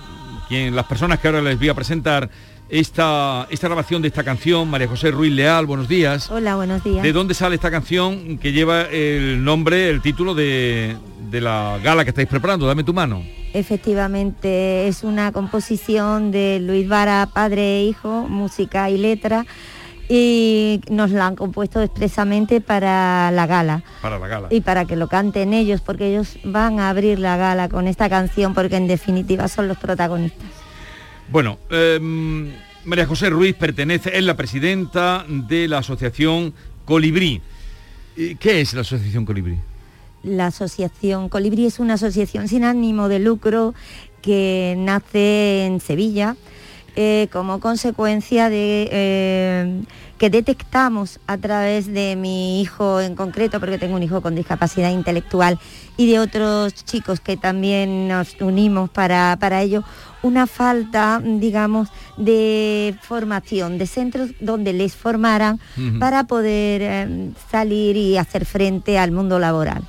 quien, 0.49 0.75
las 0.75 0.88
personas 0.88 1.19
que 1.19 1.27
ahora 1.27 1.43
les 1.43 1.60
voy 1.60 1.69
a 1.69 1.75
presentar, 1.75 2.32
esta, 2.71 3.47
esta 3.49 3.67
grabación 3.67 4.01
de 4.01 4.07
esta 4.07 4.23
canción, 4.23 4.69
María 4.69 4.88
José 4.88 5.12
Ruiz 5.12 5.34
Leal, 5.34 5.65
buenos 5.65 5.89
días. 5.89 6.31
Hola, 6.31 6.55
buenos 6.55 6.81
días. 6.84 7.03
¿De 7.03 7.12
dónde 7.12 7.34
sale 7.34 7.55
esta 7.55 7.69
canción 7.69 8.38
que 8.38 8.53
lleva 8.53 8.84
el 8.84 9.43
nombre, 9.43 9.89
el 9.89 10.01
título 10.01 10.34
de, 10.34 10.95
de 11.29 11.41
la 11.41 11.79
gala 11.84 12.05
que 12.05 12.12
estáis 12.12 12.29
preparando? 12.29 12.65
Dame 12.65 12.86
tu 12.86 12.93
mano. 12.93 13.23
Efectivamente, 13.53 14.88
es 14.88 15.03
una 15.03 15.34
composición 15.34 16.31
de 16.31 16.62
Luis 16.62 16.88
Vara, 16.88 17.27
padre 17.34 17.79
e 17.79 17.84
hijo, 17.84 18.25
música 18.29 18.89
y 18.89 18.97
letra, 18.97 19.45
y 20.07 20.79
nos 20.89 21.12
la 21.12 21.27
han 21.27 21.36
compuesto 21.36 21.81
expresamente 21.81 22.62
para 22.62 23.31
la 23.31 23.47
gala. 23.47 23.84
Para 24.01 24.17
la 24.17 24.27
gala. 24.29 24.47
Y 24.49 24.62
para 24.62 24.86
que 24.86 24.95
lo 24.95 25.10
canten 25.10 25.53
ellos, 25.53 25.81
porque 25.81 26.07
ellos 26.07 26.38
van 26.45 26.79
a 26.79 26.89
abrir 26.89 27.19
la 27.19 27.36
gala 27.36 27.67
con 27.67 27.89
esta 27.89 28.07
canción, 28.10 28.53
porque 28.53 28.77
en 28.77 28.88
definitiva 28.88 29.49
son 29.49 29.67
los 29.67 29.77
protagonistas. 29.77 30.61
Bueno, 31.32 31.60
em, 31.70 32.52
María 32.84 33.08
José 33.08 33.30
Ruiz 33.30 33.56
pertenece, 33.56 34.17
es 34.17 34.24
la 34.24 34.36
presidenta 34.36 35.26
de 35.28 35.70
la 35.70 35.78
asociación 35.78 36.54
Colibrí. 36.84 37.41
¿Qué 38.15 38.60
es 38.60 38.74
la 38.74 38.82
asociación 38.82 39.26
Colibrí? 39.26 39.58
La 40.24 40.48
asociación 40.48 41.30
Colibrí 41.30 41.65
es 41.65 41.80
una 41.80 41.94
asociación 41.94 42.50
sin 42.50 42.65
ánimo 42.65 43.08
de 43.08 43.20
lucro 43.20 43.74
que 44.22 44.76
nace 44.78 45.65
en 45.65 45.79
Sevilla 45.79 46.36
eh, 46.96 47.27
como 47.31 47.60
consecuencia 47.60 48.50
de 48.50 48.89
eh, 48.92 49.83
que 50.17 50.29
detectamos 50.29 51.19
a 51.25 51.37
través 51.37 51.92
de 51.92 52.15
mi 52.15 52.62
hijo 52.62 53.02
en 53.02 53.15
concreto, 53.15 53.60
porque 53.60 53.77
tengo 53.77 53.96
un 53.96 54.04
hijo 54.04 54.21
con 54.21 54.35
discapacidad 54.35 54.92
intelectual, 54.92 55.58
y 55.98 56.12
de 56.12 56.19
otros 56.19 56.75
chicos 56.85 57.19
que 57.19 57.37
también 57.37 58.08
nos 58.08 58.39
unimos 58.39 58.89
para, 58.89 59.37
para 59.39 59.62
ello, 59.62 59.83
una 60.21 60.46
falta, 60.48 61.21
digamos, 61.23 61.89
de 62.17 62.96
formación, 63.02 63.77
de 63.77 63.87
centros 63.87 64.29
donde 64.39 64.73
les 64.73 64.96
formaran 64.96 65.60
para 66.00 66.25
poder 66.25 66.81
eh, 66.83 67.31
salir 67.50 67.98
y 67.98 68.17
hacer 68.17 68.46
frente 68.46 69.00
al 69.00 69.12
mundo 69.12 69.39
laboral. 69.39 69.83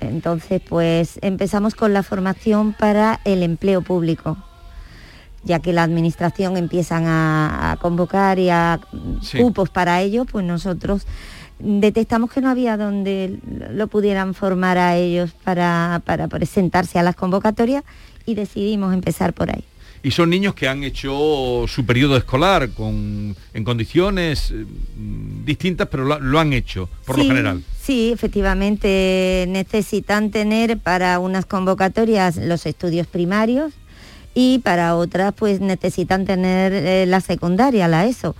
Entonces, 0.00 0.60
pues 0.68 1.18
empezamos 1.22 1.76
con 1.76 1.92
la 1.92 2.02
formación 2.02 2.72
para 2.72 3.20
el 3.24 3.44
empleo 3.44 3.82
público, 3.82 4.36
ya 5.44 5.58
que 5.60 5.72
la 5.72 5.82
administración 5.82 6.56
empiezan 6.56 7.04
a, 7.06 7.72
a 7.72 7.76
convocar 7.76 8.38
y 8.38 8.48
a 8.50 8.80
Sí. 9.22 9.38
cupos 9.38 9.70
para 9.70 10.00
ello, 10.00 10.24
pues 10.24 10.44
nosotros 10.44 11.06
detectamos 11.58 12.30
que 12.30 12.40
no 12.40 12.50
había 12.50 12.76
donde 12.76 13.38
lo 13.72 13.86
pudieran 13.86 14.34
formar 14.34 14.78
a 14.78 14.96
ellos 14.96 15.30
para, 15.44 16.02
para 16.04 16.28
presentarse 16.28 16.98
a 16.98 17.02
las 17.02 17.14
convocatorias 17.16 17.84
y 18.26 18.34
decidimos 18.34 18.92
empezar 18.94 19.32
por 19.32 19.50
ahí. 19.50 19.64
Y 20.04 20.10
son 20.10 20.30
niños 20.30 20.54
que 20.54 20.66
han 20.66 20.82
hecho 20.82 21.64
su 21.68 21.86
periodo 21.86 22.16
escolar 22.16 22.70
con, 22.70 23.36
en 23.54 23.64
condiciones 23.64 24.50
eh, 24.50 24.64
distintas, 25.44 25.86
pero 25.88 26.04
lo, 26.04 26.18
lo 26.18 26.40
han 26.40 26.52
hecho, 26.52 26.88
por 27.06 27.16
lo 27.18 27.24
general. 27.24 27.62
Sí, 27.80 28.10
efectivamente 28.12 29.44
necesitan 29.48 30.30
tener 30.30 30.78
para 30.78 31.20
unas 31.20 31.46
convocatorias 31.46 32.36
los 32.36 32.66
estudios 32.66 33.06
primarios 33.06 33.72
y 34.34 34.58
para 34.58 34.96
otras 34.96 35.32
pues 35.34 35.60
necesitan 35.60 36.24
tener 36.24 36.72
eh, 36.72 37.06
la 37.06 37.20
secundaria, 37.20 37.88
la 37.88 38.06
ESO. 38.06 38.34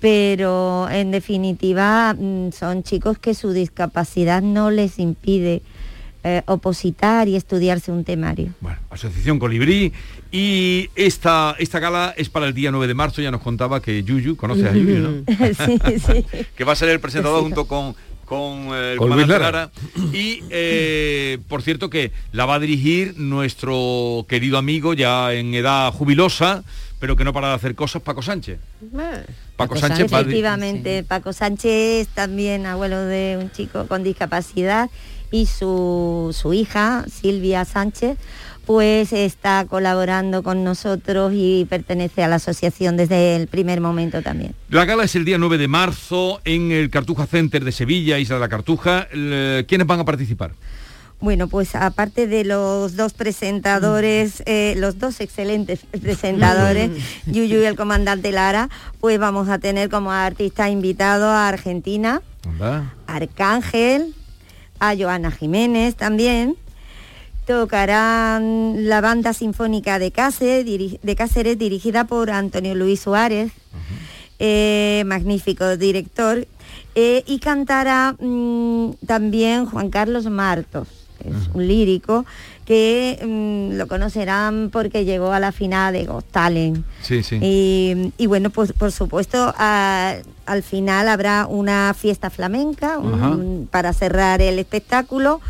Pero 0.00 0.88
en 0.90 1.10
definitiva 1.10 2.14
mm, 2.14 2.50
son 2.52 2.82
chicos 2.82 3.18
que 3.18 3.34
su 3.34 3.52
discapacidad 3.52 4.42
no 4.42 4.70
les 4.70 4.98
impide 4.98 5.62
eh, 6.24 6.42
opositar 6.46 7.26
y 7.26 7.34
estudiarse 7.34 7.90
un 7.90 8.04
temario. 8.04 8.52
Asociación 8.90 9.40
Colibrí. 9.40 9.92
Y 10.30 10.88
esta, 10.94 11.56
esta 11.58 11.80
gala 11.80 12.14
es 12.16 12.28
para 12.28 12.46
el 12.46 12.54
día 12.54 12.70
9 12.70 12.86
de 12.86 12.94
marzo, 12.94 13.20
ya 13.20 13.32
nos 13.32 13.40
contaba 13.40 13.82
que 13.82 14.04
Yuyu, 14.04 14.36
conoces 14.36 14.66
a 14.66 14.72
Yuyu, 14.72 14.98
¿no? 14.98 15.24
sí, 15.66 15.80
sí. 15.98 16.46
que 16.56 16.64
va 16.64 16.72
a 16.72 16.76
ser 16.76 16.90
el 16.90 17.00
presentador 17.00 17.42
junto 17.42 17.66
con, 17.66 17.96
con 18.32 18.74
eh, 18.74 18.92
el 18.92 18.98
Con 18.98 19.10
Luis 19.10 19.28
Lara. 19.28 19.50
Lara. 19.50 19.70
Y 20.12 20.42
eh, 20.50 21.38
por 21.48 21.62
cierto 21.62 21.90
que 21.90 22.12
la 22.32 22.46
va 22.46 22.54
a 22.54 22.58
dirigir 22.58 23.14
nuestro 23.18 24.24
querido 24.28 24.56
amigo 24.58 24.94
ya 24.94 25.32
en 25.34 25.52
edad 25.54 25.92
jubilosa, 25.92 26.64
pero 26.98 27.14
que 27.16 27.24
no 27.24 27.32
para 27.32 27.48
de 27.48 27.54
hacer 27.54 27.74
cosas, 27.74 28.00
Paco 28.02 28.22
Sánchez. 28.22 28.58
Paco 29.56 29.76
Sánchez 29.76 30.08
di- 30.10 30.16
Efectivamente, 30.16 31.04
Paco 31.04 31.32
Sánchez 31.32 32.08
también 32.14 32.64
abuelo 32.66 33.04
de 33.04 33.38
un 33.40 33.50
chico 33.52 33.86
con 33.86 34.02
discapacidad 34.02 34.88
y 35.30 35.46
su, 35.46 36.34
su 36.38 36.52
hija, 36.54 37.04
Silvia 37.10 37.64
Sánchez, 37.64 38.18
pues 38.66 39.12
está 39.12 39.64
colaborando 39.68 40.42
con 40.42 40.62
nosotros 40.64 41.32
y 41.34 41.66
pertenece 41.68 42.22
a 42.22 42.28
la 42.28 42.36
asociación 42.36 42.96
desde 42.96 43.36
el 43.36 43.46
primer 43.48 43.80
momento 43.80 44.22
también. 44.22 44.54
La 44.70 44.84
gala 44.84 45.04
es 45.04 45.14
el 45.16 45.24
día 45.24 45.38
9 45.38 45.58
de 45.58 45.68
marzo 45.68 46.40
en 46.44 46.70
el 46.72 46.88
Cartuja 46.90 47.26
Center 47.26 47.64
de 47.64 47.72
Sevilla, 47.72 48.18
Isla 48.18 48.36
de 48.36 48.40
la 48.40 48.48
Cartuja. 48.48 49.08
El- 49.12 49.64
¿Quiénes 49.68 49.86
van 49.86 50.00
a 50.00 50.04
participar? 50.04 50.52
Bueno, 51.20 51.46
pues 51.46 51.76
aparte 51.76 52.26
de 52.26 52.44
los 52.44 52.96
dos 52.96 53.12
presentadores, 53.12 54.42
eh, 54.44 54.74
los 54.76 54.98
dos 54.98 55.20
excelentes 55.20 55.80
presentadores, 56.02 56.90
Yuyu 57.26 57.60
y 57.60 57.64
el 57.64 57.76
comandante 57.76 58.32
Lara, 58.32 58.68
pues 59.00 59.18
vamos 59.20 59.48
a 59.48 59.58
tener 59.58 59.88
como 59.88 60.10
artista 60.10 60.68
invitado 60.68 61.26
a 61.28 61.46
Argentina, 61.48 62.22
Arcángel, 63.06 64.14
a 64.80 64.96
Joana 64.96 65.30
Jiménez 65.30 65.94
también. 65.94 66.56
Tocarán 67.46 68.88
la 68.88 69.00
banda 69.00 69.32
sinfónica 69.32 69.98
de 69.98 70.10
Cáceres, 70.10 70.64
diri- 70.64 70.98
de 71.02 71.16
Cáceres 71.16 71.58
dirigida 71.58 72.04
por 72.04 72.30
Antonio 72.30 72.74
Luis 72.74 73.00
Suárez, 73.00 73.52
eh, 74.38 75.02
magnífico 75.06 75.76
director, 75.76 76.46
eh, 76.94 77.22
y 77.26 77.38
cantará 77.38 78.14
mm, 78.18 78.92
también 79.06 79.66
Juan 79.66 79.90
Carlos 79.90 80.26
Martos, 80.26 80.88
que 81.20 81.28
es 81.30 81.34
un 81.54 81.66
lírico 81.66 82.24
que 82.64 83.18
mm, 83.22 83.76
lo 83.76 83.86
conocerán 83.88 84.70
porque 84.72 85.04
llegó 85.04 85.32
a 85.32 85.40
la 85.40 85.52
final 85.52 85.92
de 85.94 86.04
Got 86.06 86.24
Talent. 86.30 86.84
Sí, 87.02 87.22
sí. 87.22 87.38
Y, 87.42 88.12
y 88.18 88.26
bueno, 88.26 88.50
pues 88.50 88.72
por 88.72 88.92
supuesto 88.92 89.52
a- 89.58 90.14
al 90.46 90.62
final 90.62 91.08
habrá 91.08 91.46
una 91.48 91.94
fiesta 91.94 92.30
flamenca 92.30 92.98
un- 92.98 93.68
para 93.70 93.92
cerrar 93.92 94.40
el 94.42 94.58
espectáculo, 94.58 95.40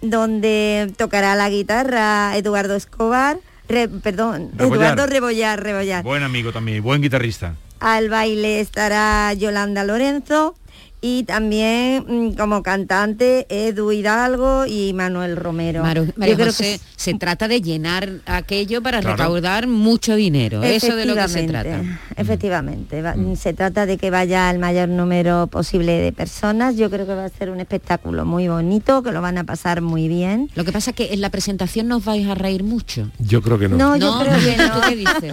donde 0.00 0.92
tocará 0.96 1.34
la 1.36 1.48
guitarra 1.50 2.36
Eduardo 2.36 2.74
Escobar, 2.76 3.38
re- 3.68 3.88
perdón, 3.88 4.50
Rebollar. 4.56 4.82
Eduardo 4.92 5.06
Rebollar, 5.06 5.62
Rebollar. 5.62 6.02
Buen 6.04 6.22
amigo 6.22 6.52
también, 6.52 6.82
buen 6.82 7.02
guitarrista. 7.02 7.54
Al 7.80 8.08
baile 8.10 8.60
estará 8.60 9.32
Yolanda 9.32 9.84
Lorenzo 9.84 10.54
y 11.02 11.22
también 11.24 12.04
mm, 12.06 12.32
como 12.34 12.62
cantante 12.62 13.46
Edu 13.48 13.90
Hidalgo 13.92 14.66
y 14.66 14.92
Manuel 14.92 15.36
Romero. 15.36 15.82
Maru- 15.82 16.06
Yo 16.14 16.36
creo 16.36 16.52
que 16.52 16.78
se 16.96 17.14
trata 17.14 17.48
de 17.48 17.62
llenar 17.62 18.10
aquello 18.26 18.82
para 18.82 19.00
Claro. 19.00 19.16
recaudar 19.16 19.66
mucho 19.66 20.14
dinero. 20.14 20.62
Eso 20.62 20.94
de 20.96 21.06
lo 21.06 21.14
que 21.14 21.28
se 21.28 21.44
trata. 21.44 21.82
Efectivamente, 22.16 23.00
va- 23.02 23.14
se 23.36 23.54
trata 23.54 23.86
de 23.86 23.96
que 23.98 24.10
vaya 24.10 24.50
el 24.50 24.58
mayor 24.58 24.88
número 24.88 25.46
posible 25.46 25.92
de 25.92 26.12
personas. 26.12 26.76
Yo 26.76 26.90
creo 26.90 27.06
que 27.06 27.14
va 27.14 27.24
a 27.24 27.28
ser 27.30 27.50
un 27.50 27.60
espectáculo 27.60 28.24
muy 28.26 28.48
bonito, 28.48 29.02
que 29.02 29.10
lo 29.12 29.22
van 29.22 29.38
a 29.38 29.44
pasar 29.44 29.80
muy 29.80 30.06
bien. 30.08 30.50
Lo 30.54 30.64
que 30.64 30.72
pasa 30.72 30.90
es 30.90 30.96
que 30.96 31.14
en 31.14 31.20
la 31.22 31.30
presentación 31.30 31.88
nos 31.88 32.04
vais 32.04 32.26
a 32.28 32.34
reír 32.34 32.62
mucho. 32.62 33.10
Yo 33.18 33.40
creo 33.42 33.58
que 33.58 33.68
no. 33.68 33.76
No, 33.76 33.96
yo 33.96 34.18
creo 34.20 34.38
que 34.38 34.56
no. 34.56 34.74
¿Tú 34.74 34.80
qué 34.88 34.96
dices? 34.96 35.32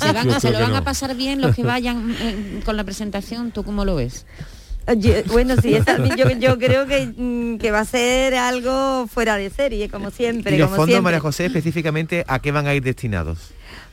¿Se, 0.00 0.12
van- 0.12 0.28
lo 0.28 0.60
van 0.60 0.74
a 0.74 0.78
no. 0.80 0.84
pasar 0.84 1.14
bien 1.14 1.40
los 1.42 1.54
que 1.54 1.62
vayan 1.64 2.14
eh, 2.20 2.60
con 2.64 2.76
la 2.76 2.84
presentación? 2.84 3.50
¿Tú 3.50 3.62
cómo 3.62 3.84
lo 3.84 3.96
ves? 3.96 4.24
Yo- 4.96 5.22
bueno, 5.32 5.54
sí, 5.62 5.74
esa- 5.74 5.96
yo, 6.16 6.28
yo 6.30 6.58
creo 6.58 6.86
que, 6.86 7.12
mm, 7.16 7.58
que 7.58 7.70
va 7.70 7.80
a 7.80 7.84
ser 7.84 8.34
algo 8.34 9.06
fuera 9.06 9.36
de 9.36 9.48
serie, 9.50 9.88
como 9.88 10.10
siempre. 10.10 10.54
Y 10.56 10.58
los 10.58 10.66
como 10.66 10.76
fondos, 10.76 10.88
siempre. 10.94 11.02
María 11.04 11.20
José, 11.20 11.46
específicamente, 11.46 12.24
¿a 12.26 12.38
qué 12.40 12.50
van 12.52 12.66
a 12.66 12.74
ir 12.74 12.82
destinados? 12.82 13.38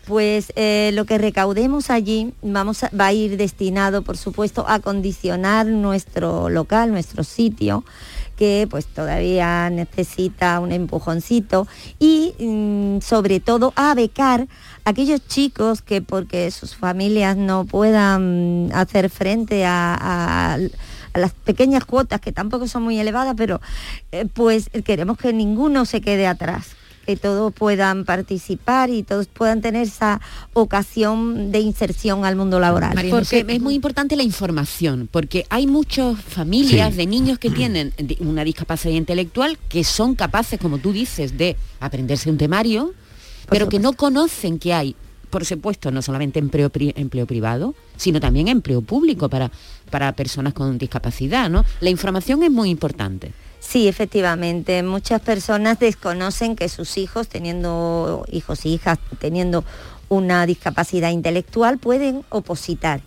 Pues 0.06 0.52
eh, 0.56 0.90
lo 0.96 1.06
que 1.06 1.20
recaudemos 1.20 1.92
allí 1.92 2.34
vamos 2.42 2.84
a- 2.84 2.90
va 3.00 3.08
a 3.08 3.14
ir 3.14 3.38
destinado, 3.38 4.02
por 4.02 4.18
supuesto, 4.18 4.66
a 4.68 4.80
condicionar 4.80 5.68
nuestro 5.68 6.50
local, 6.50 6.90
nuestro 6.92 7.24
sitio, 7.24 7.84
que 8.40 8.68
pues 8.70 8.86
todavía 8.86 9.70
necesita 9.70 10.62
un 10.62 10.72
empujoncito 10.72 11.68
y 12.00 12.34
mm, 12.40 13.02
sobre 13.02 13.42
todo 13.42 13.74
a 13.76 13.94
becar 13.96 14.48
aquellos 14.86 15.28
chicos 15.28 15.82
que 15.82 16.02
porque 16.02 16.50
sus 16.50 16.74
familias 16.74 17.36
no 17.36 17.66
puedan 17.66 18.70
hacer 18.74 19.10
frente 19.10 19.66
a 19.66 20.58
las 21.14 21.34
pequeñas 21.34 21.84
cuotas 21.84 22.22
que 22.22 22.32
tampoco 22.32 22.70
son 22.70 22.84
muy 22.84 22.98
elevadas, 22.98 23.34
pero 23.36 23.60
eh, 24.14 24.26
pues 24.34 24.70
queremos 24.86 25.18
que 25.18 25.34
ninguno 25.34 25.84
se 25.84 26.00
quede 26.00 26.26
atrás 26.26 26.79
que 27.06 27.16
todos 27.16 27.52
puedan 27.54 28.06
participar 28.06 28.90
y 28.90 29.04
todos 29.04 29.28
puedan 29.28 29.62
tener 29.62 29.84
esa 29.88 30.22
ocasión 30.54 31.52
de 31.52 31.60
inserción 31.60 32.26
al 32.26 32.36
mundo 32.36 32.60
laboral. 32.60 32.94
María 32.96 33.12
José, 33.16 33.46
es 33.48 33.62
muy 33.62 33.74
importante 33.74 34.16
la 34.16 34.24
información, 34.24 35.10
porque 35.12 35.46
hay 35.50 35.66
muchas 35.68 36.22
familias 36.22 36.92
Sí. 36.92 36.98
de 36.98 37.06
niños 37.08 37.40
que 37.40 37.50
tienen 37.50 37.94
una 38.20 38.44
discapacidad 38.44 38.94
intelectual 38.94 39.58
que 39.70 39.84
son 39.84 40.16
capaces, 40.16 40.60
como 40.60 40.78
tú 40.78 40.92
dices, 40.94 41.38
de 41.38 41.56
aprenderse 41.80 42.30
un 42.30 42.38
temario, 42.38 42.94
pero 43.50 43.70
que 43.70 43.80
no 43.80 43.94
conocen 43.94 44.60
que 44.60 44.74
hay, 44.74 44.96
por 45.32 45.46
supuesto, 45.46 45.90
no 45.92 46.02
solamente 46.02 46.38
empleo, 46.40 46.70
pri- 46.70 46.94
empleo 46.96 47.26
privado, 47.26 47.74
sino 47.98 48.20
también 48.20 48.48
empleo 48.48 48.82
público 48.82 49.30
para, 49.30 49.52
para 49.90 50.12
personas 50.14 50.54
con 50.54 50.78
discapacidad, 50.78 51.50
¿no? 51.50 51.66
La 51.82 51.90
información 51.90 52.44
es 52.44 52.52
muy 52.52 52.70
importante. 52.70 53.32
Sí, 53.60 53.88
efectivamente. 53.88 54.82
Muchas 54.84 55.22
personas 55.22 55.80
desconocen 55.80 56.56
que 56.56 56.70
sus 56.70 56.98
hijos, 56.98 57.28
teniendo 57.28 58.26
hijos 58.32 58.66
e 58.66 58.70
hijas, 58.70 58.98
teniendo 59.20 59.64
una 60.08 60.48
discapacidad 60.48 61.12
intelectual, 61.12 61.78
pueden 61.78 62.24
opositar. 62.30 63.02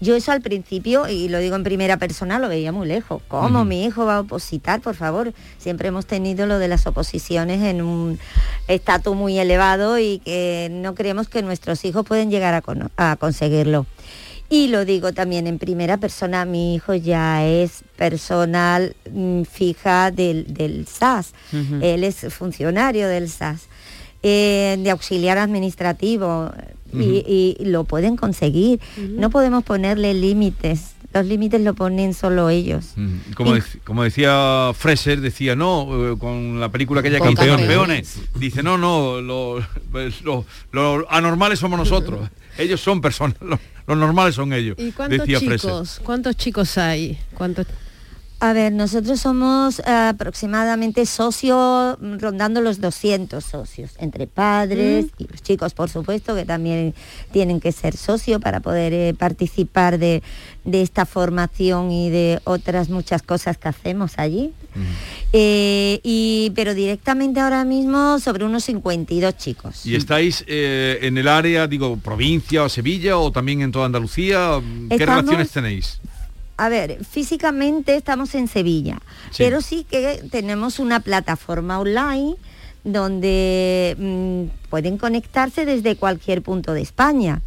Yo 0.00 0.16
eso 0.16 0.32
al 0.32 0.40
principio, 0.40 1.06
y 1.06 1.28
lo 1.28 1.40
digo 1.40 1.56
en 1.56 1.62
primera 1.62 1.98
persona, 1.98 2.38
lo 2.38 2.48
veía 2.48 2.72
muy 2.72 2.88
lejos. 2.88 3.20
¿Cómo 3.28 3.66
mi 3.66 3.84
hijo 3.84 4.06
va 4.06 4.16
a 4.16 4.20
opositar? 4.20 4.80
Por 4.80 4.94
favor, 4.94 5.34
siempre 5.58 5.88
hemos 5.88 6.06
tenido 6.06 6.46
lo 6.46 6.58
de 6.58 6.68
las 6.68 6.86
oposiciones 6.86 7.62
en 7.62 7.82
un 7.82 8.18
estatus 8.66 9.14
muy 9.14 9.38
elevado 9.38 9.98
y 9.98 10.20
que 10.20 10.68
no 10.70 10.94
creemos 10.94 11.28
que 11.28 11.42
nuestros 11.42 11.84
hijos 11.84 12.06
pueden 12.06 12.30
llegar 12.30 12.62
a 12.96 13.16
conseguirlo. 13.16 13.84
Y 14.50 14.68
lo 14.68 14.84
digo 14.86 15.12
también 15.12 15.46
en 15.46 15.58
primera 15.58 15.98
persona, 15.98 16.44
mi 16.46 16.74
hijo 16.74 16.94
ya 16.94 17.44
es 17.46 17.82
personal 17.96 18.96
mm, 19.12 19.42
fija 19.42 20.10
del, 20.10 20.46
del 20.54 20.86
SAS, 20.86 21.34
él 21.82 22.02
es 22.02 22.26
funcionario 22.32 23.08
del 23.08 23.28
SAS, 23.28 23.68
eh, 24.22 24.76
de 24.82 24.90
auxiliar 24.90 25.36
administrativo, 25.38 26.50
y, 26.94 27.56
y 27.60 27.64
lo 27.66 27.84
pueden 27.84 28.16
conseguir. 28.16 28.80
No 28.96 29.28
podemos 29.28 29.62
ponerle 29.64 30.14
límites, 30.14 30.92
los 31.12 31.26
límites 31.26 31.60
lo 31.60 31.74
ponen 31.74 32.14
solo 32.14 32.48
ellos. 32.48 32.94
Como, 33.34 33.52
como 33.84 34.02
decía 34.04 34.70
Freser, 34.74 35.20
decía, 35.20 35.54
no, 35.56 36.12
eh, 36.12 36.16
con 36.18 36.58
la 36.58 36.70
película 36.70 37.00
aquella 37.00 37.18
Campeones, 37.18 37.66
campeones. 37.66 38.18
dice, 38.34 38.62
no, 38.62 38.78
no, 38.78 39.20
lo- 39.20 39.62
pues, 39.92 40.22
lo- 40.22 40.46
los 40.72 41.04
anormales 41.10 41.58
somos 41.58 41.78
nosotros. 41.78 42.30
Ellos 42.56 42.80
son 42.80 43.00
personas, 43.02 43.36
los, 43.88 43.98
normales 43.98 44.34
son 44.34 44.52
ellos, 44.52 44.76
¿Y 44.78 44.92
cuántos 44.92 45.18
decía 45.18 45.38
Freser. 45.38 45.58
chicos? 45.58 46.00
¿Cuántos 46.04 46.36
chicos 46.36 46.78
hay? 46.78 47.18
¿Cuántos? 47.34 47.66
A 48.40 48.52
ver, 48.52 48.72
nosotros 48.72 49.18
somos 49.18 49.80
eh, 49.80 49.82
aproximadamente 49.90 51.06
socios, 51.06 51.98
mm, 52.00 52.18
rondando 52.18 52.60
los 52.60 52.80
200 52.80 53.44
socios, 53.44 53.90
entre 53.98 54.28
padres 54.28 55.06
y 55.18 55.26
los 55.26 55.42
chicos, 55.42 55.74
por 55.74 55.90
supuesto, 55.90 56.36
que 56.36 56.44
también 56.44 56.94
tienen 57.32 57.58
que 57.58 57.72
ser 57.72 57.96
socios 57.96 58.40
para 58.40 58.60
poder 58.60 58.92
eh, 58.92 59.12
participar 59.18 59.98
de, 59.98 60.22
de 60.64 60.82
esta 60.82 61.04
formación 61.04 61.90
y 61.90 62.10
de 62.10 62.40
otras 62.44 62.90
muchas 62.90 63.22
cosas 63.22 63.58
que 63.58 63.68
hacemos 63.68 64.12
allí. 64.18 64.52
Eh, 65.32 66.00
y, 66.02 66.52
pero 66.54 66.72
directamente 66.74 67.40
ahora 67.40 67.64
mismo 67.64 68.18
sobre 68.18 68.44
unos 68.44 68.64
52 68.64 69.36
chicos. 69.36 69.84
¿Y 69.84 69.94
estáis 69.94 70.44
eh, 70.46 70.98
en 71.02 71.18
el 71.18 71.28
área, 71.28 71.66
digo, 71.66 71.96
provincia 71.98 72.62
o 72.64 72.68
Sevilla 72.68 73.18
o 73.18 73.30
también 73.30 73.60
en 73.62 73.70
toda 73.72 73.86
Andalucía? 73.86 74.60
¿Qué 74.88 74.94
Estamos- 74.96 75.16
relaciones 75.22 75.50
tenéis? 75.50 76.00
A 76.56 76.68
ver, 76.68 77.04
físicamente 77.04 77.94
estamos 77.94 78.34
en 78.34 78.48
Sevilla, 78.48 78.98
Sí. 79.30 79.44
pero 79.44 79.60
sí 79.60 79.86
que 79.88 80.24
tenemos 80.30 80.78
una 80.80 80.98
plataforma 81.00 81.78
online 81.78 82.34
donde 82.82 83.94
mm, 83.98 84.68
pueden 84.70 84.98
conectarse 84.98 85.64
desde 85.64 85.94
cualquier 85.96 86.42
punto 86.42 86.72
de 86.72 86.80
España, 86.80 87.42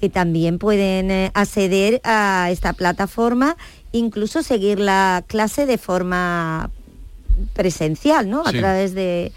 que 0.00 0.08
también 0.08 0.58
pueden 0.58 1.10
eh, 1.10 1.30
acceder 1.34 2.00
a 2.04 2.48
esta 2.50 2.72
plataforma, 2.72 3.56
incluso 3.92 4.42
seguir 4.42 4.78
la 4.80 5.24
clase 5.26 5.66
de 5.66 5.78
forma 5.78 6.70
presencial, 7.54 8.28
¿no? 8.28 8.42
A 8.44 8.50
Sí. 8.50 8.58
través 8.58 8.94
de, 8.94 9.32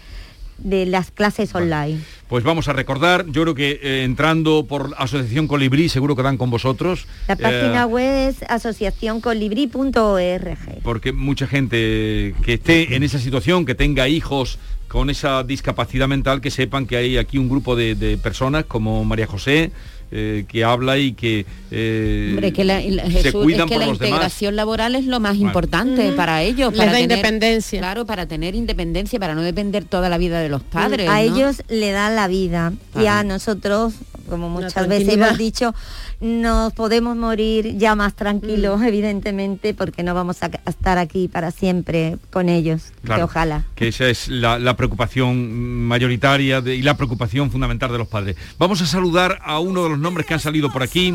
de 0.58 0.86
las 0.86 1.10
clases 1.10 1.54
online. 1.54 2.00
Pues 2.28 2.44
vamos 2.44 2.68
a 2.68 2.72
recordar, 2.72 3.26
yo 3.28 3.42
creo 3.42 3.54
que 3.54 3.80
eh, 3.82 4.04
entrando 4.04 4.64
por 4.66 4.94
Asociación 4.96 5.46
Colibrí 5.48 5.88
seguro 5.88 6.16
que 6.16 6.22
dan 6.22 6.36
con 6.38 6.50
vosotros. 6.50 7.06
La 7.28 7.34
eh, 7.34 7.38
página 7.38 7.86
web 7.86 8.28
es 8.30 8.42
asociacioncolibri.org. 8.48 10.82
porque 10.82 11.12
mucha 11.12 11.46
gente 11.46 12.34
que 12.44 12.54
esté 12.54 12.94
en 12.96 13.02
esa 13.02 13.18
situación, 13.18 13.64
que 13.64 13.74
tenga 13.74 14.08
hijos 14.08 14.58
con 14.88 15.10
esa 15.10 15.42
discapacidad 15.42 16.08
mental, 16.08 16.40
que 16.40 16.50
sepan 16.50 16.86
que 16.86 16.96
hay 16.96 17.16
aquí 17.18 17.38
un 17.38 17.48
grupo 17.48 17.76
de, 17.76 17.94
de 17.94 18.18
personas 18.18 18.64
como 18.66 19.04
María 19.04 19.26
José, 19.26 19.72
eh, 20.14 20.44
que 20.46 20.62
habla 20.62 20.98
y 20.98 21.12
que 21.14 21.46
eh, 21.70 22.28
Hombre, 22.32 22.52
que 22.52 22.64
la, 22.64 22.80
la- 22.80 23.04
se 23.06 23.10
Jesús, 23.10 23.46
es 23.50 23.56
que 23.56 23.62
por 23.66 23.78
la 23.78 23.86
los 23.86 23.98
demás. 23.98 24.10
integración 24.10 24.56
laboral 24.56 24.94
es 24.94 25.06
lo 25.06 25.20
más 25.20 25.36
importante 25.36 26.12
para 26.12 26.42
ellos. 26.42 26.70
Les 26.72 26.78
para 26.78 26.92
da 26.92 26.98
tener- 26.98 27.10
independencia. 27.16 27.78
Claro, 27.80 28.04
para 28.04 28.26
tener 28.26 28.54
independencia, 28.54 29.18
para 29.18 29.34
no 29.34 29.40
depender 29.42 29.84
toda 29.84 30.08
la 30.10 30.18
vida 30.18 30.40
de 30.40 30.50
los 30.50 30.62
padres. 30.62 31.08
a 31.08 31.14
¿no? 31.14 31.18
ellos 31.18 31.62
le 31.68 31.90
dan 31.92 32.14
la 32.14 32.28
vida 32.28 32.72
y 33.00 33.06
a 33.06 33.22
nosotros, 33.24 33.94
como 34.32 34.48
muchas 34.48 34.88
veces 34.88 35.12
hemos 35.12 35.36
dicho, 35.36 35.74
nos 36.22 36.72
podemos 36.72 37.14
morir 37.16 37.76
ya 37.76 37.94
más 37.94 38.14
tranquilos, 38.14 38.80
Mm. 38.80 38.84
evidentemente, 38.84 39.74
porque 39.74 40.02
no 40.02 40.14
vamos 40.14 40.42
a 40.42 40.46
a 40.64 40.70
estar 40.70 40.96
aquí 40.96 41.28
para 41.28 41.50
siempre 41.50 42.16
con 42.32 42.48
ellos, 42.48 42.92
que 43.04 43.22
ojalá. 43.22 43.64
que 43.74 43.88
esa 43.88 44.08
es 44.08 44.28
la, 44.28 44.58
la 44.58 44.74
preocupación 44.74 45.84
mayoritaria 45.86 46.62
de- 46.62 46.76
y 46.76 46.80
la 46.82 46.96
preocupación 46.96 47.50
fundamental 47.50 47.92
de 47.92 47.98
los 47.98 48.08
padres. 48.08 48.36
Vamos 48.58 48.80
a 48.80 48.86
saludar 48.86 49.38
a 49.44 49.58
uno 49.58 49.82
de 49.84 49.90
los 49.90 49.98
nombres 49.98 50.26
que 50.26 50.32
han 50.32 50.40
salido 50.40 50.70
por 50.72 50.82
aquí. 50.82 51.14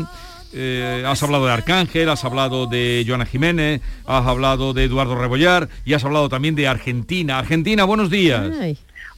Eh, 0.52 1.02
has 1.06 1.20
hablado 1.24 1.44
de 1.46 1.52
Arcángel, 1.52 2.08
has 2.08 2.24
hablado 2.24 2.66
de 2.66 3.04
Joana 3.06 3.26
Jiménez, 3.26 3.80
has 4.06 4.26
hablado 4.26 4.72
de 4.74 4.84
Eduardo 4.84 5.16
Rebollar 5.16 5.68
y 5.84 5.94
has 5.94 6.04
hablado 6.04 6.28
también 6.28 6.54
de 6.54 6.68
Argentina. 6.68 7.38
Argentina, 7.38 7.82
buenos 7.84 8.10
días. 8.10 8.48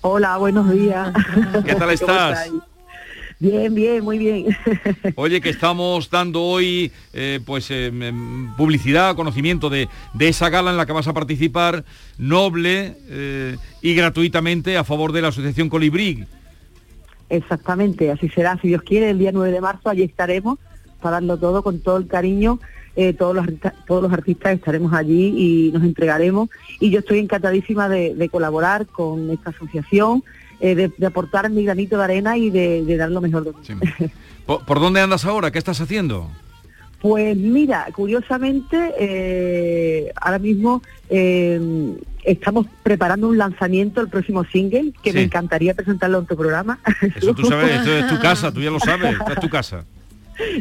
Hola, 0.03 0.39
buenos 0.39 0.73
días. 0.73 1.13
¿Qué 1.65 1.75
tal 1.75 1.79
¿Cómo 1.79 1.91
estás? 1.91 2.49
Bien, 3.41 3.75
bien, 3.75 4.05
muy 4.05 4.19
bien. 4.19 4.55
Oye, 5.17 5.41
que 5.41 5.49
estamos 5.49 6.11
dando 6.11 6.43
hoy 6.43 6.93
eh, 7.15 7.41
pues 7.45 7.69
eh, 7.71 7.91
publicidad, 8.59 9.17
conocimiento 9.17 9.71
de, 9.71 9.89
de 10.13 10.29
esa 10.29 10.51
gala 10.51 10.71
en 10.71 10.77
la 10.77 10.85
que 10.85 10.93
vas 10.93 11.09
a 11.09 11.15
participar 11.15 11.85
noble 12.19 12.97
eh, 13.09 13.57
y 13.81 13.95
gratuitamente 13.95 14.77
a 14.77 14.85
favor 14.85 15.13
de 15.13 15.23
la 15.23 15.29
Asociación 15.29 15.71
Colibrí. 15.71 16.27
Exactamente, 17.31 18.11
así 18.11 18.29
será. 18.29 18.59
Si 18.61 18.69
Dios 18.69 18.83
quiere, 18.83 19.09
el 19.11 19.19
día 19.19 19.31
9 19.33 19.53
de 19.53 19.61
marzo 19.61 19.89
allí 19.89 20.03
estaremos 20.03 20.59
para 21.01 21.13
darlo 21.13 21.39
todo 21.39 21.63
con 21.63 21.81
todo 21.81 21.97
el 21.97 22.07
cariño. 22.07 22.61
eh, 22.97 23.15
todos, 23.15 23.35
los, 23.37 23.45
artistas- 23.47 23.73
todos 23.87 24.03
los 24.03 24.13
artistas 24.13 24.53
estaremos 24.53 24.93
allí 24.93 25.33
y 25.69 25.73
nos 25.73 25.83
entregaremos. 25.85 26.51
Y 26.81 26.91
yo 26.91 26.99
estoy 26.99 27.21
encantadísima 27.21 27.89
de, 27.89 28.15
de 28.15 28.29
colaborar 28.29 28.87
con 28.87 29.31
esta 29.31 29.51
asociación, 29.51 30.23
eh, 30.61 30.75
de, 30.75 30.93
de 30.97 31.07
aportar 31.07 31.49
mi 31.51 31.65
granito 31.65 31.97
de 31.99 32.05
arena 32.05 32.37
y 32.37 32.51
de, 32.51 32.85
de 32.85 32.97
dar 32.97 33.11
lo 33.11 33.21
mejor 33.21 33.45
de 33.45 33.75
mí. 33.75 33.81
¿Por, 34.47 34.65
por 34.65 34.81
dónde 34.81 35.01
andas 35.01 35.25
ahora? 35.25 35.51
¿Qué 35.51 35.59
estás 35.59 35.81
haciendo? 35.81 36.29
Pues 37.01 37.35
mira, 37.35 37.89
curiosamente, 37.95 38.93
eh, 38.99 40.13
ahora 40.21 40.39
mismo 40.39 40.83
eh, 41.09 41.59
estamos 42.25 42.67
preparando 42.83 43.29
un 43.29 43.39
lanzamiento, 43.39 44.03
el 44.03 44.09
próximo 44.09 44.45
single, 44.45 44.93
que 45.03 45.15
me 45.15 45.23
encantaría 45.23 45.73
presentarlo 45.73 46.19
en 46.19 46.27
tu 46.27 46.37
programa. 46.37 46.79
Eso 47.17 47.35
tú 47.35 47.45
sabes, 47.47 47.71
esto 47.79 47.91
es 47.91 48.07
tu 48.07 48.19
casa, 48.21 48.53
tú 48.53 48.61
ya 48.61 48.71
lo 48.71 48.81
sabes, 48.81 49.13
esta 49.13 49.33
es 49.33 49.41
tu 49.41 49.49
casa. 49.49 49.85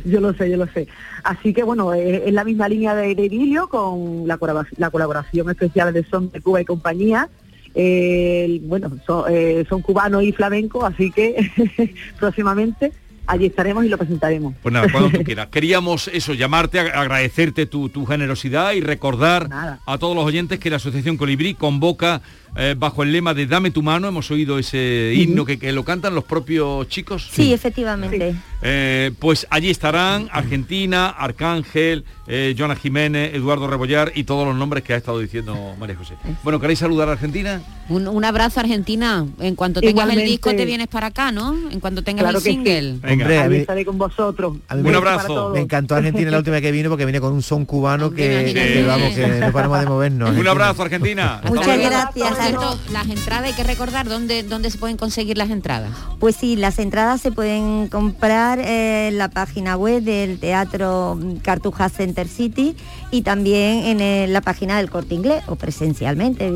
yo 0.06 0.22
lo 0.22 0.34
sé, 0.34 0.50
yo 0.50 0.56
lo 0.56 0.68
sé. 0.68 0.88
Así 1.24 1.54
que 1.54 1.64
bueno, 1.64 1.94
eh, 1.94 2.24
es 2.26 2.34
la 2.34 2.46
misma 2.46 2.70
línea 2.70 2.96
de, 2.96 3.16
de 3.16 3.26
Idilio 3.26 3.68
con 3.68 4.26
la, 4.26 4.40
la 4.78 4.90
colaboración 4.92 5.50
especial 5.50 5.92
de 5.92 6.06
Son 6.06 6.32
de 6.32 6.40
Cuba 6.40 6.62
y 6.62 6.66
compañía. 6.66 7.28
Eh, 7.76 8.60
bueno, 8.64 8.92
son, 9.06 9.26
eh, 9.30 9.66
son 9.70 9.82
cubanos 9.82 10.24
y 10.24 10.32
flamencos, 10.32 10.84
así 10.84 11.12
que 11.12 11.94
próximamente 12.20 12.92
allí 13.28 13.46
estaremos 13.46 13.86
y 13.86 13.90
lo 13.90 13.98
presentaremos. 13.98 14.56
Pues 14.62 14.74
nada, 14.74 14.88
cuando 14.92 15.12
tú 15.12 15.24
quieras. 15.24 15.48
Queríamos 15.48 16.08
eso, 16.08 16.34
llamarte, 16.34 16.80
ag- 16.80 16.94
agradecerte 16.96 17.66
tu, 17.68 17.90
tu 17.90 18.06
generosidad 18.06 18.74
y 18.74 18.82
recordar 18.82 19.50
a 19.86 19.98
todos 20.00 20.16
los 20.16 20.26
oyentes 20.26 20.58
que 20.60 20.70
la 20.72 20.78
Asociación 20.78 21.16
Colibrí 21.18 21.54
convoca 21.54 22.22
eh, 22.56 22.76
bajo 22.78 23.04
el 23.04 23.12
lema 23.12 23.34
de 23.34 23.46
Dame 23.48 23.72
tu 23.72 23.82
mano. 23.82 24.08
Hemos 24.08 24.30
oído 24.32 24.60
ese 24.60 25.14
himno 25.16 25.46
que, 25.46 25.58
que 25.60 25.72
lo 25.72 25.84
cantan 25.84 26.16
los 26.16 26.24
propios 26.24 26.88
chicos. 26.90 27.30
Sí, 27.32 27.54
efectivamente. 27.54 28.36
Eh, 28.62 29.12
pues 29.20 29.48
allí 29.50 29.70
estarán 29.70 30.28
Argentina, 30.34 31.08
Arcángel, 31.08 32.04
eh, 32.28 32.54
Joana 32.58 32.76
Jiménez, 32.76 33.34
Eduardo 33.34 33.68
Rebollar 33.68 34.12
y 34.16 34.26
todos 34.26 34.46
los 34.46 34.56
nombres 34.56 34.84
que 34.84 34.94
ha 34.94 34.98
estado 34.98 35.20
diciendo 35.20 35.76
María 35.80 35.96
José. 35.96 36.16
Bueno, 36.44 36.60
¿queréis 36.60 36.80
saludar 36.80 37.08
a 37.08 37.14
Argentina? 37.14 37.62
Un, 37.88 38.08
un 38.08 38.26
abrazo 38.26 38.60
Argentina. 38.60 39.26
En 39.40 39.56
cuanto 39.56 39.80
tengas 39.82 40.10
el 40.10 40.26
disco 40.26 40.54
te 40.54 40.66
vienes 40.66 40.88
para 40.88 41.08
acá, 41.08 41.32
¿no? 41.32 41.56
En 41.72 41.80
cuanto 41.80 42.04
tengas 42.04 42.24
Claro 42.24 42.38
el 42.40 42.44
sí. 42.44 42.52
single. 42.52 42.98
Hombre, 43.10 43.38
a 43.38 43.44
Allí 43.44 43.54
mí- 43.56 43.60
estaré 43.62 43.86
con 43.86 43.98
vosotros. 43.98 44.58
a 44.68 44.76
mí 44.76 44.88
Un 44.90 44.94
todos. 45.26 45.54
Me 45.54 45.62
encantó 45.62 45.96
Argentina 45.96 46.30
la 46.32 46.38
última 46.40 46.60
que 46.62 46.72
vino 46.72 46.90
porque 46.90 47.06
viene 47.06 47.22
con 47.22 47.34
un 47.34 47.42
son 47.42 47.66
cubano 47.66 48.12
que, 48.12 48.52
que, 48.54 48.84
vamos, 48.86 49.14
que 49.14 49.28
no 49.28 49.52
paramos 49.52 49.80
de 49.80 49.86
movernos. 49.86 50.30
Un 50.40 50.48
abrazo, 50.48 50.84
Argentina. 50.84 51.42
Muchas 51.48 51.78
gracias. 51.80 52.39
Cierto, 52.42 52.80
las 52.92 53.08
entradas 53.10 53.46
hay 53.46 53.54
que 53.54 53.64
recordar 53.64 54.08
dónde, 54.08 54.44
dónde 54.44 54.70
se 54.72 54.78
pueden 54.78 54.98
conseguir 54.98 55.38
las 55.38 55.50
entradas. 55.50 55.92
Pues 56.20 56.36
sí, 56.36 56.56
las 56.56 56.80
entradas 56.80 57.22
se 57.22 57.32
pueden 57.32 57.88
comprar 57.88 58.60
en 58.60 59.18
la 59.18 59.30
página 59.30 59.76
web 59.78 60.04
del 60.04 60.40
Teatro 60.40 61.20
Cartuja 61.44 61.90
Center 61.90 62.28
City 62.28 62.76
y 63.12 63.22
también 63.22 63.86
en 63.86 64.02
el- 64.02 64.34
la 64.34 64.42
página 64.42 64.78
del 64.78 64.90
Corte 64.90 65.16
Inglés 65.16 65.44
o 65.48 65.56
presencialmente. 65.56 66.52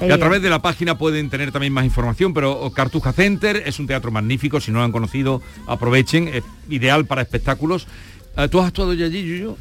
Y 0.00 0.10
a 0.10 0.18
través 0.18 0.42
de 0.42 0.50
la 0.50 0.60
página 0.62 0.98
pueden 0.98 1.30
tener 1.30 1.52
también 1.52 1.72
más 1.72 1.84
información, 1.84 2.34
pero 2.34 2.70
Cartuja 2.74 3.12
Center 3.12 3.62
es 3.66 3.78
un 3.78 3.86
teatro 3.86 4.10
magnífico, 4.10 4.60
si 4.60 4.70
no 4.70 4.78
lo 4.78 4.84
han 4.84 4.92
conocido, 4.92 5.42
aprovechen, 5.66 6.28
es 6.28 6.42
ideal 6.68 7.04
para 7.06 7.22
espectáculos. 7.22 7.86
Eh, 8.36 8.48
¿Tú 8.48 8.60
has 8.60 8.66
actuado 8.68 8.94
ya 8.94 9.06
allí, 9.06 9.22
Yuyo? 9.22 9.56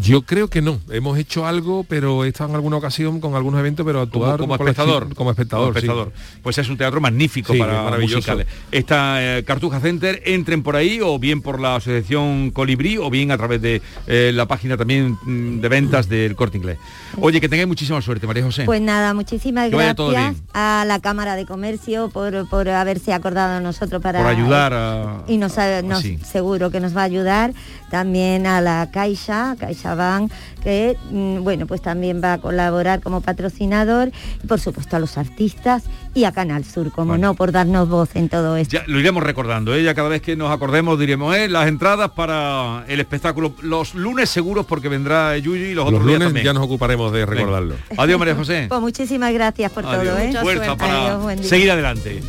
Yo 0.00 0.22
creo 0.22 0.48
que 0.48 0.62
no. 0.62 0.80
Hemos 0.90 1.18
hecho 1.18 1.46
algo, 1.46 1.84
pero 1.88 2.24
he 2.24 2.28
estado 2.28 2.50
en 2.50 2.56
alguna 2.56 2.76
ocasión 2.76 3.20
con 3.20 3.34
algunos 3.34 3.60
eventos, 3.60 3.84
pero 3.86 4.00
actuar 4.00 4.38
como, 4.38 4.56
como 4.56 4.68
espectador. 4.68 5.14
Como 5.14 5.30
espectador, 5.30 5.80
Como 5.86 6.04
sí. 6.06 6.10
Pues 6.42 6.58
es 6.58 6.68
un 6.68 6.76
teatro 6.76 7.00
magnífico 7.00 7.52
Sí, 7.52 7.58
para 7.58 7.78
es 7.78 7.84
maravilloso. 7.84 8.16
musicales. 8.16 8.46
Está 8.72 9.38
eh, 9.38 9.44
Cartuja 9.44 9.80
Center, 9.80 10.22
entren 10.24 10.62
por 10.62 10.76
ahí 10.76 11.00
o 11.02 11.18
bien 11.18 11.40
por 11.42 11.60
la 11.60 11.76
asociación 11.76 12.50
Colibrí 12.50 12.98
o 12.98 13.10
bien 13.10 13.30
a 13.30 13.36
través 13.38 13.60
de 13.62 13.80
eh, 14.06 14.30
la 14.34 14.46
página 14.46 14.76
también 14.76 15.16
mm, 15.24 15.60
de 15.60 15.68
ventas 15.68 16.08
del 16.08 16.36
Corte 16.36 16.56
Inglés. 16.58 16.78
Oye, 17.20 17.40
que 17.40 17.48
tengáis 17.48 17.68
muchísima 17.68 18.00
suerte, 18.02 18.26
María 18.26 18.42
José. 18.44 18.64
Pues 18.64 18.80
nada, 18.80 19.14
muchísimas 19.14 19.70
Que 19.70 19.76
vaya 19.76 19.94
todo 19.94 20.10
gracias 20.10 20.34
bien. 20.34 20.44
a 20.54 20.84
la 20.86 21.00
Cámara 21.00 21.36
de 21.36 21.46
Comercio 21.46 22.08
por, 22.10 22.48
por 22.48 22.68
haberse 22.68 23.12
acordado 23.12 23.54
de 23.54 23.60
nosotros 23.62 24.02
para 24.02 24.18
por 24.20 24.28
ayudar 24.28 24.72
a... 24.74 25.22
y 25.26 25.38
nos, 25.38 25.56
ha- 25.58 25.82
nos- 25.82 26.02
seguro 26.24 26.70
que 26.70 26.80
nos 26.80 26.96
va 26.96 27.02
a 27.02 27.04
ayudar 27.04 27.52
también 27.90 28.46
a 28.46 28.60
la 28.60 28.90
Caixa, 28.92 29.56
Que 30.62 30.96
mm, 31.10 31.42
bueno, 31.44 31.66
pues 31.66 31.80
también 31.80 32.20
va 32.22 32.34
a 32.34 32.38
colaborar 32.38 33.00
como 33.00 33.20
patrocinador 33.20 34.10
y 34.42 34.46
por 34.46 34.58
supuesto 34.60 34.96
a 34.96 34.98
los 34.98 35.16
artistas 35.16 35.84
y 36.14 36.24
a 36.24 36.32
Canal 36.32 36.64
Sur, 36.64 36.90
como 36.92 37.16
no, 37.18 37.34
por 37.34 37.52
darnos 37.52 37.88
voz 37.88 38.16
en 38.16 38.28
todo 38.28 38.56
esto. 38.56 38.76
Ya 38.78 38.84
lo 38.86 38.98
iremos 38.98 39.22
recordando, 39.22 39.74
¿eh? 39.74 39.82
ya 39.82 39.94
cada 39.94 40.08
vez 40.08 40.22
que 40.22 40.34
nos 40.34 40.50
acordemos 40.50 40.98
diremos, 40.98 41.36
¿eh? 41.36 41.48
las 41.48 41.68
entradas 41.68 42.10
para 42.12 42.84
el 42.88 43.00
espectáculo, 43.00 43.54
los 43.62 43.94
lunes 43.94 44.28
seguros 44.30 44.66
porque 44.66 44.88
vendrá 44.88 45.36
Yuyu 45.38 45.54
y 45.66 45.74
los, 45.74 45.84
Los 45.84 45.94
otros 45.94 46.06
días 46.06 46.14
lunes 46.18 46.28
también. 46.28 46.46
ya 46.46 46.52
nos 46.52 46.64
ocuparemos 46.64 47.12
de 47.12 47.20
Venga. 47.20 47.34
recordarlo. 47.34 47.74
Adiós 47.96 48.18
María 48.18 48.34
José. 48.34 48.66
Pues 48.68 48.80
muchísimas 48.80 49.32
gracias 49.32 49.70
por 49.72 49.86
Adiós. 49.86 50.04
todo, 50.14 50.18
¿eh? 50.18 50.32
Fuerza 50.42 50.76
para 50.76 51.14
Adiós, 51.16 51.46
seguir 51.46 51.70
adelante. 51.70 52.22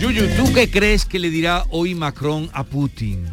Yuyu, 0.00 0.26
¿tú 0.36 0.52
qué 0.52 0.68
crees 0.70 1.04
que 1.06 1.18
le 1.20 1.30
dirá 1.30 1.64
hoy 1.70 1.94
Macron 1.94 2.50
a 2.52 2.64
Putin? 2.64 3.24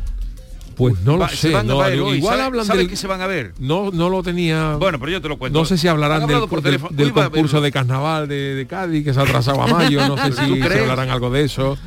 Pues 0.80 0.96
no 1.02 1.12
lo 1.14 1.20
Va- 1.20 1.30
se 1.30 1.36
sé. 1.36 1.64
no, 1.64 2.16
igual 2.16 2.22
¿Sabe- 2.38 2.42
hablan 2.44 2.66
sabe 2.66 2.80
del- 2.80 2.90
que 2.90 2.96
se 2.96 3.06
van 3.06 3.20
a 3.22 3.28
ver? 3.28 3.54
No, 3.60 3.92
no 3.92 4.10
lo 4.10 4.24
tenía. 4.24 4.78
Bueno, 4.80 4.98
pero 4.98 5.12
yo 5.12 5.22
te 5.22 5.28
lo 5.28 5.38
cuento. 5.38 5.60
No 5.60 5.66
sé 5.66 5.78
si 5.78 5.88
hablarán 5.90 6.26
del, 6.26 6.40
por 6.48 6.66
va 6.66 7.24
concurso 7.30 7.60
de 7.60 7.72
carnaval 7.72 8.28
de, 8.30 8.56
de 8.56 8.66
Cádiz 8.66 9.04
que 9.04 9.14
se 9.14 9.20
ha 9.20 9.24
atrasado 9.24 9.62
a 9.62 9.68
mayo. 9.68 10.08
No 10.08 10.16
sé 10.18 10.30
¿Tú 10.32 10.56
si, 10.56 10.60
crees? 10.62 10.82
hablarán 10.82 11.10
algo 11.10 11.30
de 11.30 11.44
eso. 11.44 11.78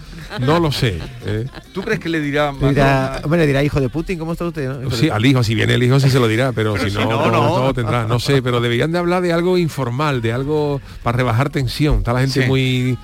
No 0.40 0.61
lo 0.61 0.70
sé. 0.72 0.99
¿eh? 1.26 1.47
¿Tú 1.72 1.80
crees 1.82 2.01
que 2.01 2.09
le 2.11 2.20
dirá 2.20 2.47
Le 2.47 2.53
Macron? 2.53 2.74
dirá, 2.74 3.20
hombre, 3.24 3.40
le 3.40 3.47
dirá 3.47 3.62
hijo 3.64 3.80
de 3.80 3.88
Putin, 3.88 4.18
¿cómo 4.18 4.32
está 4.32 4.45
usted? 4.47 4.68
no? 4.68 4.90
Sí, 4.90 5.09
al 5.11 5.24
hijo, 5.24 5.43
si 5.43 5.55
viene 5.55 5.74
el 5.74 5.82
hijo 5.82 5.99
sí 6.01 6.11
se 6.11 6.18
lo 6.20 6.28
dirá, 6.28 6.53
pero, 6.53 6.74
Pero 6.74 6.88
si, 6.88 6.95
no, 6.95 7.05
no, 7.05 7.30
no, 7.30 7.30
no. 7.30 7.62
no 7.64 7.74
tendrá, 7.74 8.05
no 8.07 8.18
sé, 8.20 8.40
pero 8.43 8.61
deberían 8.61 8.93
de 8.93 8.99
hablar 8.99 9.22
de 9.22 9.32
algo 9.32 9.57
informal, 9.59 10.20
de 10.22 10.32
algo 10.32 10.80
para 11.03 11.16
rebajar 11.16 11.49
tensión. 11.51 11.99
Está 11.99 12.12
la 12.12 12.20
gente 12.20 12.43
Sí. 12.43 12.49
muy 12.49 12.99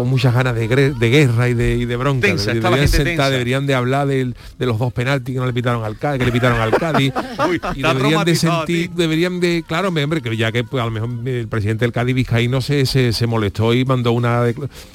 con 0.00 0.08
muchas 0.10 0.32
ganas 0.34 0.54
de, 0.54 0.66
de 0.68 1.10
guerra 1.10 1.48
y 1.48 1.54
de, 1.54 1.76
y 1.76 1.84
de 1.84 1.96
bronca. 1.96 2.26
Tensa, 2.26 2.52
está 2.52 2.70
la 2.70 2.76
deberían, 2.76 2.78
gente 2.92 2.96
sentar, 2.96 3.16
tensa. 3.26 3.30
deberían 3.30 3.66
de 3.66 3.74
hablar 3.74 4.06
del- 4.06 4.34
de 4.58 4.66
los 4.66 4.78
dos 4.78 4.92
penaltis 4.92 5.34
que 5.34 5.38
no 5.40 5.46
le 5.46 5.52
pitaron 5.52 5.84
al 5.84 5.98
Cádiz, 5.98 6.18
que 6.20 6.26
le 6.26 6.32
pitaron 6.32 6.60
al 6.60 6.70
Cádiz. 6.72 7.12
Uy, 7.48 7.60
y 7.74 7.82
deberían 7.82 8.24
de 8.24 8.34
sentir, 8.34 8.88
tío. 8.88 8.96
deberían 8.96 9.40
de, 9.40 9.64
claro, 9.66 9.88
hombre, 9.88 10.04
hombre, 10.04 10.20
que 10.22 10.36
ya 10.36 10.50
que 10.52 10.64
pues, 10.64 10.82
a 10.82 10.86
lo 10.86 10.90
mejor 10.90 11.10
el 11.26 11.48
presidente 11.48 11.84
del 11.84 11.92
Cádiz 11.92 12.14
Vizcaíno 12.14 12.60
se, 12.60 12.86
se, 12.86 13.12
se 13.12 13.26
molestó 13.26 13.74
y 13.74 13.84
mandó 13.84 14.12
una 14.12 14.42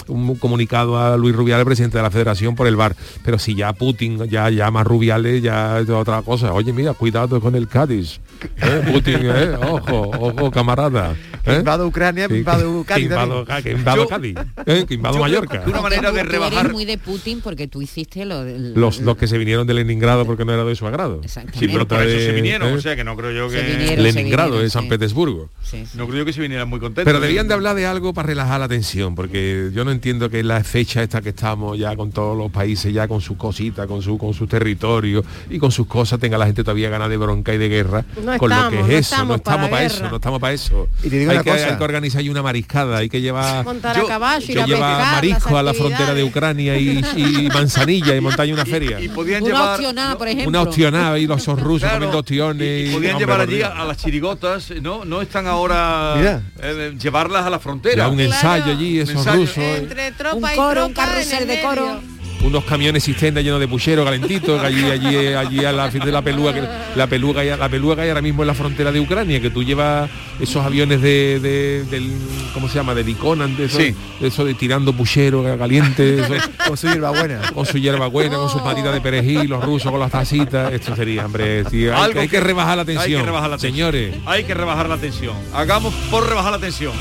un 0.07 0.35
comunicado 0.35 0.97
a 0.99 1.17
Luis 1.17 1.35
Rubiales, 1.35 1.65
presidente 1.65 1.97
de 1.97 2.03
la 2.03 2.11
Federación, 2.11 2.55
por 2.55 2.67
el 2.67 2.75
bar. 2.75 2.95
Pero 3.23 3.37
si 3.39 3.55
ya 3.55 3.73
Putin 3.73 4.25
ya 4.29 4.49
llama 4.49 4.81
a 4.81 4.83
Rubiales, 4.83 5.41
ya 5.41 5.79
es 5.79 5.89
otra 5.89 6.21
cosa. 6.21 6.53
Oye, 6.53 6.73
mira, 6.73 6.93
cuidado 6.93 7.39
con 7.39 7.55
el 7.55 7.67
Cádiz. 7.67 8.19
¿eh? 8.61 8.81
Putin, 8.91 9.19
¿eh? 9.23 9.55
ojo, 9.61 10.11
ojo, 10.19 10.51
camarada. 10.51 11.15
¿eh? 11.45 11.57
invado 11.59 11.87
Ucrania, 11.87 12.27
invado 12.29 12.81
que 12.81 12.87
Cádiz 12.87 13.03
invado, 13.05 13.45
también. 13.45 13.63
que 13.63 13.71
invado 13.79 14.03
Yo- 14.03 14.07
Cádiz, 14.09 14.35
¿eh? 14.65 14.85
que 14.87 14.93
invado 14.95 15.15
yo 15.15 15.23
creo 15.23 15.39
Mallorca. 15.39 15.63
que 15.63 15.69
una 15.69 15.81
manera 15.81 16.11
de 16.11 16.15
Tú 16.15 16.19
eres 16.19 16.31
rebajar 16.31 16.71
muy 16.71 16.85
de 16.85 16.97
Putin 16.97 17.41
porque 17.41 17.67
tú 17.67 17.81
hiciste 17.81 18.25
lo 18.25 18.43
del... 18.43 18.73
Los, 18.73 18.99
los 18.99 19.17
que 19.17 19.27
se 19.27 19.37
vinieron 19.37 19.67
de 19.67 19.73
Leningrado 19.73 20.25
porque 20.25 20.45
no 20.45 20.53
era 20.53 20.63
de 20.63 20.75
su 20.75 20.87
agrado. 20.87 21.21
Sí, 21.25 21.67
pero 21.67 21.87
por 21.87 22.01
eso 22.01 22.19
se 22.19 22.31
vinieron, 22.31 22.73
o 22.73 22.81
sea 22.81 22.95
que 22.95 23.03
no 23.03 23.15
creo 23.15 23.31
yo 23.31 23.49
que... 23.49 23.61
Vinieron, 23.61 24.03
Leningrado, 24.03 24.49
vinieron, 24.51 24.65
es 24.67 24.73
San 24.73 24.83
sí. 24.83 24.89
Petersburgo. 24.89 25.49
No 25.95 26.07
creo 26.07 26.19
yo 26.19 26.25
que 26.25 26.33
se 26.33 26.41
vinieran 26.41 26.67
muy 26.67 26.79
contentos. 26.79 27.05
Pero 27.05 27.19
debían 27.19 27.47
de 27.47 27.53
hablar 27.53 27.75
de 27.75 27.85
algo 27.85 28.13
para 28.13 28.27
relajar 28.27 28.59
la 28.59 28.67
tensión, 28.67 29.15
porque 29.15 29.69
yo 29.73 29.85
no 29.85 29.91
entiendo 29.91 30.29
que 30.29 30.43
la 30.43 30.63
fecha 30.63 31.03
esta 31.03 31.21
que 31.21 31.29
estamos 31.29 31.77
ya 31.77 31.95
con 31.95 32.11
todos 32.11 32.37
los 32.37 32.51
países, 32.51 32.93
ya 32.93 33.07
con 33.07 33.21
sus 33.21 33.37
cositas, 33.37 33.87
con 33.87 34.01
su 34.01 34.17
con 34.17 34.33
su 34.33 34.47
territorio 34.47 35.23
y 35.49 35.59
con 35.59 35.71
sus 35.71 35.87
cosas, 35.87 36.19
tenga 36.19 36.37
la 36.37 36.45
gente 36.45 36.63
todavía 36.63 36.89
ganas 36.89 37.09
de 37.09 37.17
bronca 37.17 37.53
y 37.53 37.57
de 37.57 37.69
guerra 37.69 38.05
No 38.23 38.37
con 38.37 38.49
lo 38.49 38.55
estamos, 38.55 38.71
que 38.71 38.79
no 38.79 38.85
es 38.85 38.91
eso, 38.91 38.99
estamos 38.99 39.27
no 39.27 39.35
estamos 39.35 39.69
para 39.69 39.83
eso, 39.83 40.09
no 40.09 40.15
estamos 40.15 40.39
para 40.39 40.53
eso. 40.53 40.87
Y 41.03 41.09
te 41.09 41.19
digo 41.19 41.31
hay, 41.31 41.37
una 41.37 41.43
que, 41.43 41.51
cosa. 41.51 41.67
hay 41.67 41.77
que 41.77 41.83
organizar 41.83 42.21
ahí 42.21 42.29
una 42.29 42.41
mariscada, 42.41 42.97
hay 42.97 43.09
que 43.09 43.21
llevar 43.21 43.65
Montar 43.65 43.97
a 43.97 44.05
caballo, 44.05 44.45
ir 44.47 44.53
que 44.53 44.61
a 44.61 44.65
lleva 44.65 44.84
pescar, 44.87 45.13
marisco 45.15 45.57
a 45.57 45.63
la 45.63 45.73
frontera 45.73 46.13
de. 46.13 46.23
Ucrania 46.25 46.75
y, 46.77 47.01
y 47.15 47.49
manzanilla 47.53 48.15
y 48.15 48.21
montar 48.21 48.41
ahí 48.41 48.51
una 48.53 48.65
feria. 48.65 48.99
Y 48.99 49.09
podían 49.09 49.43
Una 49.43 49.53
llevar... 49.53 49.75
opcionada, 49.75 50.17
por 50.17 50.27
ejemplo. 50.27 50.49
Una 50.49 50.61
opcionada 50.63 51.19
y 51.19 51.27
los 51.27 51.41
esos 51.41 51.59
rusos 51.59 51.81
Claro, 51.81 51.95
comiendo 51.95 52.19
opciones. 52.19 52.89
Y 52.89 52.93
podían 52.93 53.13
hombre, 53.15 53.25
llevar 53.27 53.41
allí 53.41 53.61
a, 53.61 53.67
a 53.69 53.85
las 53.85 53.97
chirigotas, 53.97 54.71
¿no? 54.81 55.05
No 55.05 55.21
están 55.21 55.47
ahora 55.47 56.15
Mira. 56.17 56.41
eh, 56.61 56.95
llevarlas 56.99 57.45
a 57.45 57.49
la 57.49 57.59
frontera. 57.59 57.95
Ya 57.95 58.07
un 58.09 58.19
ensayo 58.19 58.71
allí, 58.71 58.99
esos 58.99 59.15
ensayo. 59.15 59.41
rusos. 59.41 59.57
Entre 59.57 60.11
tropa 60.13 60.35
Un 60.35 60.43
y 60.43 60.55
coro, 60.55 60.71
tropa 60.73 60.85
un 60.87 60.93
carrusel 60.93 61.47
de 61.47 61.61
coro. 61.61 62.01
Unos 62.45 62.63
camiones 62.63 63.03
cisterna 63.03 63.41
llenos 63.41 63.59
de 63.59 63.67
puchero 63.67 64.05
calentitos 64.05 64.61
que 64.61 64.67
allí 64.67 64.83
allí 64.85 65.15
allí 65.33 65.65
a 65.65 65.71
la 65.71 65.89
de 65.89 66.11
la 66.11 66.21
pelúa 66.21 66.53
que 66.53 66.61
la 66.95 67.07
pelúa 67.07 67.33
que 67.33 67.39
hay- 67.41 67.57
la 67.57 67.69
pelúa 67.69 67.95
que 67.95 68.01
hay 68.03 68.09
ahora 68.09 68.21
mismo 68.21 68.43
en 68.43 68.47
la 68.47 68.53
frontera 68.53 68.91
de 68.91 68.99
Ucrania 68.99 69.41
que 69.41 69.49
tú 69.49 69.63
llevas 69.63 70.09
esos 70.39 70.63
aviones 70.65 71.01
de, 71.01 71.39
de- 71.39 71.83
del 71.85 72.11
cómo 72.53 72.67
se 72.69 72.75
llama 72.75 72.93
del 72.93 73.09
Iconan 73.09 73.55
de 73.57 73.65
eso, 73.65 73.79
Sí. 73.79 73.95
de 74.19 74.27
eso 74.27 74.45
de 74.45 74.53
tirando 74.53 74.93
puchero 74.93 75.43
caliente 75.57 76.21
eso, 76.21 76.33
Con 76.67 76.77
su 76.77 76.87
hierbabuena. 76.87 77.51
con 77.53 77.65
su 77.65 77.77
hierba 77.77 78.07
buena 78.07 78.35
con 78.37 78.49
sus 78.49 78.61
patitas 78.61 78.93
de 78.93 79.01
perejil 79.01 79.49
los 79.49 79.63
rusos 79.63 79.89
con 79.91 79.99
las 79.99 80.11
tacitas 80.11 80.71
esto 80.73 80.95
sería 80.95 81.25
hombre 81.25 81.63
tío, 81.65 81.95
hay, 81.95 82.03
Algo 82.03 82.19
hay 82.21 82.27
que, 82.27 82.39
rebajar 82.39 82.75
la 82.77 82.81
hay 82.81 82.87
que 82.87 82.93
tensión 82.95 83.25
rebajar 83.25 83.49
la 83.49 83.57
tensión. 83.57 83.73
señores 83.91 84.15
Hay 84.25 84.43
que 84.43 84.53
rebajar 84.53 84.87
la 84.89 84.97
tensión. 84.97 85.35
Hagamos 85.53 85.93
por 86.11 86.27
rebajar 86.27 86.51
la 86.51 86.59
tensión. 86.59 86.93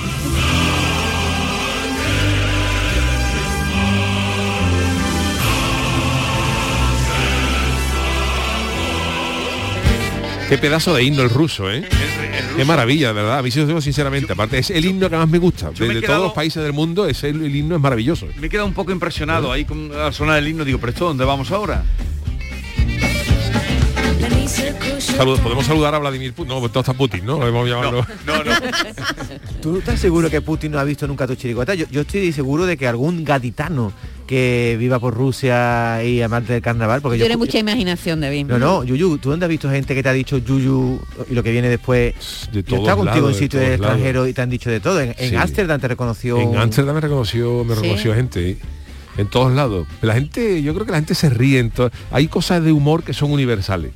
Qué 10.48 10.58
pedazo 10.58 10.94
de 10.94 11.02
himno 11.04 11.22
el 11.22 11.30
ruso 11.30 11.70
eh 11.70 11.86
Qué 12.56 12.64
maravilla, 12.64 13.08
de 13.08 13.14
verdad. 13.14 13.38
A 13.38 13.42
mí 13.42 13.50
sí 13.50 13.58
os 13.60 13.66
digo 13.66 13.80
sinceramente. 13.80 14.32
Aparte, 14.32 14.58
es 14.58 14.70
el 14.70 14.84
himno 14.84 15.10
que 15.10 15.16
más 15.16 15.28
me 15.28 15.38
gusta. 15.38 15.72
De, 15.72 15.88
me 15.88 15.94
de 15.94 16.00
quedado- 16.00 16.14
todos 16.18 16.26
los 16.28 16.34
países 16.34 16.62
del 16.62 16.72
mundo, 16.72 17.06
es 17.06 17.24
el, 17.24 17.42
el 17.44 17.54
himno 17.56 17.74
es 17.74 17.80
maravilloso. 17.80 18.28
Me 18.38 18.46
he 18.46 18.50
quedado 18.50 18.68
un 18.68 18.74
poco 18.74 18.92
impresionado 18.92 19.50
ahí 19.50 19.64
con 19.64 19.90
al 19.92 20.14
sonar 20.14 20.38
el 20.38 20.46
himno. 20.46 20.64
Digo, 20.64 20.78
pero 20.78 20.92
esto 20.92 21.06
dónde 21.06 21.24
vamos 21.24 21.50
ahora? 21.50 21.82
Salud- 24.98 25.40
Podemos 25.40 25.66
saludar 25.66 25.94
a 25.94 25.98
Vladimir 25.98 26.32
Putin. 26.32 26.54
No, 26.54 26.60
pues 26.60 26.70
todo 26.72 26.80
está 26.82 26.92
Putin, 26.94 27.24
¿no? 27.26 27.38
Vamos 27.38 27.66
a 27.66 27.70
llamarlo. 27.70 28.06
No, 28.26 28.44
no. 28.44 28.50
¿Tú 29.60 29.78
estás 29.78 29.98
seguro 30.00 30.30
que 30.30 30.40
Putin 30.40 30.72
no 30.72 30.78
ha 30.78 30.84
visto 30.84 31.06
nunca 31.08 31.26
tu 31.26 31.34
chirigota? 31.34 31.74
Yo, 31.74 31.86
yo 31.90 32.02
estoy 32.02 32.32
seguro 32.32 32.66
de 32.66 32.76
que 32.76 32.86
algún 32.86 33.24
gaditano 33.24 33.92
que 34.26 34.76
viva 34.78 34.98
por 34.98 35.14
Rusia 35.14 36.02
y 36.04 36.22
amante 36.22 36.52
del 36.54 36.62
carnaval, 36.62 37.02
porque 37.02 37.18
yo... 37.18 37.24
Tiene 37.24 37.36
mucha 37.36 37.58
imaginación, 37.58 38.20
David. 38.20 38.46
No, 38.46 38.58
no, 38.58 38.84
Yuyu, 38.84 39.18
¿tú 39.18 39.30
dónde 39.30 39.46
has 39.46 39.50
visto 39.50 39.68
gente 39.70 39.94
que 39.94 40.02
te 40.02 40.08
ha 40.08 40.12
dicho 40.12 40.38
Yuyu 40.38 41.00
y 41.30 41.34
lo 41.34 41.42
que 41.42 41.52
viene 41.52 41.68
después? 41.68 42.14
De 42.52 42.62
Yo 42.62 42.76
estado 42.76 42.96
contigo 42.98 43.26
lados, 43.26 43.30
en 43.30 43.32
de 43.34 43.38
sitios 43.38 43.62
extranjeros 43.62 44.28
y 44.28 44.32
te 44.32 44.42
han 44.42 44.50
dicho 44.50 44.70
de 44.70 44.80
todo. 44.80 45.00
En, 45.00 45.14
en 45.18 45.30
Sí. 45.30 45.36
Ámsterdam 45.36 45.80
te 45.80 45.88
reconoció... 45.88 46.38
En 46.38 46.56
Ámsterdam 46.56 46.94
me 46.94 47.00
reconoció, 47.00 47.64
me 47.64 47.74
Sí. 47.74 47.80
reconoció 47.82 48.14
gente. 48.14 48.58
En 49.16 49.28
todos 49.28 49.52
lados. 49.52 49.86
La 50.02 50.14
gente, 50.14 50.62
yo 50.62 50.74
creo 50.74 50.86
que 50.86 50.92
la 50.92 50.98
gente 50.98 51.14
se 51.14 51.30
ríe. 51.30 51.58
en 51.60 51.72
Hay 52.10 52.28
cosas 52.28 52.64
de 52.64 52.72
humor 52.72 53.04
que 53.04 53.12
son 53.12 53.30
universales. 53.30 53.92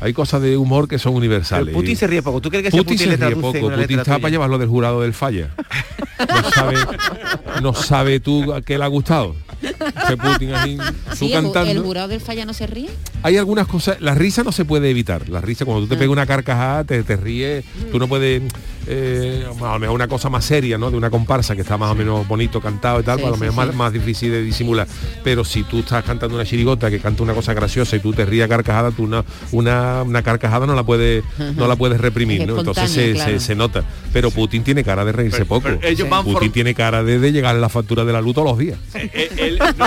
Hay 0.00 0.12
cosas 0.12 0.42
de 0.42 0.56
humor 0.56 0.88
que 0.88 0.98
son 0.98 1.12
Pero 1.12 1.18
universales. 1.18 1.72
Putin 1.74 1.96
se 1.96 2.08
ríe 2.08 2.22
poco. 2.22 2.40
¿Tú 2.40 2.50
crees 2.50 2.64
que 2.64 2.70
Putin 2.72 2.84
Putin 2.84 3.10
se 3.10 3.16
ríe 3.16 3.36
poco. 3.36 3.52
Putin 3.70 3.98
está 4.00 4.04
tuya? 4.04 4.18
para 4.18 4.30
llevarlo 4.30 4.58
del 4.58 4.68
jurado 4.68 5.02
del 5.02 5.14
falla. 5.14 5.50
No 6.22 6.50
sabe, 6.52 6.76
no 7.62 7.74
sabe 7.74 8.20
tú 8.20 8.52
a 8.52 8.62
qué 8.62 8.78
le 8.78 8.84
ha 8.84 8.86
gustado. 8.86 9.34
Sí, 11.16 11.32
el, 11.32 11.42
cantando. 11.42 11.70
el 11.70 11.78
jurado 11.80 12.08
del 12.08 12.20
falla 12.20 12.44
no 12.44 12.52
se 12.52 12.66
ríe. 12.66 12.90
hay 13.22 13.36
algunas 13.36 13.66
cosas, 13.66 14.00
la 14.00 14.14
risa 14.14 14.42
no 14.42 14.52
se 14.52 14.64
puede 14.64 14.90
evitar. 14.90 15.28
La 15.28 15.40
risa, 15.40 15.64
cuando 15.64 15.82
tú 15.82 15.88
te 15.88 15.94
Ah. 15.94 15.98
pegas 15.98 16.12
una 16.12 16.26
carcajada, 16.26 16.84
te, 16.84 17.02
te 17.02 17.16
ríes, 17.16 17.64
tú 17.90 17.98
no 17.98 18.08
puedes, 18.08 18.42
eh, 18.86 19.44
a 19.46 19.72
lo 19.72 19.78
mejor 19.78 19.94
una 19.94 20.08
cosa 20.08 20.28
más 20.30 20.44
seria, 20.44 20.78
¿no? 20.78 20.90
De 20.90 20.96
una 20.96 21.10
comparsa 21.10 21.54
que 21.54 21.62
está 21.62 21.76
más 21.78 21.90
o 21.92 21.94
menos 21.94 22.26
bonito 22.26 22.60
cantado 22.60 23.00
y 23.00 23.02
tal, 23.02 23.16
Sí, 23.18 23.22
pues 23.22 23.32
a 23.32 23.36
lo 23.36 23.40
mejor 23.40 23.52
sí. 23.64 23.68
más, 23.68 23.74
más 23.76 23.92
difícil 23.92 24.30
de 24.30 24.42
disimular. 24.42 24.86
Pero 25.24 25.44
si 25.44 25.62
tú 25.64 25.80
estás 25.80 26.04
cantando 26.04 26.34
una 26.36 26.44
chirigota 26.44 26.90
que 26.90 26.98
canta 27.00 27.22
una 27.22 27.34
cosa 27.34 27.54
graciosa 27.54 27.96
y 27.96 28.00
tú 28.00 28.12
te 28.12 28.24
ríes 28.24 28.44
a 28.44 28.48
carcajada, 28.48 28.90
tú 28.90 29.04
una, 29.04 29.24
una, 29.52 30.02
una 30.02 30.22
carcajada 30.22 30.66
no 30.66 30.74
la 30.74 30.82
puedes, 30.82 31.24
no 31.56 31.66
la 31.68 31.76
puedes 31.76 32.00
reprimir. 32.00 32.42
Entonces 32.42 32.90
se, 32.90 33.12
claro. 33.12 33.32
se- 33.32 33.40
se 33.40 33.54
nota. 33.54 33.84
Pero 34.12 34.30
Putin 34.30 34.62
tiene 34.64 34.84
cara 34.84 35.04
de 35.04 35.12
reírse 35.12 35.38
Pero- 35.38 35.48
poco. 35.48 35.62
pero 35.62 35.78
ellos 35.82 36.08
van 36.08 36.24
Putin 36.24 36.38
for- 36.40 36.52
tiene 36.52 36.74
cara 36.74 37.02
de, 37.02 37.18
de 37.18 37.32
llegar 37.32 37.56
a 37.56 37.58
la 37.58 37.68
factura 37.68 38.04
de 38.04 38.12
la 38.12 38.20
luz 38.20 38.34
todos 38.34 38.48
los 38.48 38.58
días. 38.58 38.78
Eh, 38.94 39.10
eh, 39.14 39.28
él- 39.38 39.58
no, 39.78 39.86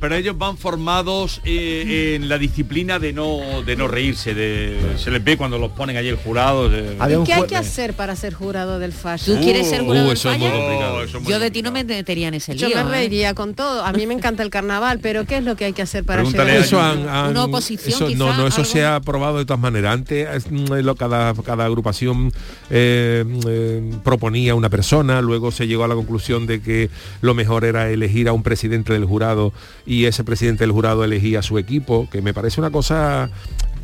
pero, 0.00 0.14
ellos 0.14 0.36
van 0.36 0.58
formados 0.58 1.40
eh, 1.44 2.14
en 2.16 2.28
la 2.28 2.38
disciplina 2.38 2.98
de 2.98 3.12
no 3.12 3.62
de 3.64 3.76
no 3.76 3.88
reírse. 3.88 4.34
De, 4.34 4.78
se 4.96 5.10
les 5.10 5.22
ve 5.22 5.36
cuando 5.36 5.58
los 5.58 5.70
ponen 5.72 5.96
allí 5.96 6.08
el 6.08 6.16
jurado. 6.16 6.68
de- 6.68 6.96
Había 6.98 7.16
¿Y 7.16 7.18
un 7.20 7.24
qué 7.26 7.34
hay 7.34 7.42
que 7.44 7.56
hacer 7.56 7.94
para 7.94 8.07
para 8.08 8.16
ser 8.16 8.32
jurado 8.32 8.78
del 8.78 8.94
falla. 8.94 9.22
¿Tú 9.22 9.36
quieres 9.42 9.68
ser 9.68 9.82
jurado 9.82 10.06
Uh, 10.06 10.08
del 10.08 10.16
eso 10.16 10.30
es 10.32 10.38
muy 10.38 10.48
falla? 10.48 10.58
complicado. 10.58 11.28
Yo 11.28 11.38
de 11.38 11.50
ti 11.50 11.60
no 11.60 11.70
me 11.72 11.84
metería 11.84 12.28
en 12.28 12.34
ese 12.34 12.54
lío. 12.54 12.66
Yo 12.70 12.74
me 12.74 12.80
¿eh? 12.80 12.84
reiría 12.84 13.34
con 13.34 13.52
todo. 13.52 13.84
A 13.84 13.92
mí 13.92 14.06
me 14.06 14.14
encanta 14.14 14.42
el 14.42 14.48
carnaval, 14.48 14.98
pero 15.02 15.26
¿qué 15.26 15.36
es 15.36 15.44
lo 15.44 15.56
que 15.56 15.66
hay 15.66 15.74
que 15.74 15.82
hacer 15.82 16.04
para 16.04 16.22
Pregúntale 16.22 16.52
llegar 16.52 16.62
a 16.62 16.66
eso 16.66 16.80
a 16.80 16.90
han- 16.92 17.06
han- 17.06 17.30
Una 17.32 17.44
oposición, 17.44 17.92
eso- 17.94 18.06
quizá, 18.06 18.18
no 18.18 18.34
no 18.34 18.46
eso 18.46 18.62
algo. 18.62 18.72
se 18.72 18.82
ha 18.82 18.96
aprobado 18.96 19.36
de 19.36 19.44
todas 19.44 19.60
maneras 19.60 19.92
antes 19.92 20.26
es, 20.34 20.50
mm, 20.50 20.72
lo- 20.82 20.94
cada 20.96 21.34
cada 21.34 21.66
agrupación 21.66 22.32
eh, 22.70 23.26
eh, 23.46 23.92
proponía 24.02 24.54
una 24.54 24.70
persona 24.70 25.20
luego 25.20 25.50
se 25.50 25.66
llegó 25.66 25.84
a 25.84 25.88
la 25.88 25.94
conclusión 25.94 26.46
de 26.46 26.62
que 26.62 26.88
lo 27.20 27.34
mejor 27.34 27.66
era 27.66 27.90
elegir 27.90 28.26
a 28.28 28.32
un 28.32 28.42
presidente 28.42 28.94
del 28.94 29.04
jurado 29.04 29.52
y 29.84 30.06
ese 30.06 30.24
presidente 30.24 30.64
del 30.64 30.72
jurado 30.72 31.04
elegía 31.04 31.40
a 31.40 31.42
su 31.42 31.58
equipo 31.58 32.08
que 32.10 32.22
me 32.22 32.32
parece 32.32 32.58
una 32.58 32.70
cosa 32.70 33.28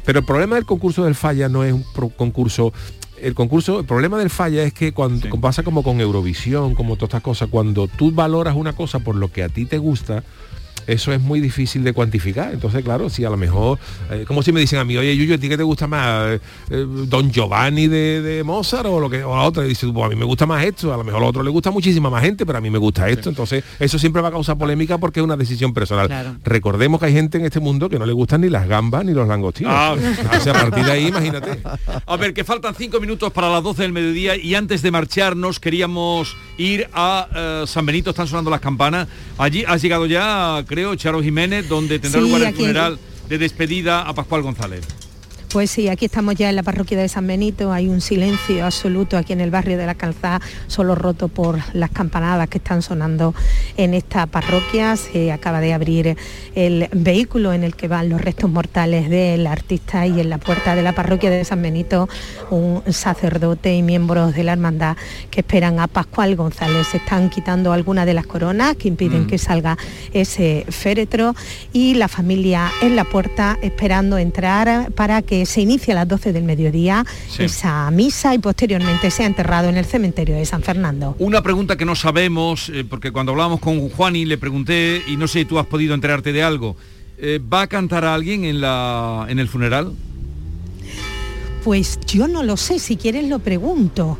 pero 0.06 0.18
el 0.20 0.24
problema 0.26 0.56
del 0.56 0.66
concurso 0.66 1.04
del 1.04 1.14
falla 1.14 1.48
no 1.48 1.64
es 1.64 1.72
un 1.72 1.82
concurso 2.16 2.72
el 3.24 3.34
concurso, 3.34 3.80
el 3.80 3.86
problema 3.86 4.18
del 4.18 4.28
falla 4.28 4.62
es 4.62 4.74
que 4.74 4.92
cuando 4.92 5.40
pasa 5.40 5.62
como 5.62 5.82
con 5.82 5.98
Eurovisión, 6.00 6.74
como 6.74 6.96
todas 6.96 7.08
estas 7.08 7.22
cosas, 7.22 7.48
cuando 7.50 7.88
tú 7.88 8.12
valoras 8.12 8.54
una 8.54 8.74
cosa 8.74 8.98
por 8.98 9.16
lo 9.16 9.32
que 9.32 9.42
a 9.42 9.48
ti 9.48 9.64
te 9.64 9.78
gusta, 9.78 10.22
eso 10.86 11.12
es 11.12 11.20
muy 11.20 11.40
difícil 11.40 11.84
de 11.84 11.92
cuantificar. 11.92 12.52
Entonces, 12.52 12.82
claro, 12.84 13.08
si 13.08 13.24
a 13.24 13.30
lo 13.30 13.36
mejor, 13.36 13.78
eh, 14.10 14.24
como 14.26 14.42
si 14.42 14.52
me 14.52 14.60
dicen 14.60 14.78
a 14.78 14.84
mí, 14.84 14.96
oye, 14.96 15.16
Yuyo, 15.16 15.34
¿a 15.34 15.38
ti 15.38 15.48
qué 15.48 15.56
te 15.56 15.62
gusta 15.62 15.86
más? 15.86 16.28
eh, 16.28 16.40
eh, 16.70 16.86
Don 17.06 17.30
Giovanni 17.30 17.88
de, 17.88 18.22
de 18.22 18.44
Mozart 18.44 18.86
o 18.86 19.00
lo 19.00 19.08
que 19.10 19.22
o 19.24 19.34
la 19.36 19.42
otra? 19.42 19.64
Y 19.64 19.68
dice, 19.68 19.86
pues 19.88 20.06
a 20.06 20.08
mí 20.08 20.16
me 20.16 20.24
gusta 20.24 20.46
más 20.46 20.64
esto, 20.64 20.92
a 20.92 20.96
lo 20.96 21.04
mejor 21.04 21.22
a 21.22 21.26
otro 21.26 21.42
le 21.42 21.50
gusta 21.50 21.70
muchísima 21.70 22.10
más 22.10 22.22
gente, 22.22 22.44
pero 22.46 22.58
a 22.58 22.60
mí 22.60 22.70
me 22.70 22.78
gusta 22.78 23.08
esto. 23.08 23.28
Entonces, 23.28 23.64
eso 23.78 23.98
siempre 23.98 24.22
va 24.22 24.28
a 24.28 24.32
causar 24.32 24.56
polémica 24.58 24.98
porque 24.98 25.20
es 25.20 25.24
una 25.24 25.36
decisión 25.36 25.72
personal. 25.74 26.06
Claro. 26.06 26.36
Recordemos 26.44 27.00
que 27.00 27.06
hay 27.06 27.12
gente 27.12 27.38
en 27.38 27.44
este 27.44 27.60
mundo 27.60 27.88
que 27.88 27.98
no 27.98 28.06
le 28.06 28.12
gustan 28.12 28.40
ni 28.42 28.50
las 28.50 28.68
gambas 28.68 29.04
ni 29.04 29.12
los 29.12 29.26
langostinos. 29.28 29.72
Ah. 29.74 29.94
O 29.94 30.40
sea, 30.40 30.52
a 30.52 30.60
partir 30.60 30.84
de 30.84 30.92
ahí, 30.92 31.06
imagínate. 31.08 31.60
A 32.06 32.16
ver, 32.16 32.34
que 32.34 32.44
faltan 32.44 32.74
cinco 32.74 33.00
minutos 33.00 33.32
para 33.32 33.50
las 33.50 33.62
12 33.62 33.82
del 33.82 33.92
mediodía 33.92 34.36
y 34.36 34.54
antes 34.54 34.82
de 34.82 34.90
marcharnos 34.90 35.60
queríamos 35.60 36.36
ir 36.58 36.88
a 36.92 37.64
San 37.66 37.86
Benito, 37.86 38.10
están 38.10 38.26
sonando 38.26 38.50
las 38.50 38.60
campanas. 38.60 39.08
Allí 39.38 39.64
has 39.66 39.82
llegado 39.82 40.06
ya, 40.06 40.62
creo, 40.74 40.96
Charo 40.96 41.22
Jiménez, 41.22 41.68
donde 41.68 42.00
tendrá 42.00 42.20
Sí, 42.20 42.26
lugar 42.26 42.48
el 42.48 42.54
funeral 42.54 42.98
de 43.28 43.38
despedida 43.38 44.02
a 44.02 44.12
Pascual 44.12 44.42
González. 44.42 44.84
Pues 45.54 45.70
sí, 45.70 45.88
aquí 45.88 46.06
estamos 46.06 46.34
ya 46.34 46.50
en 46.50 46.56
la 46.56 46.64
parroquia 46.64 46.98
de 46.98 47.08
San 47.08 47.28
Benito, 47.28 47.72
hay 47.72 47.86
un 47.86 48.00
silencio 48.00 48.64
absoluto 48.66 49.16
aquí 49.16 49.32
en 49.34 49.40
el 49.40 49.52
barrio 49.52 49.78
de 49.78 49.86
la 49.86 49.94
Calzada, 49.94 50.40
solo 50.66 50.96
roto 50.96 51.28
por 51.28 51.60
las 51.74 51.90
campanadas 51.90 52.48
que 52.48 52.58
están 52.58 52.82
sonando 52.82 53.36
en 53.76 53.94
esta 53.94 54.26
parroquia. 54.26 54.96
Se 54.96 55.30
acaba 55.30 55.60
de 55.60 55.72
abrir 55.72 56.16
el 56.56 56.88
vehículo 56.92 57.52
en 57.52 57.62
el 57.62 57.76
que 57.76 57.86
van 57.86 58.08
los 58.08 58.20
restos 58.20 58.50
mortales 58.50 59.08
del 59.08 59.46
artista 59.46 60.08
y 60.08 60.18
en 60.18 60.28
la 60.28 60.38
puerta 60.38 60.74
de 60.74 60.82
la 60.82 60.92
parroquia 60.92 61.30
de 61.30 61.44
San 61.44 61.62
Benito 61.62 62.08
un 62.50 62.82
sacerdote 62.90 63.76
y 63.76 63.82
miembros 63.82 64.34
de 64.34 64.42
la 64.42 64.54
hermandad 64.54 64.96
que 65.30 65.42
esperan 65.42 65.78
a 65.78 65.86
Pascual 65.86 66.34
González. 66.34 66.88
Se 66.88 66.96
están 66.96 67.30
quitando 67.30 67.72
algunas 67.72 68.06
de 68.06 68.14
las 68.14 68.26
coronas 68.26 68.74
que 68.74 68.88
impiden 68.88 69.22
Mm. 69.22 69.26
que 69.28 69.38
salga 69.38 69.78
ese 70.12 70.66
féretro 70.68 71.36
y 71.72 71.94
la 71.94 72.08
familia 72.08 72.72
en 72.82 72.96
la 72.96 73.04
puerta 73.04 73.56
esperando 73.62 74.18
entrar 74.18 74.90
para 74.96 75.22
que 75.22 75.43
se 75.46 75.60
inicie 75.60 75.92
a 75.92 75.96
las 75.96 76.08
12 76.08 76.32
del 76.32 76.44
mediodía 76.44 77.04
Sí. 77.28 77.44
esa 77.44 77.90
misa 77.90 78.34
y 78.34 78.38
posteriormente 78.38 79.10
sea 79.10 79.26
enterrado 79.26 79.68
en 79.68 79.76
el 79.76 79.84
cementerio 79.84 80.34
de 80.36 80.44
San 80.46 80.62
Fernando. 80.62 81.16
Una 81.18 81.42
pregunta 81.42 81.76
que 81.76 81.84
no 81.84 81.94
sabemos, 81.94 82.68
eh, 82.70 82.84
porque 82.88 83.10
cuando 83.12 83.32
hablábamos 83.32 83.60
con 83.60 83.88
Juani 83.90 84.24
le 84.24 84.38
pregunté, 84.38 85.02
y 85.06 85.16
no 85.16 85.26
sé 85.28 85.40
si 85.40 85.44
tú 85.44 85.58
has 85.58 85.66
podido 85.66 85.94
enterarte 85.94 86.32
de 86.32 86.42
algo, 86.42 86.76
eh, 87.18 87.40
¿va 87.52 87.62
a 87.62 87.66
cantar 87.66 88.04
a 88.04 88.14
alguien 88.14 88.44
en, 88.44 88.60
la, 88.60 89.26
en 89.28 89.38
el 89.38 89.48
funeral? 89.48 89.92
Pues 91.62 91.98
yo 92.06 92.28
no 92.28 92.42
lo 92.42 92.56
sé, 92.56 92.78
si 92.78 92.96
quieres 92.96 93.28
lo 93.28 93.38
pregunto. 93.38 94.18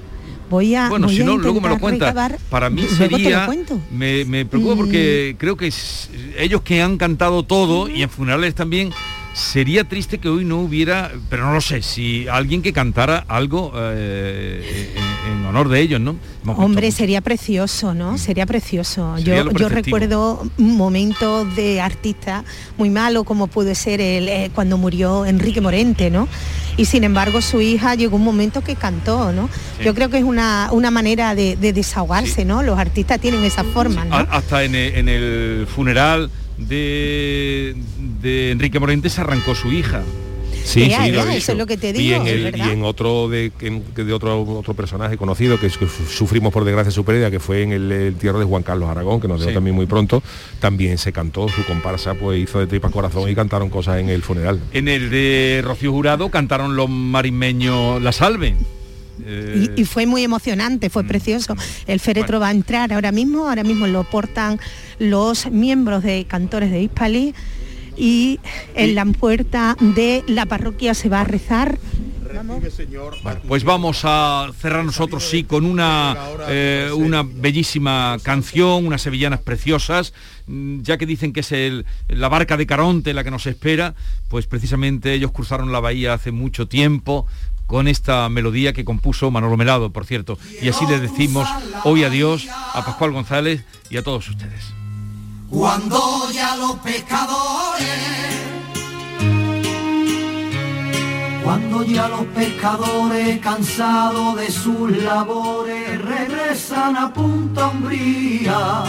Voy 0.49 0.75
a 0.75 0.89
Bueno, 0.89 1.07
voy 1.07 1.17
si 1.17 1.23
a 1.23 1.25
no, 1.27 1.37
luego 1.37 1.61
me 1.61 1.69
lo 1.69 1.75
intentar 1.75 1.81
cuenta. 1.81 2.07
recabar- 2.13 2.39
Para 2.51 2.71
mí 2.71 2.83
sería... 2.87 3.49
Me, 3.91 4.25
me 4.25 4.45
preocupa 4.47 4.75
Mm. 4.75 4.79
porque 4.79 5.37
creo 5.39 5.57
que 5.57 5.67
es- 5.67 6.11
ellos 6.39 6.63
que 6.63 6.81
han 6.83 6.97
cantado 6.97 7.43
todo 7.43 7.89
y 7.89 8.03
en 8.03 8.11
funerales 8.11 8.55
también, 8.55 8.91
sería 9.35 9.85
triste 9.85 10.19
que 10.19 10.29
hoy 10.29 10.45
no 10.45 10.61
hubiera, 10.61 11.11
pero 11.29 11.45
no 11.45 11.53
lo 11.53 11.61
sé, 11.61 11.83
si 11.83 12.27
alguien 12.29 12.63
que 12.63 12.73
cantara 12.73 13.25
algo 13.29 13.73
eh, 13.77 14.93
en, 15.27 15.39
en 15.39 15.45
honor 15.45 15.69
de 15.69 15.81
ellos, 15.81 16.01
¿no? 16.01 16.17
Hombre, 16.47 16.93
sería 16.93 17.21
precioso, 17.21 17.95
¿no? 17.95 18.17
Sería 18.17 18.47
precioso. 18.47 19.17
Sería 19.19 19.43
yo 19.43 19.51
yo 19.53 19.69
recuerdo 19.69 20.47
momentos 20.57 21.55
de 21.57 21.81
artista 21.81 22.45
muy 22.79 22.91
malo 22.91 23.25
como 23.25 23.49
puede 23.49 23.75
ser 23.75 24.01
el, 24.01 24.29
eh, 24.29 24.51
cuando 24.55 24.79
murió 24.79 25.27
Enrique 25.27 25.61
Morente, 25.61 26.11
¿no? 26.11 26.29
Y 26.77 26.85
sin 26.85 27.05
embargo 27.05 27.41
su 27.41 27.61
hija 27.61 27.95
llegó 27.95 28.17
un 28.17 28.25
momento 28.25 28.63
que 28.63 28.77
cantó, 28.77 29.33
¿no? 29.33 29.49
Sí. 29.79 29.85
Yo 29.85 29.95
creo 29.95 30.11
que 30.11 30.19
es 30.19 30.25
una, 30.25 30.69
una 30.73 30.91
manera 30.91 31.35
de, 31.35 31.57
de 31.57 31.73
desahogarse, 31.73 32.45
¿no? 32.45 32.63
Los 32.63 32.79
artistas 32.79 33.21
tienen 33.21 33.43
esa 33.43 33.65
forma, 33.65 34.05
¿no? 34.05 34.15
Hasta 34.15 34.65
en 34.65 34.75
el, 34.75 34.95
en 34.95 35.09
el 35.09 35.67
funeral 35.67 36.31
de, 36.59 37.75
de 38.23 38.51
Enrique 38.53 38.79
Morente 38.81 39.09
se 39.11 39.21
arrancó 39.21 39.55
su 39.55 39.73
hija. 39.73 40.03
Sí, 40.65 40.85
Ea, 40.85 41.05
sí, 41.05 41.11
eso 41.37 41.53
es 41.53 41.59
lo 41.59 41.67
que 41.67 41.77
te 41.77 41.91
y 41.91 41.93
digo, 41.93 42.17
en, 42.23 42.27
el- 42.27 42.57
y 42.57 42.61
en 42.63 42.85
otro 42.85 43.29
de, 43.29 43.53
que 43.59 44.03
de 44.03 44.13
otro 44.15 44.41
otro 44.43 44.73
personaje 44.73 45.19
conocido 45.19 45.61
que, 45.61 45.69
sufrimos 45.69 46.55
por 46.55 46.65
desgracia 46.65 46.91
su 46.91 47.05
pérdida, 47.05 47.31
que 47.31 47.39
fue 47.39 47.63
en 47.63 47.73
el, 47.73 47.93
el 47.93 48.15
tierra 48.15 48.39
de 48.39 48.47
Juan 48.47 48.63
Carlos 48.63 48.89
Aragón, 48.89 49.21
que 49.21 49.29
nos 49.29 49.45
Sí. 49.45 49.53
también 49.53 49.77
muy 49.77 49.85
pronto, 49.85 50.23
también 50.61 50.97
se 50.97 51.13
cantó, 51.13 51.51
su 51.51 51.63
comparsa 51.67 52.15
pues 52.15 52.43
hizo 52.43 52.61
de 52.61 52.67
tripas 52.67 52.93
corazón 52.93 53.29
y 53.29 53.35
cantaron 53.35 53.69
cosas 53.69 53.99
en 54.01 54.09
el 54.09 54.23
funeral. 54.23 54.59
En 54.73 54.89
el 54.89 55.11
de 55.11 55.61
Rocío 55.63 55.93
Jurado 55.93 56.31
cantaron 56.31 56.77
los 56.77 56.89
marismeños 56.89 58.01
La 58.01 58.13
Salve. 58.13 58.55
Eh, 59.25 59.69
Y, 59.77 59.83
y 59.83 59.85
fue 59.85 60.07
muy 60.07 60.25
emocionante, 60.25 60.89
Mm. 60.89 60.91
fue 60.91 61.05
precioso. 61.05 61.57
El 61.87 62.01
féretro 62.01 62.41
va 62.41 62.49
a 62.49 62.51
entrar 62.51 62.93
ahora 62.93 63.13
mismo, 63.13 63.49
ahora 63.49 63.63
mismo 63.65 63.87
lo 63.87 64.05
portan 64.05 64.59
los 64.99 65.51
miembros 65.51 66.03
de 66.03 66.25
cantores 66.27 66.71
de 66.71 66.83
Hispali 66.83 67.35
y 67.97 68.41
en 68.75 68.95
la 68.95 69.05
puerta 69.05 69.77
de 69.81 70.25
la 70.27 70.47
parroquia 70.47 70.95
se 70.95 71.09
va 71.09 71.21
a 71.21 71.25
rezar. 71.25 71.79
Bueno, 72.35 72.61
pues 73.47 73.63
vamos 73.63 74.01
a 74.03 74.51
cerrar 74.61 74.85
nosotros 74.85 75.23
sí 75.23 75.45
con 75.45 75.65
una 75.65 76.17
eh, 76.49 76.91
una 76.93 77.23
bellísima 77.23 78.17
canción, 78.25 78.87
unas 78.87 79.03
sevillanas 79.03 79.41
preciosas, 79.41 80.13
Mm, 80.47 80.83
ya 80.83 80.99
que 80.99 81.07
dicen 81.07 81.33
que 81.33 81.41
es 81.41 81.53
el, 81.53 81.87
la 82.07 82.29
barca 82.29 82.59
de 82.59 82.67
Caronte 82.67 83.15
la 83.15 83.25
que 83.25 83.31
nos 83.31 83.47
espera, 83.47 83.95
pues 84.29 84.47
precisamente 84.47 85.15
ellos 85.15 85.33
cruzaron 85.33 85.73
la 85.73 85.81
bahía 85.81 86.13
hace 86.13 86.33
mucho 86.33 86.69
tiempo 86.69 87.27
con 87.75 87.89
esta 87.89 88.29
melodía 88.29 88.73
que 88.73 88.85
compuso 88.85 89.33
Manolo 89.33 89.57
Melado, 89.57 89.91
por 89.91 90.07
cierto. 90.07 90.39
Y 90.63 90.69
así 90.69 90.87
les 90.87 91.01
decimos 91.01 91.49
hoy 91.83 92.05
adiós 92.05 92.47
a 92.73 92.85
Pascual 92.85 93.11
González 93.11 93.65
y 93.91 93.97
a 93.97 94.05
todos 94.05 94.29
ustedes. 94.29 94.73
Cuando 95.51 96.31
ya 96.31 96.55
los 96.55 96.77
pescadores, 96.77 97.89
cuando 101.43 101.83
ya 101.83 102.07
los 102.07 102.27
pescadores 102.27 103.41
cansados 103.41 104.37
de 104.37 104.53
sus 104.53 104.97
labores 104.99 106.01
regresan 106.01 106.97
a 106.97 107.13
Punta 107.13 107.71
Umbría, 107.71 108.85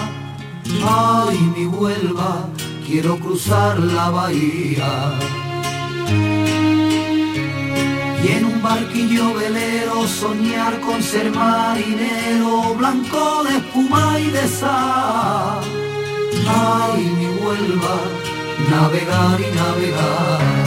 ay 0.88 1.40
mi 1.58 1.66
Huelva, 1.66 2.50
quiero 2.86 3.18
cruzar 3.18 3.80
la 3.80 4.12
bahía. 4.12 5.18
En 8.28 8.44
un 8.44 8.62
barquillo 8.62 9.36
velero 9.36 10.08
soñar 10.08 10.80
con 10.82 11.02
ser 11.04 11.30
marinero, 11.32 12.74
blanco 12.76 13.44
de 13.44 13.58
espuma 13.58 14.20
y 14.20 14.32
de 14.32 14.48
sal. 14.48 15.62
Ay, 16.48 17.04
mi 17.18 17.28
Huelva, 17.28 17.98
navegar 18.72 19.40
y 19.40 19.56
navegar. 19.56 20.65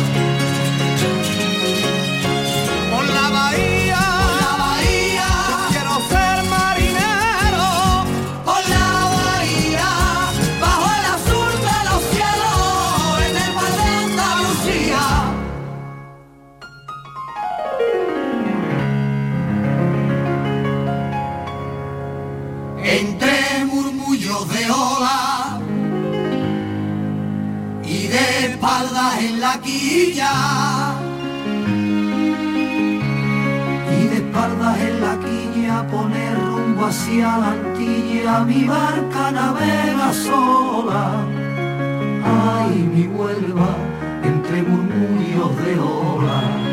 Entre 22.90 23.64
murmullos 23.66 24.48
de 24.48 24.70
ola 24.70 25.60
y 27.84 28.06
de 28.06 28.46
espaldas 28.46 29.18
en 29.20 29.40
la 29.40 29.60
quilla. 29.60 30.32
Y 33.94 34.06
de 34.08 34.16
espaldas 34.16 34.78
en 34.80 35.00
la 35.02 35.18
quilla 35.18 35.86
poner 35.88 36.34
rumbo 36.34 36.86
hacia 36.86 37.38
la 37.38 37.50
antilla 37.50 38.44
mi 38.44 38.64
barca 38.64 39.32
navega 39.32 40.12
sola. 40.14 41.26
Ay 42.24 42.88
mi 42.94 43.06
Huelva 43.06 43.70
entre 44.24 44.62
murmullos 44.62 45.56
de 45.62 45.78
ola 45.78 46.67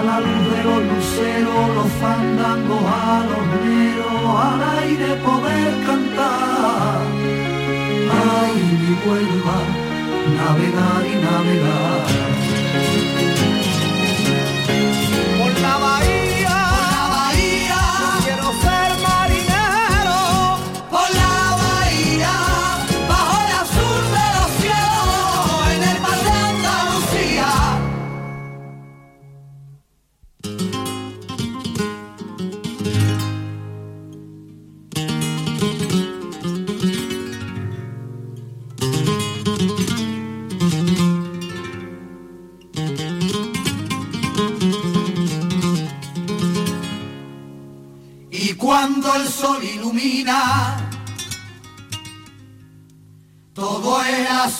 a 0.00 0.02
la 0.02 0.18
luz 0.20 0.44
de 0.54 0.64
los 0.64 0.82
luceros, 0.92 1.62
los 1.76 1.90
fandangos 2.00 2.84
a 2.86 3.24
los 3.30 3.44
negros, 3.66 4.20
al 4.48 4.60
aire 4.78 5.08
poder 5.28 5.72
cantar. 5.88 7.00
Ay, 8.38 8.54
mi 8.80 8.92
vuelva, 9.04 9.58
navegar 10.38 11.02
y 11.12 11.16
navegar. 11.26 12.00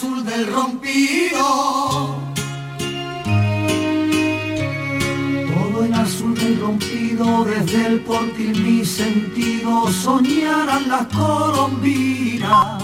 Azul 0.01 0.25
del 0.25 0.47
rompido. 0.47 2.17
Todo 5.55 5.85
el 5.85 5.93
azul 5.95 6.35
del 6.35 6.59
rompido, 6.59 7.45
desde 7.45 7.87
el 7.87 8.01
portil 8.01 8.63
mi 8.63 8.83
sentido, 8.83 9.93
soñarán 9.93 10.89
las 10.89 11.07
colombinas. 11.09 12.80